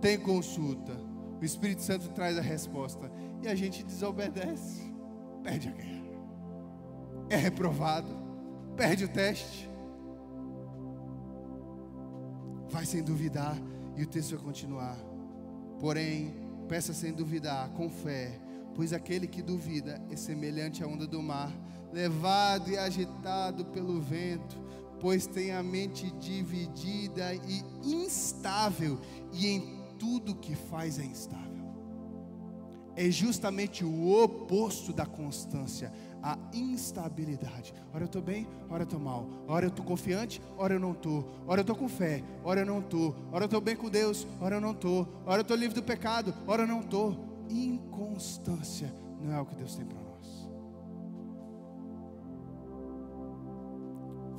tem 0.00 0.16
consulta, 0.20 0.96
o 1.40 1.44
Espírito 1.44 1.82
Santo 1.82 2.10
traz 2.10 2.38
a 2.38 2.40
resposta 2.40 3.10
e 3.42 3.48
a 3.48 3.56
gente 3.56 3.82
desobedece, 3.82 4.94
perde 5.42 5.68
a 5.68 5.72
guerra, 5.72 6.04
é 7.28 7.36
reprovado, 7.36 8.16
perde 8.76 9.04
o 9.04 9.08
teste, 9.08 9.68
vai 12.70 12.86
sem 12.86 13.02
duvidar 13.02 13.58
e 13.96 14.04
o 14.04 14.06
texto 14.06 14.36
vai 14.36 14.44
continuar. 14.44 14.96
Porém, 15.80 16.36
peça 16.68 16.94
sem 16.94 17.12
duvidar, 17.12 17.70
com 17.70 17.90
fé 17.90 18.43
Pois 18.74 18.92
aquele 18.92 19.26
que 19.26 19.40
duvida 19.40 20.02
é 20.10 20.16
semelhante 20.16 20.82
à 20.82 20.86
onda 20.86 21.06
do 21.06 21.22
mar, 21.22 21.52
levado 21.92 22.70
e 22.70 22.76
agitado 22.76 23.64
pelo 23.66 24.00
vento, 24.00 24.60
pois 25.00 25.26
tem 25.26 25.52
a 25.52 25.62
mente 25.62 26.10
dividida 26.12 27.34
e 27.34 27.62
instável, 27.84 28.98
e 29.32 29.46
em 29.46 29.84
tudo 29.98 30.34
que 30.34 30.56
faz 30.56 30.98
é 30.98 31.04
instável. 31.04 31.44
É 32.96 33.10
justamente 33.10 33.84
o 33.84 34.22
oposto 34.22 34.92
da 34.92 35.04
constância, 35.04 35.92
a 36.22 36.38
instabilidade. 36.52 37.74
Ora 37.92 38.04
eu 38.04 38.06
estou 38.06 38.22
bem, 38.22 38.46
ora 38.70 38.82
eu 38.82 38.84
estou 38.84 39.00
mal. 39.00 39.28
Ora 39.48 39.66
eu 39.66 39.68
estou 39.68 39.84
confiante, 39.84 40.40
ora 40.56 40.74
eu 40.74 40.80
não 40.80 40.92
estou. 40.92 41.28
Ora 41.46 41.60
eu 41.60 41.62
estou 41.62 41.76
com 41.76 41.88
fé, 41.88 42.22
ora 42.44 42.60
eu 42.60 42.66
não 42.66 42.78
estou. 42.78 43.14
Ora 43.32 43.44
eu 43.44 43.46
estou 43.46 43.60
bem 43.60 43.74
com 43.74 43.90
Deus, 43.90 44.26
ora 44.40 44.56
eu 44.56 44.60
não 44.60 44.70
estou. 44.70 45.08
Ora 45.26 45.38
eu 45.38 45.42
estou 45.42 45.56
livre 45.56 45.74
do 45.74 45.82
pecado, 45.82 46.32
ora 46.46 46.62
eu 46.62 46.68
não 46.68 46.80
estou 46.80 47.33
inconstância 47.48 48.92
não 49.20 49.32
é 49.32 49.40
o 49.40 49.46
que 49.46 49.54
Deus 49.54 49.74
tem 49.74 49.86
para 49.86 50.00
nós. 50.00 50.48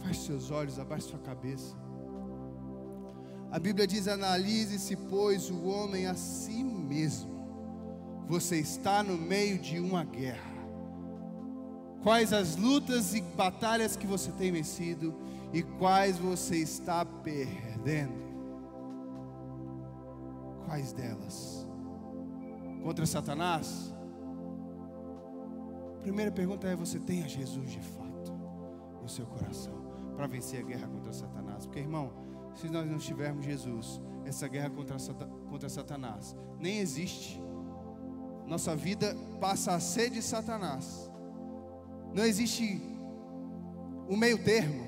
Feche 0.04 0.22
seus 0.22 0.52
olhos, 0.52 0.78
abaixe 0.78 1.08
sua 1.08 1.20
cabeça. 1.20 1.76
A 3.52 3.60
Bíblia 3.60 3.88
diz: 3.88 4.08
analise-se, 4.08 4.96
pois, 4.96 5.50
o 5.50 5.66
homem 5.66 6.06
a 6.08 6.14
si 6.14 6.64
mesmo. 6.64 7.34
Você 8.28 8.58
está 8.58 9.02
no 9.02 9.18
meio 9.18 9.60
de 9.60 9.80
uma 9.80 10.04
guerra. 10.04 10.56
Quais 12.04 12.34
as 12.34 12.56
lutas 12.56 13.16
e 13.16 13.22
batalhas 13.22 13.96
que 13.96 14.06
você 14.06 14.32
tem 14.32 14.52
vencido 14.52 15.16
e 15.52 15.64
quais 15.64 16.18
você 16.20 16.58
está 16.58 17.04
perdendo? 17.06 18.26
Quais 20.66 20.92
delas? 20.92 21.65
Contra 22.86 23.04
Satanás? 23.08 23.92
A 25.96 26.02
primeira 26.02 26.32
pergunta 26.32 26.68
é: 26.68 26.76
você 26.76 27.00
tem 27.00 27.24
a 27.24 27.28
Jesus 27.28 27.72
de 27.72 27.82
fato 27.82 28.32
no 29.02 29.10
seu 29.10 29.26
coração 29.26 29.74
para 30.16 30.28
vencer 30.28 30.60
a 30.60 30.64
guerra 30.64 30.88
contra 30.88 31.12
Satanás? 31.12 31.66
Porque, 31.66 31.80
irmão, 31.80 32.14
se 32.54 32.70
nós 32.70 32.88
não 32.88 33.00
tivermos 33.00 33.44
Jesus, 33.44 34.00
essa 34.24 34.48
guerra 34.48 34.70
contra, 34.70 34.98
contra 35.50 35.68
Satanás 35.68 36.36
nem 36.60 36.78
existe. 36.78 37.42
Nossa 38.46 38.76
vida 38.76 39.18
passa 39.42 39.74
a 39.74 39.80
ser 39.80 40.12
de 40.12 40.22
Satanás. 40.22 41.12
Não 42.14 42.24
existe 42.24 42.80
um 44.08 44.16
meio 44.16 44.38
termo. 44.44 44.86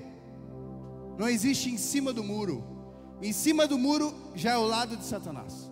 Não 1.17 1.27
existe 1.27 1.71
em 1.71 1.77
cima 1.77 2.13
do 2.13 2.23
muro. 2.23 2.63
Em 3.19 3.33
cima 3.33 3.65
do 3.65 3.79
muro 3.79 4.13
já 4.35 4.51
é 4.51 4.57
o 4.57 4.67
lado 4.67 4.95
de 4.95 5.03
Satanás. 5.03 5.71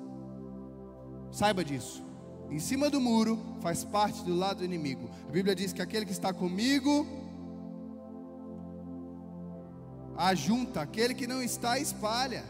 Saiba 1.30 1.64
disso 1.64 2.05
em 2.50 2.60
cima 2.60 2.90
do 2.90 3.02
muro 3.02 3.40
faz 3.62 3.84
parte 3.84 4.24
do 4.24 4.36
lado 4.36 4.64
inimigo. 4.64 5.10
A 5.28 5.32
Bíblia 5.32 5.56
diz 5.56 5.74
que 5.74 5.82
aquele 5.82 6.06
que 6.06 6.12
está 6.12 6.34
comigo 6.34 7.06
ajunta, 10.18 10.82
aquele 10.82 11.14
que 11.14 11.28
não 11.28 11.42
está 11.42 11.78
espalha. 11.80 12.44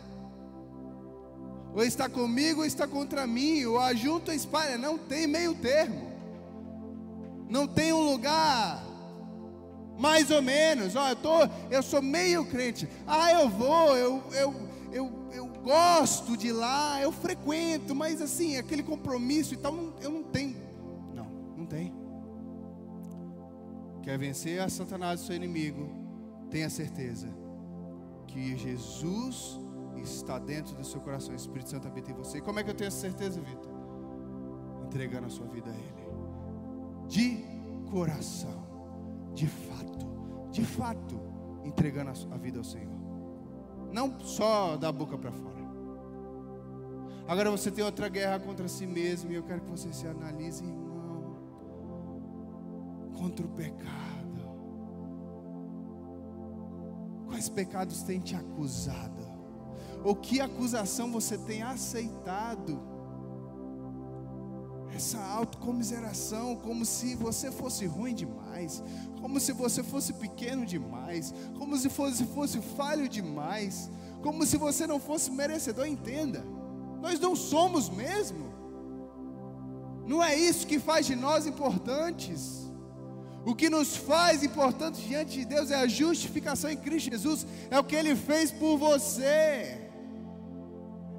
Ou 1.74 1.84
está 1.84 2.08
comigo 2.08 2.62
ou 2.62 2.66
está 2.66 2.88
contra 2.88 3.28
mim, 3.28 3.66
ou 3.66 3.80
ajunta 3.80 4.32
ou 4.32 4.38
espalha, 4.38 4.78
não 4.78 4.98
tem 4.98 5.28
meio 5.28 5.54
termo. 5.56 6.12
Não 7.50 7.68
tem 7.68 7.92
um 7.92 8.02
lugar 8.02 8.84
mais 9.98 10.30
ou 10.30 10.42
menos, 10.42 10.96
ó, 10.96 11.10
eu 11.10 11.16
tô, 11.16 11.30
eu 11.72 11.82
sou 11.82 12.02
meio 12.02 12.46
crente. 12.46 12.88
Ah, 13.08 13.32
eu 13.32 13.50
vou, 13.50 13.96
eu, 13.96 14.24
eu, 14.34 14.56
eu, 14.92 15.30
eu 15.32 15.55
gosto 15.66 16.38
de 16.38 16.50
ir 16.50 16.52
lá, 16.52 17.02
eu 17.02 17.12
frequento, 17.12 17.96
mas 17.96 18.22
assim, 18.22 18.56
aquele 18.56 18.84
compromisso 18.84 19.56
e 19.56 19.58
tal, 19.58 19.74
eu 20.00 20.12
não 20.12 20.22
tenho. 20.22 20.56
Não, 21.12 21.26
não 21.58 21.66
tem. 21.66 21.92
Quer 24.04 24.20
vencer 24.20 24.62
a 24.62 24.70
Satanás, 24.70 25.22
seu 25.22 25.36
inimigo, 25.36 25.90
tenha 26.52 26.70
certeza 26.70 27.28
que 28.28 28.56
Jesus 28.56 29.60
está 29.98 30.38
dentro 30.38 30.76
do 30.76 30.86
seu 30.86 31.02
coração, 31.02 31.34
o 31.34 31.36
Espírito 31.36 31.72
Santo 31.72 31.88
habita 31.88 32.12
em 32.12 32.14
você. 32.14 32.40
como 32.40 32.60
é 32.60 32.64
que 32.64 32.70
eu 32.70 32.76
tenho 32.76 32.90
essa 32.90 33.00
certeza, 33.00 33.42
Vitor? 33.42 33.72
Entregando 34.86 35.26
a 35.26 35.30
sua 35.32 35.48
vida 35.48 35.72
a 35.72 35.74
Ele, 35.74 37.08
de 37.08 37.44
coração, 37.90 38.64
de 39.34 39.48
fato, 39.48 40.06
de 40.52 40.64
fato, 40.64 41.20
entregando 41.64 42.12
a 42.32 42.38
vida 42.38 42.60
ao 42.60 42.64
Senhor 42.64 43.05
não 43.96 44.20
só 44.20 44.76
da 44.76 44.92
boca 44.92 45.18
para 45.18 45.32
fora. 45.32 45.56
Agora 47.26 47.50
você 47.50 47.72
tem 47.72 47.84
outra 47.84 48.10
guerra 48.10 48.38
contra 48.42 48.68
si 48.68 48.86
mesmo, 48.86 49.32
e 49.32 49.36
eu 49.36 49.44
quero 49.44 49.62
que 49.62 49.70
você 49.70 49.94
se 49.94 50.06
analise, 50.06 50.66
irmão, 50.66 51.38
contra 53.18 53.46
o 53.46 53.50
pecado. 53.50 53.86
Quais 57.26 57.48
pecados 57.48 58.04
têm 58.04 58.20
te 58.20 58.36
acusado? 58.36 59.26
Ou 60.04 60.14
que 60.14 60.42
acusação 60.42 61.10
você 61.10 61.38
tem 61.38 61.64
aceitado? 61.64 62.95
Essa 64.96 65.22
autocomiseração, 65.22 66.56
como 66.56 66.86
se 66.86 67.16
você 67.16 67.52
fosse 67.52 67.86
ruim 67.86 68.16
demais, 68.16 68.82
como 69.20 69.42
se 69.42 69.52
você 69.52 69.84
fosse 69.84 70.14
pequeno 70.14 70.66
demais, 70.66 71.34
como 71.58 71.76
se 71.78 71.90
fosse, 71.90 72.24
fosse 72.28 72.62
falho 72.62 73.10
demais, 73.10 73.90
como 74.22 74.46
se 74.46 74.56
você 74.56 74.88
não 74.88 74.98
fosse 74.98 75.30
merecedor, 75.32 75.86
entenda. 75.86 76.46
Nós 77.02 77.20
não 77.20 77.36
somos 77.36 77.90
mesmo. 77.90 78.46
Não 80.08 80.24
é 80.24 80.34
isso 80.34 80.66
que 80.66 80.80
faz 80.80 81.06
de 81.06 81.16
nós 81.16 81.46
importantes. 81.46 82.72
O 83.46 83.54
que 83.54 83.70
nos 83.70 83.98
faz 83.98 84.44
importantes 84.44 85.02
diante 85.02 85.40
de 85.40 85.46
Deus 85.46 85.72
é 85.72 85.76
a 85.76 85.88
justificação 85.88 86.70
em 86.70 86.78
Cristo 86.78 87.12
Jesus, 87.12 87.46
é 87.70 87.78
o 87.78 87.84
que 87.84 87.98
Ele 87.98 88.16
fez 88.16 88.50
por 88.50 88.78
você. 88.78 89.82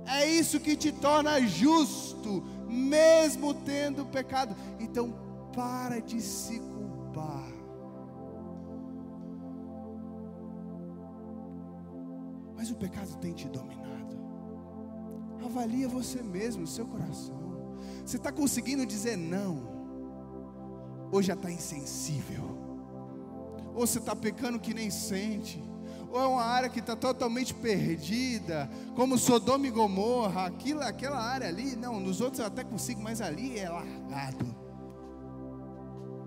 É 0.07 0.25
isso 0.25 0.61
que 0.61 0.77
te 0.77 0.93
torna 0.93 1.41
justo, 1.43 2.43
mesmo 2.67 3.55
tendo 3.55 4.07
pecado. 4.07 4.55
Então, 4.79 5.15
para 5.55 6.01
de 6.01 6.21
se 6.21 6.59
culpar. 6.61 7.53
Mas 12.57 12.71
o 12.71 12.77
pecado 12.77 13.17
tem 13.19 13.33
te 13.33 13.49
dominado. 13.49 14.17
Avalia 15.45 15.89
você 15.89 16.23
mesmo, 16.23 16.65
o 16.65 16.67
seu 16.67 16.87
coração. 16.87 17.77
Você 18.05 18.17
está 18.17 18.33
conseguindo 18.33 18.85
dizer 18.85 19.17
não? 19.17 19.77
Ou 21.13 21.23
já 21.23 21.35
está 21.35 21.51
insensível? 21.51 22.45
Ou 23.75 23.87
você 23.87 23.99
está 23.99 24.15
pecando 24.17 24.59
que 24.59 24.75
nem 24.75 24.91
sente? 24.91 25.63
Ou 26.11 26.21
é 26.21 26.27
uma 26.27 26.43
área 26.43 26.69
que 26.69 26.79
está 26.81 26.95
totalmente 26.95 27.53
perdida, 27.53 28.71
como 28.95 29.19
Sodoma 29.19 29.67
e 29.67 29.71
Gomorra, 29.71 30.47
aquilo, 30.47 30.83
aquela 30.83 31.19
área 31.21 31.49
ali, 31.49 31.77
não, 31.77 32.01
nos 32.01 32.21
outros 32.21 32.41
eu 32.41 32.47
até 32.47 32.65
consigo, 32.65 33.03
mas 33.03 33.21
ali 33.21 33.59
é 33.59 33.69
largado. 33.69 34.57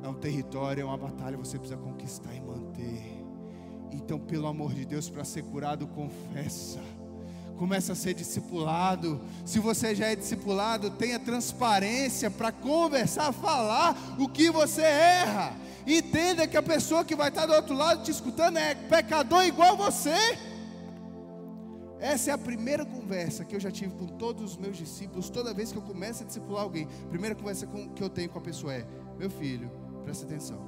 É 0.03 0.07
um 0.07 0.13
território, 0.13 0.81
é 0.81 0.85
uma 0.85 0.97
batalha, 0.97 1.37
você 1.37 1.57
precisa 1.57 1.79
conquistar 1.79 2.33
e 2.33 2.41
manter. 2.41 3.25
Então, 3.91 4.19
pelo 4.19 4.47
amor 4.47 4.73
de 4.73 4.85
Deus, 4.85 5.09
para 5.09 5.23
ser 5.23 5.43
curado, 5.43 5.87
confessa 5.87 6.79
Começa 7.59 7.91
a 7.91 7.95
ser 7.95 8.13
discipulado. 8.13 9.19
Se 9.43 9.59
você 9.59 9.93
já 9.93 10.05
é 10.05 10.15
discipulado, 10.15 10.91
tenha 10.91 11.19
transparência 11.19 12.31
para 12.31 12.53
conversar, 12.53 13.33
falar 13.33 14.15
o 14.17 14.29
que 14.29 14.49
você 14.49 14.81
erra. 14.81 15.57
Entenda 15.85 16.47
que 16.47 16.55
a 16.55 16.63
pessoa 16.63 17.03
que 17.03 17.17
vai 17.17 17.27
estar 17.27 17.45
do 17.45 17.51
outro 17.53 17.75
lado 17.75 18.01
te 18.01 18.11
escutando 18.11 18.57
é 18.57 18.73
pecador 18.75 19.43
igual 19.43 19.75
você. 19.75 20.15
Essa 21.99 22.31
é 22.31 22.33
a 22.33 22.37
primeira 22.37 22.85
conversa 22.85 23.43
que 23.43 23.53
eu 23.53 23.59
já 23.59 23.69
tive 23.69 23.93
com 23.93 24.07
todos 24.07 24.51
os 24.51 24.57
meus 24.57 24.77
discípulos. 24.77 25.29
Toda 25.29 25.53
vez 25.53 25.73
que 25.73 25.77
eu 25.77 25.81
começo 25.81 26.23
a 26.23 26.25
discipular 26.25 26.63
alguém, 26.63 26.87
a 27.03 27.09
primeira 27.09 27.35
conversa 27.35 27.67
que 27.93 28.01
eu 28.01 28.09
tenho 28.09 28.29
com 28.29 28.39
a 28.39 28.41
pessoa 28.41 28.73
é: 28.73 28.87
Meu 29.17 29.29
filho, 29.29 29.69
presta 30.05 30.25
atenção. 30.25 30.65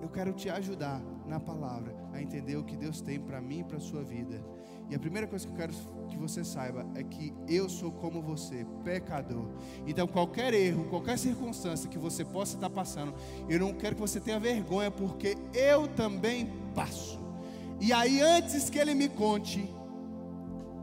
Eu 0.00 0.08
quero 0.08 0.32
te 0.32 0.48
ajudar 0.48 1.02
na 1.26 1.40
palavra 1.40 1.97
a 2.12 2.20
entender 2.20 2.56
o 2.56 2.64
que 2.64 2.76
Deus 2.76 3.00
tem 3.00 3.20
para 3.20 3.40
mim 3.40 3.60
e 3.60 3.64
para 3.64 3.76
a 3.76 3.80
sua 3.80 4.02
vida. 4.02 4.40
E 4.90 4.94
a 4.94 4.98
primeira 4.98 5.26
coisa 5.26 5.46
que 5.46 5.52
eu 5.52 5.56
quero 5.56 5.72
que 6.08 6.16
você 6.16 6.42
saiba 6.42 6.86
é 6.94 7.02
que 7.02 7.34
eu 7.46 7.68
sou 7.68 7.92
como 7.92 8.22
você, 8.22 8.66
pecador. 8.82 9.44
Então, 9.86 10.06
qualquer 10.06 10.54
erro, 10.54 10.86
qualquer 10.88 11.18
circunstância 11.18 11.90
que 11.90 11.98
você 11.98 12.24
possa 12.24 12.56
estar 12.56 12.70
passando, 12.70 13.14
eu 13.48 13.60
não 13.60 13.74
quero 13.74 13.96
que 13.96 14.00
você 14.00 14.18
tenha 14.18 14.40
vergonha, 14.40 14.90
porque 14.90 15.36
eu 15.52 15.86
também 15.88 16.50
passo. 16.74 17.20
E 17.80 17.92
aí, 17.92 18.20
antes 18.20 18.70
que 18.70 18.78
ele 18.78 18.94
me 18.94 19.10
conte, 19.10 19.68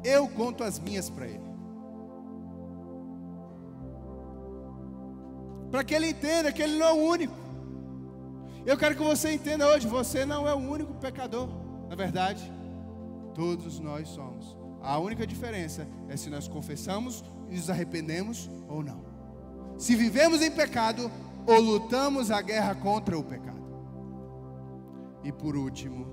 eu 0.03 0.27
conto 0.29 0.63
as 0.63 0.79
minhas 0.79 1.09
para 1.09 1.27
ele. 1.27 1.43
Para 5.71 5.83
que 5.83 5.95
ele 5.95 6.09
entenda 6.09 6.51
que 6.51 6.61
ele 6.61 6.77
não 6.77 6.85
é 6.85 6.93
o 6.93 6.97
único. 6.97 7.44
Eu 8.65 8.77
quero 8.77 8.95
que 8.95 9.03
você 9.03 9.31
entenda 9.31 9.67
hoje: 9.67 9.87
você 9.87 10.25
não 10.25 10.47
é 10.47 10.53
o 10.53 10.57
único 10.57 10.93
pecador, 10.95 11.47
na 11.87 11.95
verdade. 11.95 12.51
Todos 13.33 13.79
nós 13.79 14.07
somos. 14.09 14.57
A 14.81 14.97
única 14.97 15.25
diferença 15.27 15.87
é 16.07 16.15
se 16.15 16.29
nós 16.29 16.47
confessamos 16.47 17.23
e 17.49 17.55
nos 17.55 17.69
arrependemos 17.69 18.49
ou 18.67 18.83
não. 18.83 19.03
Se 19.77 19.95
vivemos 19.95 20.41
em 20.41 20.51
pecado 20.51 21.11
ou 21.45 21.59
lutamos 21.59 22.31
a 22.31 22.41
guerra 22.41 22.73
contra 22.75 23.17
o 23.17 23.23
pecado. 23.23 23.65
E 25.23 25.31
por 25.31 25.55
último, 25.55 26.05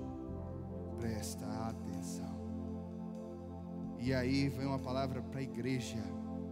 presta 0.98 1.46
atenção. 1.68 2.32
E 3.98 4.12
aí 4.12 4.48
vem 4.48 4.66
uma 4.66 4.78
palavra 4.78 5.22
para 5.22 5.40
a 5.40 5.42
igreja, 5.42 6.02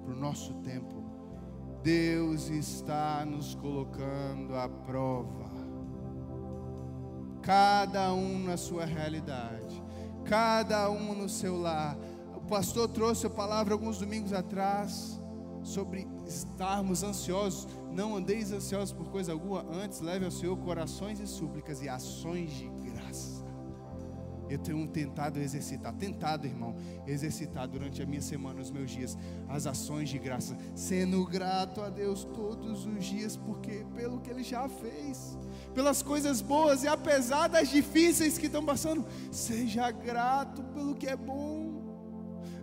para 0.05 0.13
o 0.13 0.17
nosso 0.17 0.55
tempo. 0.55 1.03
Deus 1.83 2.49
está 2.49 3.25
nos 3.25 3.55
colocando 3.55 4.55
à 4.55 4.69
prova, 4.69 5.40
cada 7.51 8.15
um 8.15 8.39
na 8.45 8.57
sua 8.57 8.85
realidade 8.85 9.83
cada 10.31 10.89
um 10.89 11.13
no 11.13 11.29
seu 11.29 11.61
lar. 11.61 11.99
O 12.37 12.41
pastor 12.43 12.89
trouxe 12.89 13.27
a 13.27 13.31
palavra 13.31 13.75
alguns 13.75 13.99
domingos 13.99 14.33
atrás 14.33 15.21
sobre 15.65 16.07
estarmos 16.25 17.03
ansiosos. 17.03 17.67
Não 17.91 18.15
andeis 18.15 18.53
ansiosos 18.53 18.93
por 18.93 19.11
coisa 19.11 19.33
alguma, 19.33 19.67
antes 19.73 20.01
leve 20.01 20.25
ao 20.25 20.31
Senhor 20.31 20.57
corações 20.59 21.19
e 21.19 21.27
súplicas 21.27 21.83
e 21.83 21.89
ações 21.89 22.53
de 22.53 22.69
graça. 22.69 23.45
Eu 24.49 24.59
tenho 24.59 24.87
tentado 24.87 25.41
exercitar, 25.41 25.93
tentado, 25.95 26.47
irmão, 26.47 26.77
exercitar 27.09 27.67
durante 27.67 28.01
a 28.01 28.07
minha 28.07 28.23
semana, 28.23 28.61
os 28.61 28.71
meus 28.71 28.91
dias, 28.91 29.19
as 29.49 29.67
ações 29.67 30.09
de 30.09 30.19
graça, 30.19 30.57
sendo 30.77 31.25
grato 31.25 31.81
a 31.81 31.89
Deus 31.89 32.25
todos 32.25 32.87
os 32.87 33.05
dias, 33.05 33.37
porque 33.37 33.85
pelo 33.97 34.21
que 34.21 34.31
Ele 34.31 34.45
já 34.45 34.69
fez 34.69 35.37
pelas 35.75 36.03
coisas 36.03 36.41
boas 36.41 36.83
e 36.83 36.89
apesar 36.89 37.49
das 37.49 37.69
difíceis 37.69 38.39
que 38.39 38.47
estão 38.47 38.65
passando, 38.65 39.05
seja 39.31 39.91
grato 39.91 40.63
pelo 40.75 40.95
que 40.95 41.07
é 41.07 41.17
bom. 41.17 41.81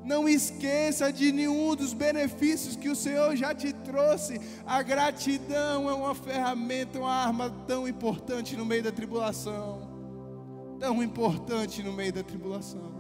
Não 0.04 0.28
esqueça 0.28 1.12
de 1.12 1.34
nenhum 1.34 1.76
dos 1.76 1.94
benefícios 1.94 2.78
que 2.78 2.90
o 2.90 2.96
Senhor 2.96 3.36
já 3.36 3.54
te 3.54 3.74
trouxe. 3.74 4.40
A 4.66 4.82
gratidão 4.82 5.90
é 5.90 5.94
uma 5.94 6.16
ferramenta, 6.16 7.00
uma 7.00 7.12
arma 7.12 7.50
tão 7.68 7.86
importante 7.86 8.56
no 8.56 8.66
meio 8.66 8.84
da 8.84 8.92
tribulação. 8.92 9.82
Tão 10.80 11.04
importante 11.04 11.84
no 11.84 11.92
meio 11.92 12.14
da 12.14 12.24
tribulação. 12.24 12.96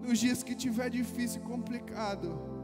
Nos 0.00 0.18
dias 0.18 0.42
que 0.42 0.54
tiver 0.54 0.88
difícil 0.88 1.42
e 1.42 1.44
complicado, 1.44 2.57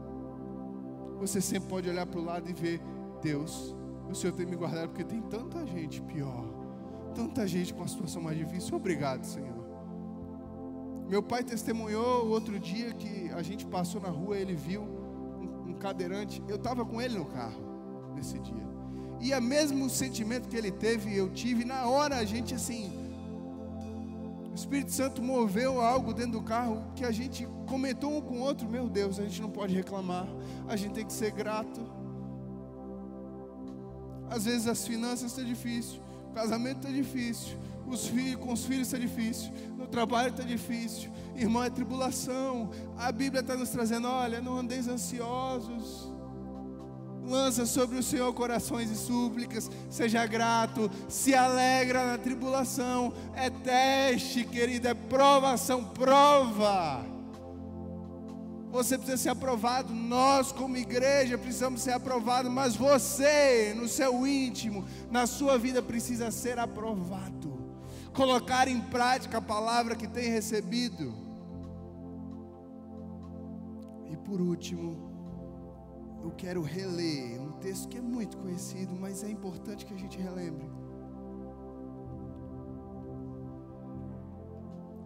você 1.19 1.41
sempre 1.41 1.69
pode 1.69 1.89
olhar 1.89 2.05
para 2.05 2.19
o 2.19 2.23
lado 2.23 2.49
e 2.49 2.53
ver: 2.53 2.81
Deus, 3.21 3.75
o 4.09 4.15
Senhor 4.15 4.33
tem 4.33 4.45
me 4.45 4.55
guardado, 4.55 4.89
porque 4.89 5.03
tem 5.03 5.21
tanta 5.21 5.65
gente 5.65 6.01
pior, 6.01 6.45
tanta 7.13 7.47
gente 7.47 7.73
com 7.73 7.83
a 7.83 7.87
situação 7.87 8.21
mais 8.21 8.37
difícil. 8.37 8.75
Obrigado, 8.75 9.23
Senhor. 9.23 9.65
Meu 11.07 11.21
pai 11.21 11.43
testemunhou 11.43 12.27
outro 12.29 12.59
dia 12.59 12.91
que 12.93 13.29
a 13.29 13.41
gente 13.43 13.65
passou 13.65 14.01
na 14.01 14.09
rua, 14.09 14.37
ele 14.37 14.55
viu 14.55 14.81
um, 14.81 15.69
um 15.69 15.73
cadeirante. 15.75 16.41
Eu 16.47 16.55
estava 16.55 16.83
com 16.83 16.99
ele 16.99 17.17
no 17.17 17.25
carro 17.25 17.61
nesse 18.15 18.39
dia. 18.39 18.65
E 19.21 19.33
o 19.33 19.41
mesmo 19.41 19.89
sentimento 19.89 20.49
que 20.49 20.57
ele 20.57 20.71
teve, 20.71 21.15
eu 21.15 21.29
tive. 21.29 21.63
Na 21.63 21.87
hora 21.87 22.17
a 22.17 22.25
gente 22.25 22.53
assim, 22.55 22.91
o 24.55 24.57
Espírito 24.57 24.93
Santo 24.93 25.21
moveu 25.21 25.81
algo 25.81 26.13
dentro 26.13 26.31
do 26.31 26.41
carro 26.41 26.81
que 26.95 27.03
a 27.03 27.11
gente 27.11 27.45
comentou 27.67 28.15
um 28.15 28.21
com 28.21 28.35
o 28.35 28.39
outro. 28.39 28.69
Meu 28.69 28.87
Deus, 28.87 29.19
a 29.19 29.23
gente 29.23 29.41
não 29.41 29.49
pode 29.49 29.75
reclamar, 29.75 30.25
a 30.65 30.77
gente 30.77 30.93
tem 30.93 31.05
que 31.05 31.11
ser 31.11 31.31
grato. 31.31 31.81
Às 34.29 34.45
vezes 34.45 34.65
as 34.65 34.87
finanças 34.87 35.31
estão 35.31 35.43
difíceis, 35.43 36.01
o 36.29 36.33
casamento 36.33 36.77
está 36.77 36.89
difícil, 36.89 37.57
os 37.85 38.07
filhos, 38.07 38.41
com 38.41 38.53
os 38.53 38.63
filhos 38.63 38.87
está 38.87 38.97
difícil, 38.97 39.51
no 39.77 39.87
trabalho 39.87 40.29
está 40.29 40.43
difícil, 40.43 41.11
irmão, 41.35 41.61
é 41.61 41.69
tribulação. 41.69 42.69
A 42.97 43.11
Bíblia 43.11 43.41
está 43.41 43.57
nos 43.57 43.71
trazendo: 43.71 44.07
olha, 44.07 44.39
não 44.39 44.57
andeis 44.57 44.87
ansiosos 44.87 46.14
lança 47.25 47.65
sobre 47.65 47.97
o 47.97 48.03
Senhor 48.03 48.31
corações 48.33 48.91
e 48.91 48.95
súplicas, 48.95 49.69
seja 49.89 50.25
grato, 50.25 50.89
se 51.09 51.33
alegra 51.33 52.05
na 52.05 52.17
tribulação, 52.17 53.13
é 53.33 53.49
teste, 53.49 54.43
querido, 54.43 54.87
é 54.87 54.93
provação, 54.93 55.83
prova. 55.83 57.05
Você 58.71 58.97
precisa 58.97 59.17
ser 59.17 59.29
aprovado, 59.29 59.93
nós 59.93 60.51
como 60.51 60.75
igreja 60.75 61.37
precisamos 61.37 61.81
ser 61.81 61.93
aprovados, 61.93 62.51
mas 62.51 62.75
você, 62.75 63.73
no 63.73 63.87
seu 63.87 64.27
íntimo, 64.27 64.85
na 65.09 65.25
sua 65.25 65.57
vida, 65.57 65.81
precisa 65.81 66.29
ser 66.29 66.59
aprovado. 66.59 67.63
colocar 68.13 68.69
em 68.69 68.79
prática 68.79 69.39
a 69.39 69.41
palavra 69.41 69.95
que 69.95 70.07
tem 70.07 70.29
recebido. 70.29 71.13
E 74.09 74.15
por 74.15 74.39
último, 74.39 75.14
eu 76.25 76.31
quero 76.31 76.63
reler 76.63 77.39
um 77.39 77.51
texto 77.59 77.87
que 77.87 77.99
é 77.99 78.01
muito 78.01 78.35
conhecido, 78.37 78.95
mas 78.95 79.23
é 79.23 79.29
importante 79.29 79.85
que 79.85 79.93
a 79.93 79.97
gente 79.97 80.17
relembre. 80.17 80.67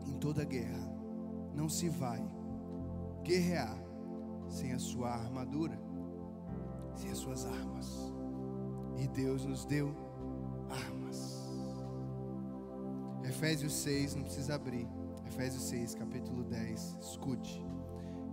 Em 0.07 0.13
toda 0.13 0.45
guerra, 0.45 0.79
não 1.53 1.67
se 1.67 1.89
vai 1.89 2.25
guerrear 3.21 3.77
sem 4.47 4.71
a 4.71 4.79
sua 4.79 5.09
armadura, 5.09 5.77
sem 6.95 7.11
as 7.11 7.17
suas 7.17 7.45
armas. 7.45 8.13
E 8.97 9.05
Deus 9.09 9.45
nos 9.45 9.65
deu 9.65 9.93
armas. 10.69 11.49
Efésios 13.25 13.73
6, 13.73 14.15
não 14.15 14.23
precisa 14.23 14.55
abrir. 14.55 14.87
Efésios 15.27 15.63
6, 15.63 15.95
capítulo 15.95 16.45
10. 16.45 16.97
Escute. 17.01 17.61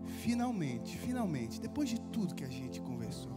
Finalmente, 0.06 0.96
finalmente, 0.98 1.60
depois 1.60 1.88
de 1.88 2.00
tudo 2.00 2.34
que 2.34 2.44
a 2.44 2.48
gente 2.48 2.80
conversou, 2.80 3.36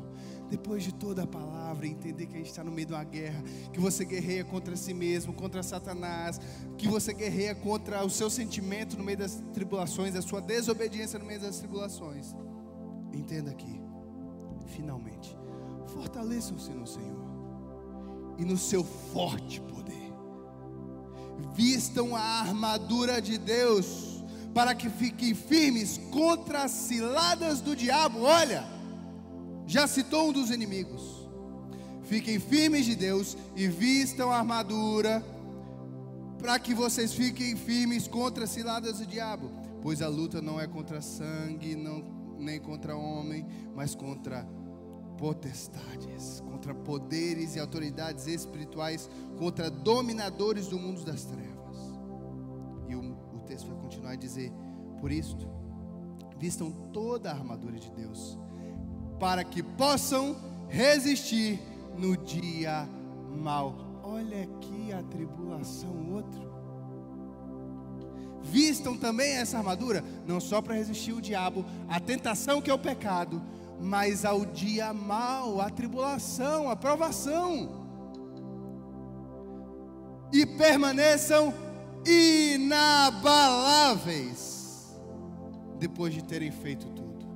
depois 0.49 0.83
de 0.83 0.93
toda 0.93 1.23
a 1.23 1.27
palavra, 1.27 1.87
entender 1.87 2.25
que 2.25 2.33
a 2.33 2.37
gente 2.37 2.49
está 2.49 2.63
no 2.63 2.71
meio 2.71 2.87
de 2.87 2.93
uma 2.93 3.03
guerra, 3.03 3.43
que 3.71 3.79
você 3.79 4.03
guerreia 4.03 4.43
contra 4.43 4.75
si 4.75 4.93
mesmo, 4.93 5.33
contra 5.33 5.61
Satanás, 5.61 6.39
que 6.77 6.87
você 6.87 7.13
guerreia 7.13 7.53
contra 7.53 8.03
o 8.03 8.09
seu 8.09 8.29
sentimento 8.29 8.97
no 8.97 9.03
meio 9.03 9.17
das 9.17 9.41
tribulações, 9.53 10.15
a 10.15 10.21
sua 10.21 10.41
desobediência 10.41 11.19
no 11.19 11.25
meio 11.25 11.39
das 11.39 11.59
tribulações. 11.59 12.35
Entenda 13.13 13.51
aqui, 13.51 13.81
finalmente, 14.67 15.37
fortaleçam-se 15.87 16.71
no 16.71 16.87
Senhor 16.87 17.29
e 18.37 18.45
no 18.45 18.57
seu 18.57 18.83
forte 18.83 19.61
poder. 19.61 20.13
Vistam 21.53 22.15
a 22.15 22.21
armadura 22.21 23.21
de 23.21 23.37
Deus 23.37 24.18
para 24.53 24.73
que 24.73 24.89
fiquem 24.89 25.33
firmes 25.33 25.99
contra 26.11 26.63
as 26.63 26.71
ciladas 26.71 27.61
do 27.61 27.75
diabo. 27.75 28.21
Olha, 28.21 28.63
já 29.65 29.87
citou 29.87 30.29
um 30.29 30.33
dos 30.33 30.49
inimigos. 30.49 31.27
Fiquem 32.03 32.39
firmes 32.39 32.85
de 32.85 32.95
Deus 32.95 33.37
e 33.55 33.67
vistam 33.67 34.31
a 34.31 34.37
armadura 34.37 35.23
para 36.39 36.57
que 36.57 36.73
vocês 36.73 37.13
fiquem 37.13 37.55
firmes 37.55 38.07
contra 38.07 38.45
as 38.45 38.49
ciladas 38.49 38.99
do 38.99 39.05
diabo, 39.05 39.51
pois 39.81 40.01
a 40.01 40.07
luta 40.07 40.41
não 40.41 40.59
é 40.59 40.65
contra 40.65 41.01
sangue, 41.01 41.75
não, 41.75 42.03
nem 42.39 42.59
contra 42.59 42.95
homem, 42.95 43.45
mas 43.75 43.93
contra 43.93 44.47
potestades, 45.17 46.39
contra 46.49 46.73
poderes 46.73 47.55
e 47.55 47.59
autoridades 47.59 48.25
espirituais, 48.25 49.09
contra 49.37 49.69
dominadores 49.69 50.67
do 50.67 50.79
mundo 50.79 51.03
das 51.03 51.25
trevas. 51.25 51.58
Texto 53.49 53.67
vai 53.67 53.77
continuar 53.77 54.11
a 54.11 54.15
dizer: 54.15 54.53
por 55.01 55.11
isto, 55.11 55.49
vistam 56.37 56.71
toda 56.93 57.31
a 57.31 57.33
armadura 57.33 57.79
de 57.79 57.89
Deus, 57.89 58.37
para 59.19 59.43
que 59.43 59.63
possam 59.63 60.37
resistir 60.67 61.59
no 61.97 62.15
dia 62.15 62.87
mal. 63.41 63.75
Olha 64.03 64.43
aqui 64.43 64.93
a 64.93 65.01
tribulação, 65.01 66.11
outro. 66.11 66.47
Vistam 68.43 68.95
também 68.95 69.37
essa 69.37 69.57
armadura, 69.57 70.03
não 70.27 70.39
só 70.39 70.61
para 70.61 70.75
resistir 70.75 71.13
o 71.13 71.21
diabo, 71.21 71.65
a 71.89 71.99
tentação 71.99 72.61
que 72.61 72.69
é 72.69 72.73
o 72.73 72.79
pecado, 72.79 73.41
mas 73.81 74.25
ao 74.25 74.45
dia 74.45 74.93
mal, 74.93 75.59
à 75.59 75.71
tribulação, 75.71 76.69
à 76.69 76.75
provação. 76.75 77.87
E 80.31 80.45
permaneçam 80.45 81.51
inabaláveis 82.05 84.99
depois 85.77 86.13
de 86.13 86.23
terem 86.23 86.51
feito 86.51 86.87
tudo. 86.89 87.27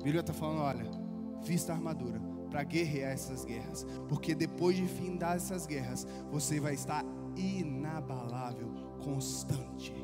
A 0.00 0.02
Bíblia 0.02 0.20
está 0.20 0.32
falando: 0.32 0.60
olha, 0.60 0.90
vista 1.42 1.72
a 1.72 1.76
armadura 1.76 2.20
para 2.50 2.62
guerrear 2.62 3.12
essas 3.12 3.44
guerras, 3.44 3.86
porque 4.08 4.34
depois 4.34 4.76
de 4.76 4.86
findar 4.86 5.36
essas 5.36 5.66
guerras, 5.66 6.06
você 6.30 6.60
vai 6.60 6.74
estar 6.74 7.04
inabalável, 7.36 8.68
constante. 9.02 9.94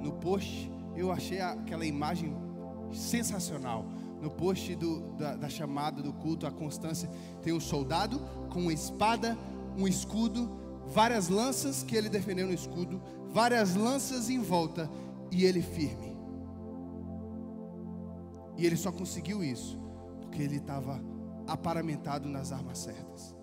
No 0.00 0.12
post, 0.12 0.70
eu 0.96 1.12
achei 1.12 1.40
aquela 1.40 1.84
imagem 1.84 2.34
sensacional. 2.92 3.84
No 4.20 4.30
post 4.30 4.74
do, 4.76 5.00
da, 5.12 5.34
da, 5.34 5.48
chamada 5.48 6.00
do 6.00 6.12
culto, 6.12 6.46
a 6.46 6.50
constância, 6.50 7.08
tem 7.42 7.52
um 7.52 7.60
soldado 7.60 8.20
com 8.50 8.60
uma 8.60 8.72
espada, 8.72 9.36
um 9.76 9.88
escudo, 9.88 10.48
várias 10.86 11.28
lanças 11.28 11.82
que 11.82 11.96
ele 11.96 12.08
defendeu 12.08 12.46
no 12.46 12.54
escudo, 12.54 13.00
várias 13.30 13.74
lanças 13.74 14.28
em 14.28 14.40
volta 14.40 14.90
e 15.30 15.44
ele 15.44 15.62
firme. 15.62 16.16
E 18.56 18.66
ele 18.66 18.76
só 18.76 18.92
conseguiu 18.92 19.42
isso 19.42 19.80
porque 20.20 20.42
ele 20.42 20.56
estava 20.56 21.00
aparamentado 21.46 22.28
nas 22.28 22.52
armas 22.52 22.78
certas. 22.78 23.34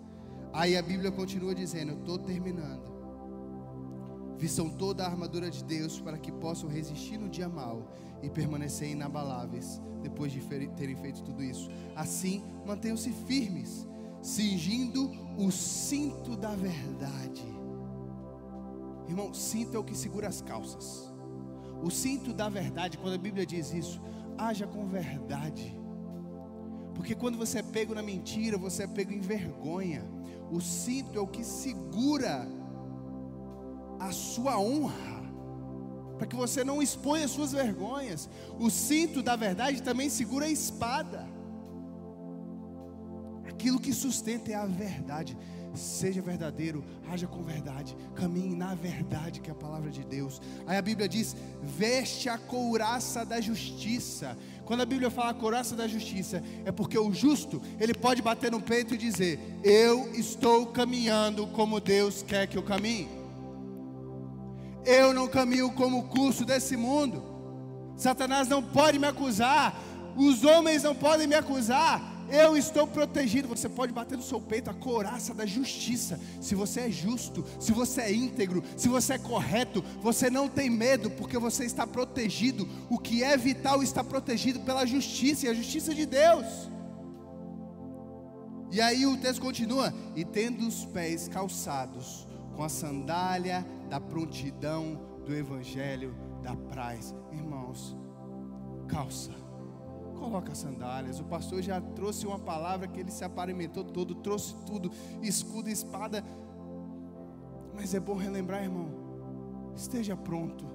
Aí 0.53 0.77
a 0.77 0.81
Bíblia 0.81 1.11
continua 1.11 1.53
dizendo: 1.53 1.91
Eu 1.91 1.99
estou 1.99 2.17
terminando. 2.17 2.89
Vistam 4.37 4.69
toda 4.69 5.03
a 5.03 5.07
armadura 5.07 5.51
de 5.51 5.63
Deus 5.63 5.99
para 5.99 6.17
que 6.17 6.31
possam 6.31 6.69
resistir 6.69 7.17
no 7.17 7.27
dia 7.27 7.49
mal 7.49 7.91
e 8.23 8.29
permanecer 8.29 8.89
inabaláveis 8.89 9.81
depois 10.01 10.31
de 10.31 10.39
terem 10.39 10.95
feito 10.95 11.21
tudo 11.23 11.43
isso. 11.43 11.69
Assim, 11.95 12.43
mantenham-se 12.65 13.11
firmes, 13.11 13.85
cingindo 14.21 15.11
o 15.37 15.51
cinto 15.51 16.35
da 16.35 16.55
verdade. 16.55 17.43
Irmão, 19.07 19.33
cinto 19.33 19.75
é 19.75 19.79
o 19.79 19.83
que 19.83 19.95
segura 19.95 20.27
as 20.27 20.41
calças. 20.41 21.11
O 21.81 21.89
cinto 21.89 22.33
da 22.33 22.49
verdade, 22.49 22.97
quando 22.97 23.15
a 23.15 23.17
Bíblia 23.17 23.45
diz 23.45 23.73
isso, 23.73 24.01
haja 24.37 24.67
com 24.67 24.87
verdade. 24.87 25.75
Porque 26.93 27.15
quando 27.15 27.37
você 27.37 27.59
é 27.59 27.63
pego 27.63 27.95
na 27.95 28.03
mentira, 28.03 28.57
você 28.57 28.83
é 28.83 28.87
pego 28.87 29.11
em 29.11 29.21
vergonha. 29.21 30.05
O 30.51 30.59
cinto 30.59 31.17
é 31.17 31.21
o 31.21 31.27
que 31.27 31.43
segura 31.43 32.47
a 33.99 34.11
sua 34.11 34.59
honra 34.59 35.19
para 36.17 36.27
que 36.27 36.35
você 36.35 36.65
não 36.65 36.81
exponha 36.81 37.29
suas 37.29 37.53
vergonhas. 37.53 38.29
O 38.59 38.69
cinto 38.69 39.23
da 39.23 39.37
verdade 39.37 39.81
também 39.81 40.09
segura 40.09 40.45
a 40.45 40.49
espada. 40.49 41.25
Aquilo 43.59 43.77
que 43.77 43.91
sustenta 43.91 44.53
é 44.53 44.55
a 44.55 44.65
verdade. 44.65 45.37
Seja 45.75 46.21
verdadeiro, 46.21 46.81
haja 47.11 47.27
com 47.27 47.43
verdade, 47.43 47.93
caminhe 48.15 48.55
na 48.55 48.73
verdade, 48.73 49.41
que 49.41 49.49
é 49.49 49.51
a 49.51 49.55
palavra 49.55 49.91
de 49.91 50.01
Deus. 50.01 50.41
Aí 50.65 50.77
a 50.77 50.81
Bíblia 50.81 51.09
diz: 51.09 51.35
veste 51.61 52.29
a 52.29 52.37
couraça 52.37 53.25
da 53.25 53.41
justiça. 53.41 54.37
Quando 54.63 54.79
a 54.79 54.85
Bíblia 54.85 55.09
fala 55.09 55.31
a 55.31 55.33
couraça 55.33 55.75
da 55.75 55.89
justiça, 55.89 56.41
é 56.63 56.71
porque 56.71 56.97
o 56.97 57.11
justo, 57.13 57.61
ele 57.81 57.93
pode 57.93 58.21
bater 58.21 58.49
no 58.49 58.61
peito 58.61 58.93
e 58.93 58.97
dizer: 58.97 59.37
Eu 59.61 60.09
estou 60.13 60.67
caminhando 60.67 61.45
como 61.47 61.81
Deus 61.81 62.23
quer 62.23 62.47
que 62.47 62.57
eu 62.57 62.63
caminhe. 62.63 63.09
Eu 64.85 65.13
não 65.13 65.27
caminho 65.27 65.69
como 65.73 65.99
o 65.99 66.07
curso 66.07 66.45
desse 66.45 66.77
mundo. 66.77 67.21
Satanás 67.97 68.47
não 68.47 68.63
pode 68.63 68.97
me 68.97 69.07
acusar. 69.07 69.77
Os 70.15 70.45
homens 70.45 70.83
não 70.83 70.95
podem 70.95 71.27
me 71.27 71.35
acusar. 71.35 72.08
Eu 72.31 72.55
estou 72.55 72.87
protegido. 72.87 73.47
Você 73.47 73.67
pode 73.67 73.93
bater 73.93 74.17
no 74.17 74.23
seu 74.23 74.39
peito 74.39 74.69
a 74.69 74.73
coraça 74.73 75.33
da 75.33 75.45
justiça. 75.45 76.19
Se 76.41 76.55
você 76.55 76.81
é 76.81 76.91
justo, 76.91 77.43
se 77.59 77.71
você 77.71 78.01
é 78.01 78.13
íntegro, 78.13 78.63
se 78.77 78.87
você 78.87 79.13
é 79.13 79.17
correto, 79.17 79.83
você 80.01 80.29
não 80.29 80.47
tem 80.47 80.69
medo, 80.69 81.09
porque 81.11 81.37
você 81.37 81.65
está 81.65 81.85
protegido. 81.87 82.67
O 82.89 82.97
que 82.97 83.23
é 83.23 83.35
vital 83.37 83.81
está 83.81 84.03
protegido 84.03 84.59
pela 84.61 84.85
justiça 84.85 85.45
e 85.45 85.49
a 85.49 85.53
justiça 85.53 85.93
de 85.93 86.05
Deus. 86.05 86.69
E 88.71 88.79
aí 88.79 89.05
o 89.05 89.17
texto 89.17 89.41
continua: 89.41 89.93
e 90.15 90.23
tendo 90.23 90.67
os 90.67 90.85
pés 90.85 91.27
calçados 91.27 92.27
com 92.55 92.63
a 92.63 92.69
sandália 92.69 93.65
da 93.89 93.99
prontidão 93.99 94.99
do 95.25 95.35
Evangelho 95.35 96.15
da 96.43 96.55
praz. 96.55 97.13
Irmãos, 97.31 97.95
calça, 98.87 99.31
coloca 100.19 100.53
sandálias. 100.53 101.19
O 101.19 101.23
pastor 101.23 101.61
já 101.61 101.79
trouxe 101.79 102.27
uma 102.27 102.37
palavra 102.37 102.87
que 102.87 102.99
ele 102.99 103.11
se 103.11 103.23
aparamentou 103.23 103.83
todo, 103.83 104.15
trouxe 104.15 104.55
tudo, 104.65 104.91
escudo, 105.21 105.69
espada. 105.69 106.23
Mas 107.73 107.93
é 107.93 107.99
bom 107.99 108.15
relembrar, 108.15 108.63
irmão, 108.63 108.89
esteja 109.75 110.15
pronto 110.15 110.65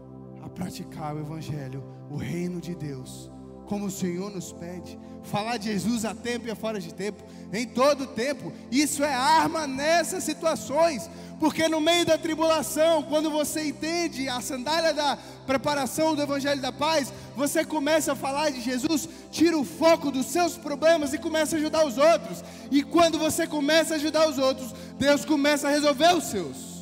a 0.42 0.48
praticar 0.48 1.14
o 1.14 1.20
Evangelho, 1.20 1.84
o 2.10 2.16
reino 2.16 2.60
de 2.60 2.74
Deus 2.74 3.30
como 3.66 3.86
o 3.86 3.90
Senhor 3.90 4.30
nos 4.30 4.52
pede. 4.52 4.98
Falar 5.22 5.56
de 5.56 5.72
Jesus 5.72 6.04
a 6.04 6.14
tempo 6.14 6.46
e 6.46 6.50
a 6.50 6.54
fora 6.54 6.78
de 6.78 6.92
tempo, 6.92 7.24
em 7.52 7.66
todo 7.66 8.06
tempo. 8.06 8.52
Isso 8.70 9.02
é 9.02 9.14
arma 9.14 9.66
nessas 9.66 10.22
situações, 10.22 11.08
porque 11.40 11.66
no 11.66 11.80
meio 11.80 12.04
da 12.04 12.18
tribulação, 12.18 13.02
quando 13.02 13.30
você 13.30 13.68
entende 13.68 14.28
a 14.28 14.42
sandália 14.42 14.92
da 14.92 15.16
preparação 15.46 16.14
do 16.14 16.22
Evangelho 16.22 16.60
da 16.60 16.70
Paz, 16.70 17.12
você 17.34 17.64
começa 17.64 18.12
a 18.12 18.16
falar 18.16 18.50
de 18.50 18.60
Jesus, 18.60 19.08
tira 19.30 19.56
o 19.56 19.64
foco 19.64 20.10
dos 20.10 20.26
seus 20.26 20.58
problemas 20.58 21.14
e 21.14 21.18
começa 21.18 21.56
a 21.56 21.58
ajudar 21.58 21.86
os 21.86 21.96
outros. 21.96 22.44
E 22.70 22.82
quando 22.82 23.18
você 23.18 23.46
começa 23.46 23.94
a 23.94 23.96
ajudar 23.96 24.28
os 24.28 24.36
outros, 24.36 24.74
Deus 24.98 25.24
começa 25.24 25.68
a 25.68 25.70
resolver 25.70 26.14
os 26.14 26.24
seus. 26.24 26.74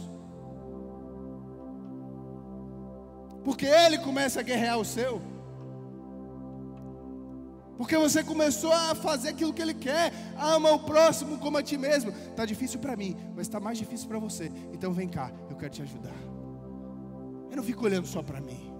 Porque 3.44 3.66
Ele 3.66 3.98
começa 3.98 4.40
a 4.40 4.42
guerrear 4.42 4.78
o 4.78 4.84
seu. 4.84 5.20
Porque 7.76 7.96
você 7.96 8.22
começou 8.22 8.72
a 8.72 8.94
fazer 8.94 9.30
aquilo 9.30 9.52
que 9.52 9.62
ele 9.62 9.74
quer. 9.74 10.12
Ama 10.38 10.72
o 10.72 10.80
próximo 10.80 11.38
como 11.38 11.58
a 11.58 11.62
ti 11.62 11.76
mesmo. 11.78 12.10
Está 12.10 12.44
difícil 12.44 12.78
para 12.78 12.96
mim, 12.96 13.16
mas 13.34 13.46
está 13.46 13.58
mais 13.58 13.78
difícil 13.78 14.08
para 14.08 14.18
você. 14.18 14.52
Então 14.72 14.92
vem 14.92 15.08
cá, 15.08 15.32
eu 15.48 15.56
quero 15.56 15.72
te 15.72 15.82
ajudar. 15.82 16.14
Eu 17.50 17.56
não 17.56 17.64
fico 17.64 17.84
olhando 17.84 18.06
só 18.06 18.22
para 18.22 18.40
mim. 18.40 18.72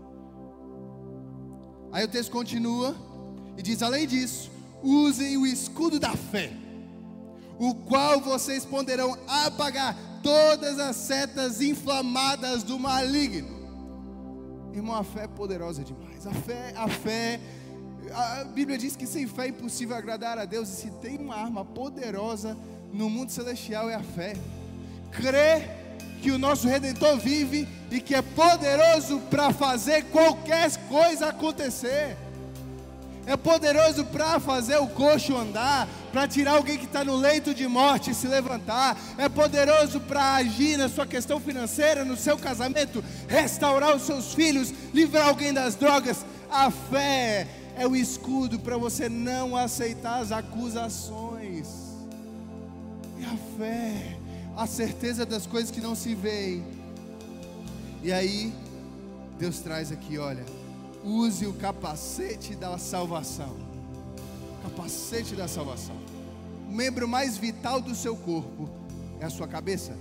Aí 1.93 2.05
o 2.05 2.09
texto 2.09 2.31
continua 2.31 2.95
e 3.57 3.63
diz: 3.63 3.83
além 3.83 4.07
disso, 4.07 4.51
usem 4.83 5.37
o 5.37 5.47
escudo 5.47 6.01
da 6.01 6.13
fé, 6.13 6.53
o 7.59 7.75
qual 7.75 8.21
vocês 8.21 8.65
poderão 8.65 9.17
apagar 9.27 9.97
todas 10.23 10.79
as 10.79 10.97
setas 10.97 11.61
inflamadas 11.61 12.63
do 12.63 12.79
maligno. 12.79 13.61
Irmão, 14.73 14.95
a 14.95 15.05
fé 15.05 15.25
é 15.25 15.29
poderosa 15.29 15.85
demais. 15.85 16.27
A 16.27 16.33
fé, 16.33 16.73
a 16.75 16.89
fé, 16.89 17.41
a 18.13 18.45
Bíblia 18.45 18.79
diz 18.79 18.97
que 18.97 19.07
sem 19.07 19.27
fé 19.27 19.45
é 19.45 19.49
impossível 19.49 19.97
agradar 19.97 20.39
a 20.39 20.45
Deus. 20.45 20.69
E 20.69 20.77
se 20.77 20.91
tem 20.93 21.19
uma 21.19 21.37
arma 21.37 21.65
poderosa 21.65 22.57
no 22.93 23.09
mundo 23.09 23.31
celestial 23.31 23.89
é 23.89 23.95
a 23.95 24.03
fé. 24.03 24.35
Crer 25.11 25.69
que 26.21 26.31
o 26.31 26.39
nosso 26.39 26.69
Redentor 26.69 27.19
vive 27.19 27.69
e 27.91 28.01
que 28.01 28.15
é 28.15 28.23
poderoso 28.23 29.21
para 29.31 29.53
fazer 29.53 30.05
qualquer 30.05 30.71
coisa 30.89 31.29
acontecer 31.29 32.17
é 33.27 33.37
poderoso 33.37 34.05
para 34.07 34.41
fazer 34.41 34.77
o 34.79 34.89
coxo 34.89 35.37
andar, 35.37 35.89
para 36.13 36.27
tirar 36.27 36.53
alguém 36.53 36.77
que 36.77 36.87
está 36.87 37.05
no 37.05 37.17
leito 37.17 37.55
de 37.55 37.67
morte 37.69 38.11
e 38.11 38.15
se 38.15 38.27
levantar, 38.27 38.97
é 39.17 39.29
poderoso 39.29 40.01
para 40.01 40.35
agir 40.35 40.77
na 40.77 40.89
sua 40.89 41.07
questão 41.07 41.39
financeira, 41.41 42.05
no 42.05 42.17
seu 42.17 42.37
casamento, 42.37 43.03
restaurar 43.29 43.95
os 43.95 44.03
seus 44.03 44.35
filhos, 44.35 44.73
livrar 44.93 45.29
alguém 45.29 45.53
das 45.53 45.77
drogas. 45.77 46.25
A 46.51 46.71
fé 46.71 47.47
é 47.77 47.87
o 47.87 47.97
escudo 47.97 48.59
para 48.59 48.77
você 48.77 49.09
não 49.09 49.57
aceitar 49.57 50.21
as 50.21 50.33
acusações. 50.33 51.69
E 53.19 53.25
a 53.25 53.37
fé, 53.59 54.19
a 54.57 54.67
certeza 54.67 55.25
das 55.25 55.47
coisas 55.47 55.71
que 55.71 55.81
não 55.81 55.95
se 55.95 56.15
veem. 56.15 56.65
E 58.03 58.13
aí, 58.13 58.53
Deus 59.39 59.61
traz 59.61 59.93
aqui, 59.93 60.19
olha 60.19 60.45
use 61.05 61.47
o 61.47 61.53
capacete 61.53 62.55
da 62.55 62.79
salvação. 62.79 63.57
Capacete 64.63 65.35
da 65.35 65.49
salvação. 65.49 65.97
O 66.69 66.73
membro 66.73 67.09
mais 67.09 67.37
vital 67.37 67.81
do 67.81 67.95
seu 67.95 68.17
corpo 68.17 68.71
é 69.21 69.25
a 69.25 69.31
sua 69.31 69.49
cabeça. 69.49 69.97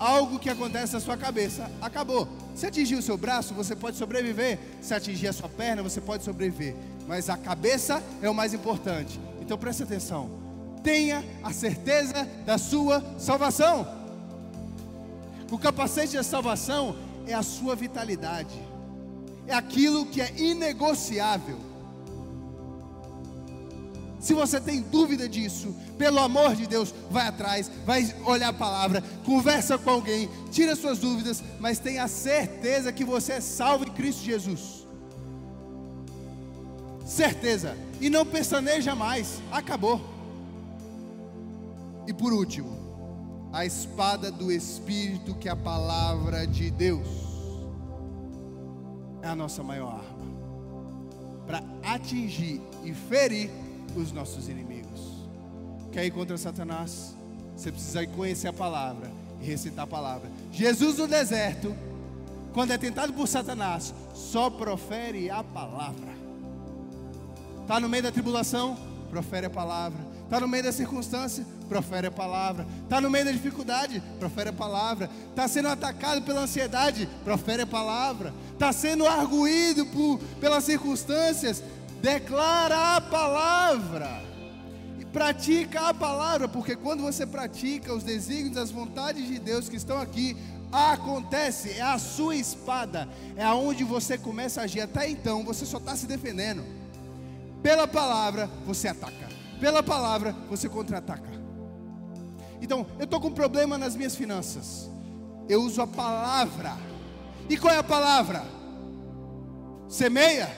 Algo 0.00 0.38
que 0.38 0.50
acontece 0.50 0.94
na 0.94 1.00
sua 1.00 1.16
cabeça, 1.16 1.70
acabou. 1.80 2.26
Se 2.56 2.66
atingir 2.66 2.96
o 2.96 3.02
seu 3.02 3.16
braço, 3.16 3.54
você 3.54 3.76
pode 3.76 3.96
sobreviver. 3.96 4.58
Se 4.80 4.94
atingir 4.94 5.28
a 5.28 5.32
sua 5.32 5.48
perna, 5.48 5.82
você 5.82 6.00
pode 6.00 6.24
sobreviver. 6.24 6.74
Mas 7.06 7.30
a 7.30 7.36
cabeça 7.36 8.02
é 8.20 8.28
o 8.28 8.34
mais 8.34 8.52
importante. 8.52 9.20
Então 9.40 9.56
preste 9.56 9.82
atenção. 9.82 10.30
Tenha 10.82 11.22
a 11.42 11.52
certeza 11.52 12.26
da 12.46 12.56
sua 12.56 13.04
salvação. 13.18 13.86
O 15.52 15.58
capacete 15.58 16.16
da 16.16 16.22
salvação 16.22 16.96
é 17.26 17.34
a 17.34 17.42
sua 17.42 17.76
vitalidade 17.76 18.70
é 19.50 19.54
aquilo 19.54 20.06
que 20.06 20.20
é 20.20 20.32
inegociável. 20.36 21.58
Se 24.20 24.34
você 24.34 24.60
tem 24.60 24.82
dúvida 24.82 25.26
disso, 25.26 25.74
pelo 25.96 26.18
amor 26.18 26.54
de 26.54 26.66
Deus, 26.66 26.94
vai 27.10 27.26
atrás, 27.26 27.70
vai 27.86 28.14
olhar 28.26 28.50
a 28.50 28.52
palavra, 28.52 29.02
conversa 29.24 29.78
com 29.78 29.90
alguém, 29.90 30.28
tira 30.50 30.76
suas 30.76 30.98
dúvidas, 30.98 31.42
mas 31.58 31.78
tenha 31.78 32.06
certeza 32.06 32.92
que 32.92 33.04
você 33.04 33.32
é 33.32 33.40
salvo 33.40 33.84
em 33.84 33.90
Cristo 33.90 34.22
Jesus. 34.22 34.86
Certeza. 37.04 37.76
E 38.00 38.10
não 38.10 38.24
pestaneja 38.24 38.94
mais. 38.94 39.42
Acabou. 39.50 40.00
E 42.06 42.12
por 42.12 42.32
último, 42.32 42.78
a 43.52 43.64
espada 43.64 44.30
do 44.30 44.52
Espírito, 44.52 45.34
que 45.34 45.48
é 45.48 45.52
a 45.52 45.56
palavra 45.56 46.46
de 46.46 46.70
Deus 46.70 47.30
é 49.22 49.28
a 49.28 49.34
nossa 49.34 49.62
maior 49.62 49.94
arma 49.94 50.30
para 51.46 51.62
atingir 51.82 52.60
e 52.84 52.94
ferir 52.94 53.50
os 53.96 54.12
nossos 54.12 54.48
inimigos. 54.48 55.00
Quer 55.92 56.06
ir 56.06 56.10
contra 56.10 56.36
Satanás? 56.38 57.14
Você 57.56 57.72
precisa 57.72 58.06
conhecer 58.06 58.48
a 58.48 58.52
palavra 58.52 59.10
e 59.40 59.44
recitar 59.44 59.84
a 59.84 59.86
palavra. 59.86 60.30
Jesus 60.52 60.98
no 60.98 61.06
deserto, 61.06 61.74
quando 62.52 62.72
é 62.72 62.78
tentado 62.78 63.12
por 63.12 63.28
Satanás, 63.28 63.94
só 64.14 64.50
profere 64.50 65.30
a 65.30 65.42
palavra. 65.42 66.10
Está 67.62 67.78
no 67.78 67.88
meio 67.88 68.02
da 68.02 68.10
tribulação? 68.12 68.76
Profere 69.10 69.46
a 69.46 69.50
palavra. 69.50 70.10
Está 70.24 70.38
no 70.40 70.46
meio 70.46 70.62
da 70.62 70.72
circunstância? 70.72 71.44
Profere 71.68 72.06
a 72.06 72.10
palavra. 72.10 72.66
Está 72.84 73.00
no 73.00 73.10
meio 73.10 73.24
da 73.24 73.32
dificuldade? 73.32 74.00
Profere 74.18 74.50
a 74.50 74.52
palavra. 74.52 75.10
Está 75.28 75.48
sendo 75.48 75.68
atacado 75.68 76.22
pela 76.22 76.42
ansiedade? 76.42 77.08
Profere 77.24 77.62
a 77.62 77.66
palavra. 77.66 78.32
Está 78.52 78.72
sendo 78.72 79.06
arguído 79.06 79.84
por, 79.86 80.18
pelas 80.40 80.64
circunstâncias? 80.64 81.62
Declara 82.00 82.96
a 82.96 83.00
palavra. 83.00 84.22
E 84.98 85.04
pratica 85.04 85.88
a 85.88 85.94
palavra, 85.94 86.48
porque 86.48 86.76
quando 86.76 87.02
você 87.02 87.26
pratica 87.26 87.94
os 87.94 88.02
desígnios, 88.02 88.56
as 88.56 88.70
vontades 88.70 89.26
de 89.26 89.38
Deus 89.38 89.68
que 89.68 89.76
estão 89.76 89.98
aqui, 89.98 90.36
acontece, 90.70 91.72
é 91.72 91.82
a 91.82 91.98
sua 91.98 92.36
espada, 92.36 93.08
é 93.36 93.44
aonde 93.44 93.82
você 93.82 94.16
começa 94.16 94.60
a 94.60 94.64
agir. 94.64 94.80
Até 94.80 95.08
então, 95.08 95.44
você 95.44 95.66
só 95.66 95.78
está 95.78 95.96
se 95.96 96.06
defendendo. 96.06 96.64
Pela 97.62 97.86
palavra, 97.86 98.48
você 98.64 98.88
ataca 98.88 99.30
pela 99.60 99.82
palavra 99.82 100.34
você 100.48 100.68
contra-ataca. 100.68 101.28
Então, 102.62 102.86
eu 102.98 103.04
estou 103.04 103.20
com 103.20 103.28
um 103.28 103.34
problema 103.34 103.76
nas 103.76 103.94
minhas 103.94 104.16
finanças. 104.16 104.90
Eu 105.48 105.62
uso 105.62 105.80
a 105.82 105.86
palavra. 105.86 106.76
E 107.48 107.56
qual 107.56 107.72
é 107.72 107.78
a 107.78 107.82
palavra? 107.82 108.42
Semeia, 109.88 110.48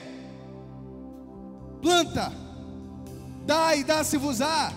planta, 1.83 2.31
dá 3.45 3.75
e 3.75 3.83
dá-se-vos-á. 3.83 4.71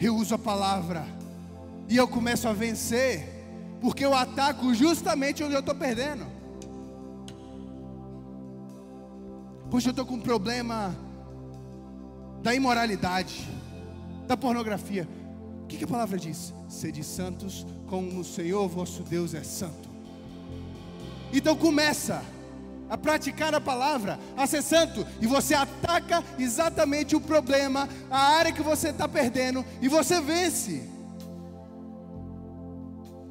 Eu 0.00 0.16
uso 0.16 0.34
a 0.34 0.38
palavra. 0.38 1.06
E 1.88 1.96
eu 1.96 2.08
começo 2.08 2.48
a 2.48 2.52
vencer. 2.52 3.32
Porque 3.80 4.04
eu 4.04 4.12
ataco 4.12 4.74
justamente 4.74 5.44
onde 5.44 5.54
eu 5.54 5.60
estou 5.60 5.74
perdendo. 5.74 6.26
Poxa, 9.70 9.88
eu 9.88 9.90
estou 9.92 10.04
com 10.04 10.14
um 10.14 10.20
problema 10.20 10.94
da 12.42 12.54
imoralidade, 12.54 13.48
da 14.26 14.36
pornografia. 14.36 15.08
O 15.62 15.66
que, 15.66 15.76
que 15.76 15.84
a 15.84 15.88
palavra 15.88 16.18
diz? 16.18 16.52
Sede 16.68 17.02
santos, 17.04 17.66
como 17.86 18.20
o 18.20 18.24
Senhor 18.24 18.68
vosso 18.68 19.02
Deus 19.04 19.34
é 19.34 19.42
santo. 19.42 19.88
Então 21.32 21.56
começa 21.56 22.22
a 22.88 22.96
praticar 22.96 23.54
a 23.54 23.60
palavra, 23.60 24.18
a 24.36 24.46
ser 24.46 24.62
santo, 24.62 25.06
e 25.20 25.26
você 25.26 25.54
ataca 25.54 26.22
exatamente 26.38 27.16
o 27.16 27.20
problema, 27.20 27.88
a 28.10 28.18
área 28.18 28.52
que 28.52 28.62
você 28.62 28.90
está 28.90 29.08
perdendo, 29.08 29.64
e 29.80 29.88
você 29.88 30.20
vence. 30.20 30.88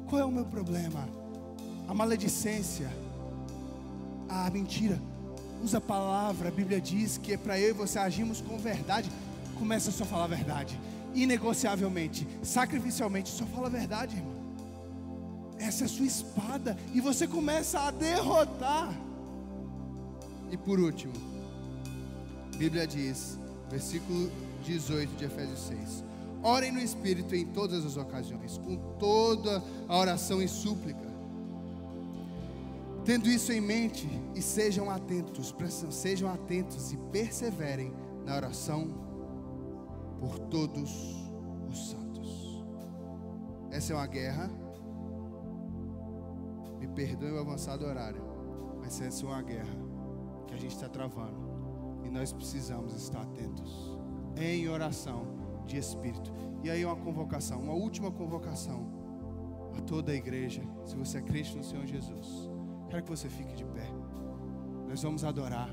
Qual 0.08 0.20
é 0.20 0.24
o 0.24 0.30
meu 0.30 0.44
problema? 0.44 1.08
A 1.88 1.94
maledicência, 1.94 2.90
a 4.28 4.50
mentira 4.50 5.00
usa 5.62 5.78
a 5.78 5.80
palavra, 5.80 6.48
a 6.48 6.50
Bíblia 6.50 6.80
diz 6.80 7.18
que 7.18 7.32
é 7.32 7.36
para 7.36 7.58
eu 7.58 7.70
e 7.70 7.72
você 7.72 7.98
agirmos 7.98 8.40
com 8.40 8.58
verdade. 8.58 9.10
Começa 9.58 9.90
só 9.90 10.04
a 10.04 10.06
falar 10.06 10.24
a 10.24 10.28
verdade, 10.28 10.78
inegociavelmente, 11.14 12.28
sacrificialmente, 12.42 13.30
só 13.30 13.46
fala 13.46 13.66
a 13.68 13.70
verdade, 13.70 14.16
irmão. 14.16 14.36
Essa 15.58 15.84
é 15.84 15.86
a 15.86 15.88
sua 15.88 16.06
espada, 16.06 16.76
e 16.92 17.00
você 17.00 17.26
começa 17.26 17.80
a 17.80 17.90
derrotar. 17.90 18.92
E 20.50 20.56
por 20.56 20.78
último, 20.78 21.12
a 22.54 22.56
Bíblia 22.56 22.86
diz, 22.86 23.38
versículo 23.70 24.30
18 24.64 25.16
de 25.16 25.24
Efésios 25.24 25.60
6: 25.60 26.04
Orem 26.42 26.72
no 26.72 26.80
Espírito 26.80 27.34
em 27.34 27.46
todas 27.46 27.84
as 27.84 27.96
ocasiões, 27.96 28.58
com 28.58 28.76
toda 28.98 29.62
a 29.88 29.98
oração 29.98 30.40
e 30.40 30.48
súplica 30.48 31.06
Tendo 33.06 33.28
isso 33.28 33.52
em 33.52 33.60
mente, 33.60 34.08
e 34.34 34.42
sejam 34.42 34.90
atentos, 34.90 35.54
sejam 35.92 36.28
atentos 36.28 36.92
e 36.92 36.96
perseverem 36.96 37.94
na 38.24 38.34
oração 38.34 38.88
por 40.18 40.40
todos 40.40 40.90
os 41.70 41.90
santos. 41.90 42.64
Essa 43.70 43.92
é 43.92 43.96
uma 43.96 44.08
guerra. 44.08 44.50
Me 46.80 46.88
perdoe 46.88 47.30
o 47.30 47.38
avançado 47.38 47.84
horário, 47.84 48.20
mas 48.80 49.00
essa 49.00 49.24
é 49.24 49.28
uma 49.28 49.42
guerra 49.42 49.85
a 50.56 50.58
gente 50.58 50.74
está 50.74 50.88
travando. 50.88 51.36
E 52.04 52.10
nós 52.10 52.32
precisamos 52.32 52.94
estar 52.94 53.20
atentos 53.20 53.96
em 54.36 54.68
oração 54.68 55.26
de 55.66 55.76
espírito. 55.76 56.32
E 56.64 56.70
aí 56.70 56.84
uma 56.84 56.96
convocação, 56.96 57.60
uma 57.60 57.74
última 57.74 58.10
convocação 58.10 58.86
a 59.76 59.80
toda 59.82 60.12
a 60.12 60.14
igreja, 60.14 60.62
se 60.86 60.96
você 60.96 61.18
é 61.18 61.20
crente 61.20 61.54
no 61.56 61.62
Senhor 61.62 61.86
Jesus. 61.86 62.50
Quero 62.88 63.02
que 63.02 63.10
você 63.10 63.28
fique 63.28 63.54
de 63.54 63.64
pé. 63.64 63.86
nós 64.88 65.02
vamos 65.02 65.24
adorar. 65.24 65.68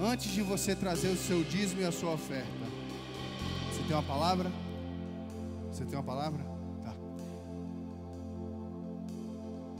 Antes 0.00 0.32
de 0.32 0.40
você 0.40 0.74
trazer 0.74 1.08
o 1.08 1.16
seu 1.16 1.44
dízimo 1.44 1.82
e 1.82 1.84
a 1.84 1.92
sua 1.92 2.12
oferta, 2.12 2.48
você 3.70 3.82
tem 3.82 3.94
uma 3.94 4.02
palavra? 4.02 4.50
Você 5.70 5.84
tem 5.84 5.94
uma 5.96 6.02
palavra? 6.02 6.42
Tá. 6.82 6.94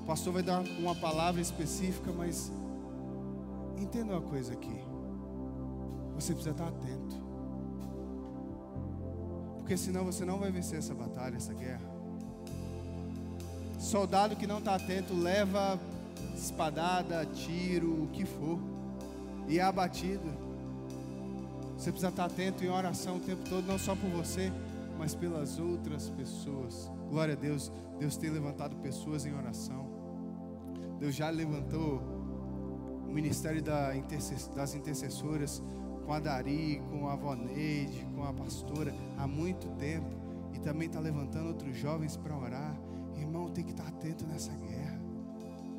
O 0.00 0.04
pastor 0.04 0.34
vai 0.34 0.42
dar 0.42 0.60
uma 0.78 0.94
palavra 0.94 1.40
específica, 1.40 2.12
mas 2.12 2.52
entenda 3.92 4.14
uma 4.14 4.22
coisa 4.22 4.54
aqui. 4.54 4.80
Você 6.14 6.32
precisa 6.32 6.52
estar 6.52 6.68
atento. 6.68 7.14
Porque 9.58 9.76
senão 9.76 10.02
você 10.06 10.24
não 10.24 10.38
vai 10.38 10.50
vencer 10.50 10.78
essa 10.78 10.94
batalha, 10.94 11.36
essa 11.36 11.52
guerra. 11.52 11.92
Soldado 13.78 14.34
que 14.34 14.46
não 14.46 14.60
está 14.60 14.76
atento 14.76 15.12
leva 15.12 15.78
espadada, 16.34 17.26
tiro, 17.26 18.04
o 18.04 18.08
que 18.08 18.24
for, 18.24 18.58
e 19.46 19.58
é 19.58 19.62
abatido. 19.62 20.32
Você 21.76 21.90
precisa 21.90 22.08
estar 22.08 22.24
atento 22.24 22.64
em 22.64 22.70
oração 22.70 23.18
o 23.18 23.20
tempo 23.20 23.46
todo, 23.46 23.66
não 23.66 23.78
só 23.78 23.94
por 23.94 24.08
você, 24.08 24.50
mas 24.98 25.14
pelas 25.14 25.58
outras 25.58 26.08
pessoas. 26.08 26.90
Glória 27.10 27.34
a 27.34 27.36
Deus, 27.36 27.70
Deus 27.98 28.16
tem 28.16 28.30
levantado 28.30 28.74
pessoas 28.76 29.26
em 29.26 29.34
oração. 29.34 29.86
Deus 30.98 31.14
já 31.14 31.28
levantou 31.28 32.11
ministério 33.12 33.62
das 33.62 34.74
intercessoras 34.74 35.62
com 36.04 36.12
a 36.12 36.20
Dari, 36.20 36.82
com 36.90 37.08
a 37.08 37.16
Voneide, 37.16 38.06
com 38.14 38.24
a 38.24 38.32
pastora 38.32 38.94
há 39.18 39.26
muito 39.26 39.68
tempo 39.76 40.10
e 40.52 40.58
também 40.58 40.88
está 40.88 41.00
levantando 41.00 41.48
outros 41.48 41.76
jovens 41.76 42.16
para 42.16 42.36
orar. 42.36 42.76
Irmão, 43.16 43.50
tem 43.50 43.64
que 43.64 43.70
estar 43.70 43.86
atento 43.86 44.26
nessa 44.26 44.52
guerra, 44.52 45.00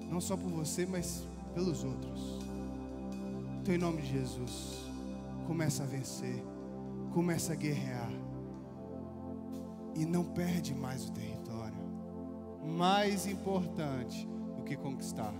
não 0.09 0.21
só 0.21 0.37
por 0.37 0.49
você, 0.49 0.85
mas 0.85 1.27
pelos 1.53 1.83
outros. 1.83 2.39
Então, 3.61 3.73
em 3.73 3.77
nome 3.77 4.01
de 4.01 4.11
Jesus, 4.11 4.85
começa 5.47 5.83
a 5.83 5.85
vencer, 5.85 6.43
começa 7.13 7.53
a 7.53 7.55
guerrear 7.55 8.11
e 9.95 10.05
não 10.05 10.23
perde 10.23 10.73
mais 10.73 11.07
o 11.07 11.11
território. 11.11 11.77
Mais 12.77 13.27
importante 13.27 14.27
do 14.57 14.63
que 14.63 14.75
conquistar 14.75 15.33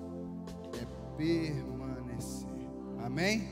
é 0.82 0.86
permanecer. 1.18 1.83
Amém? 3.04 3.44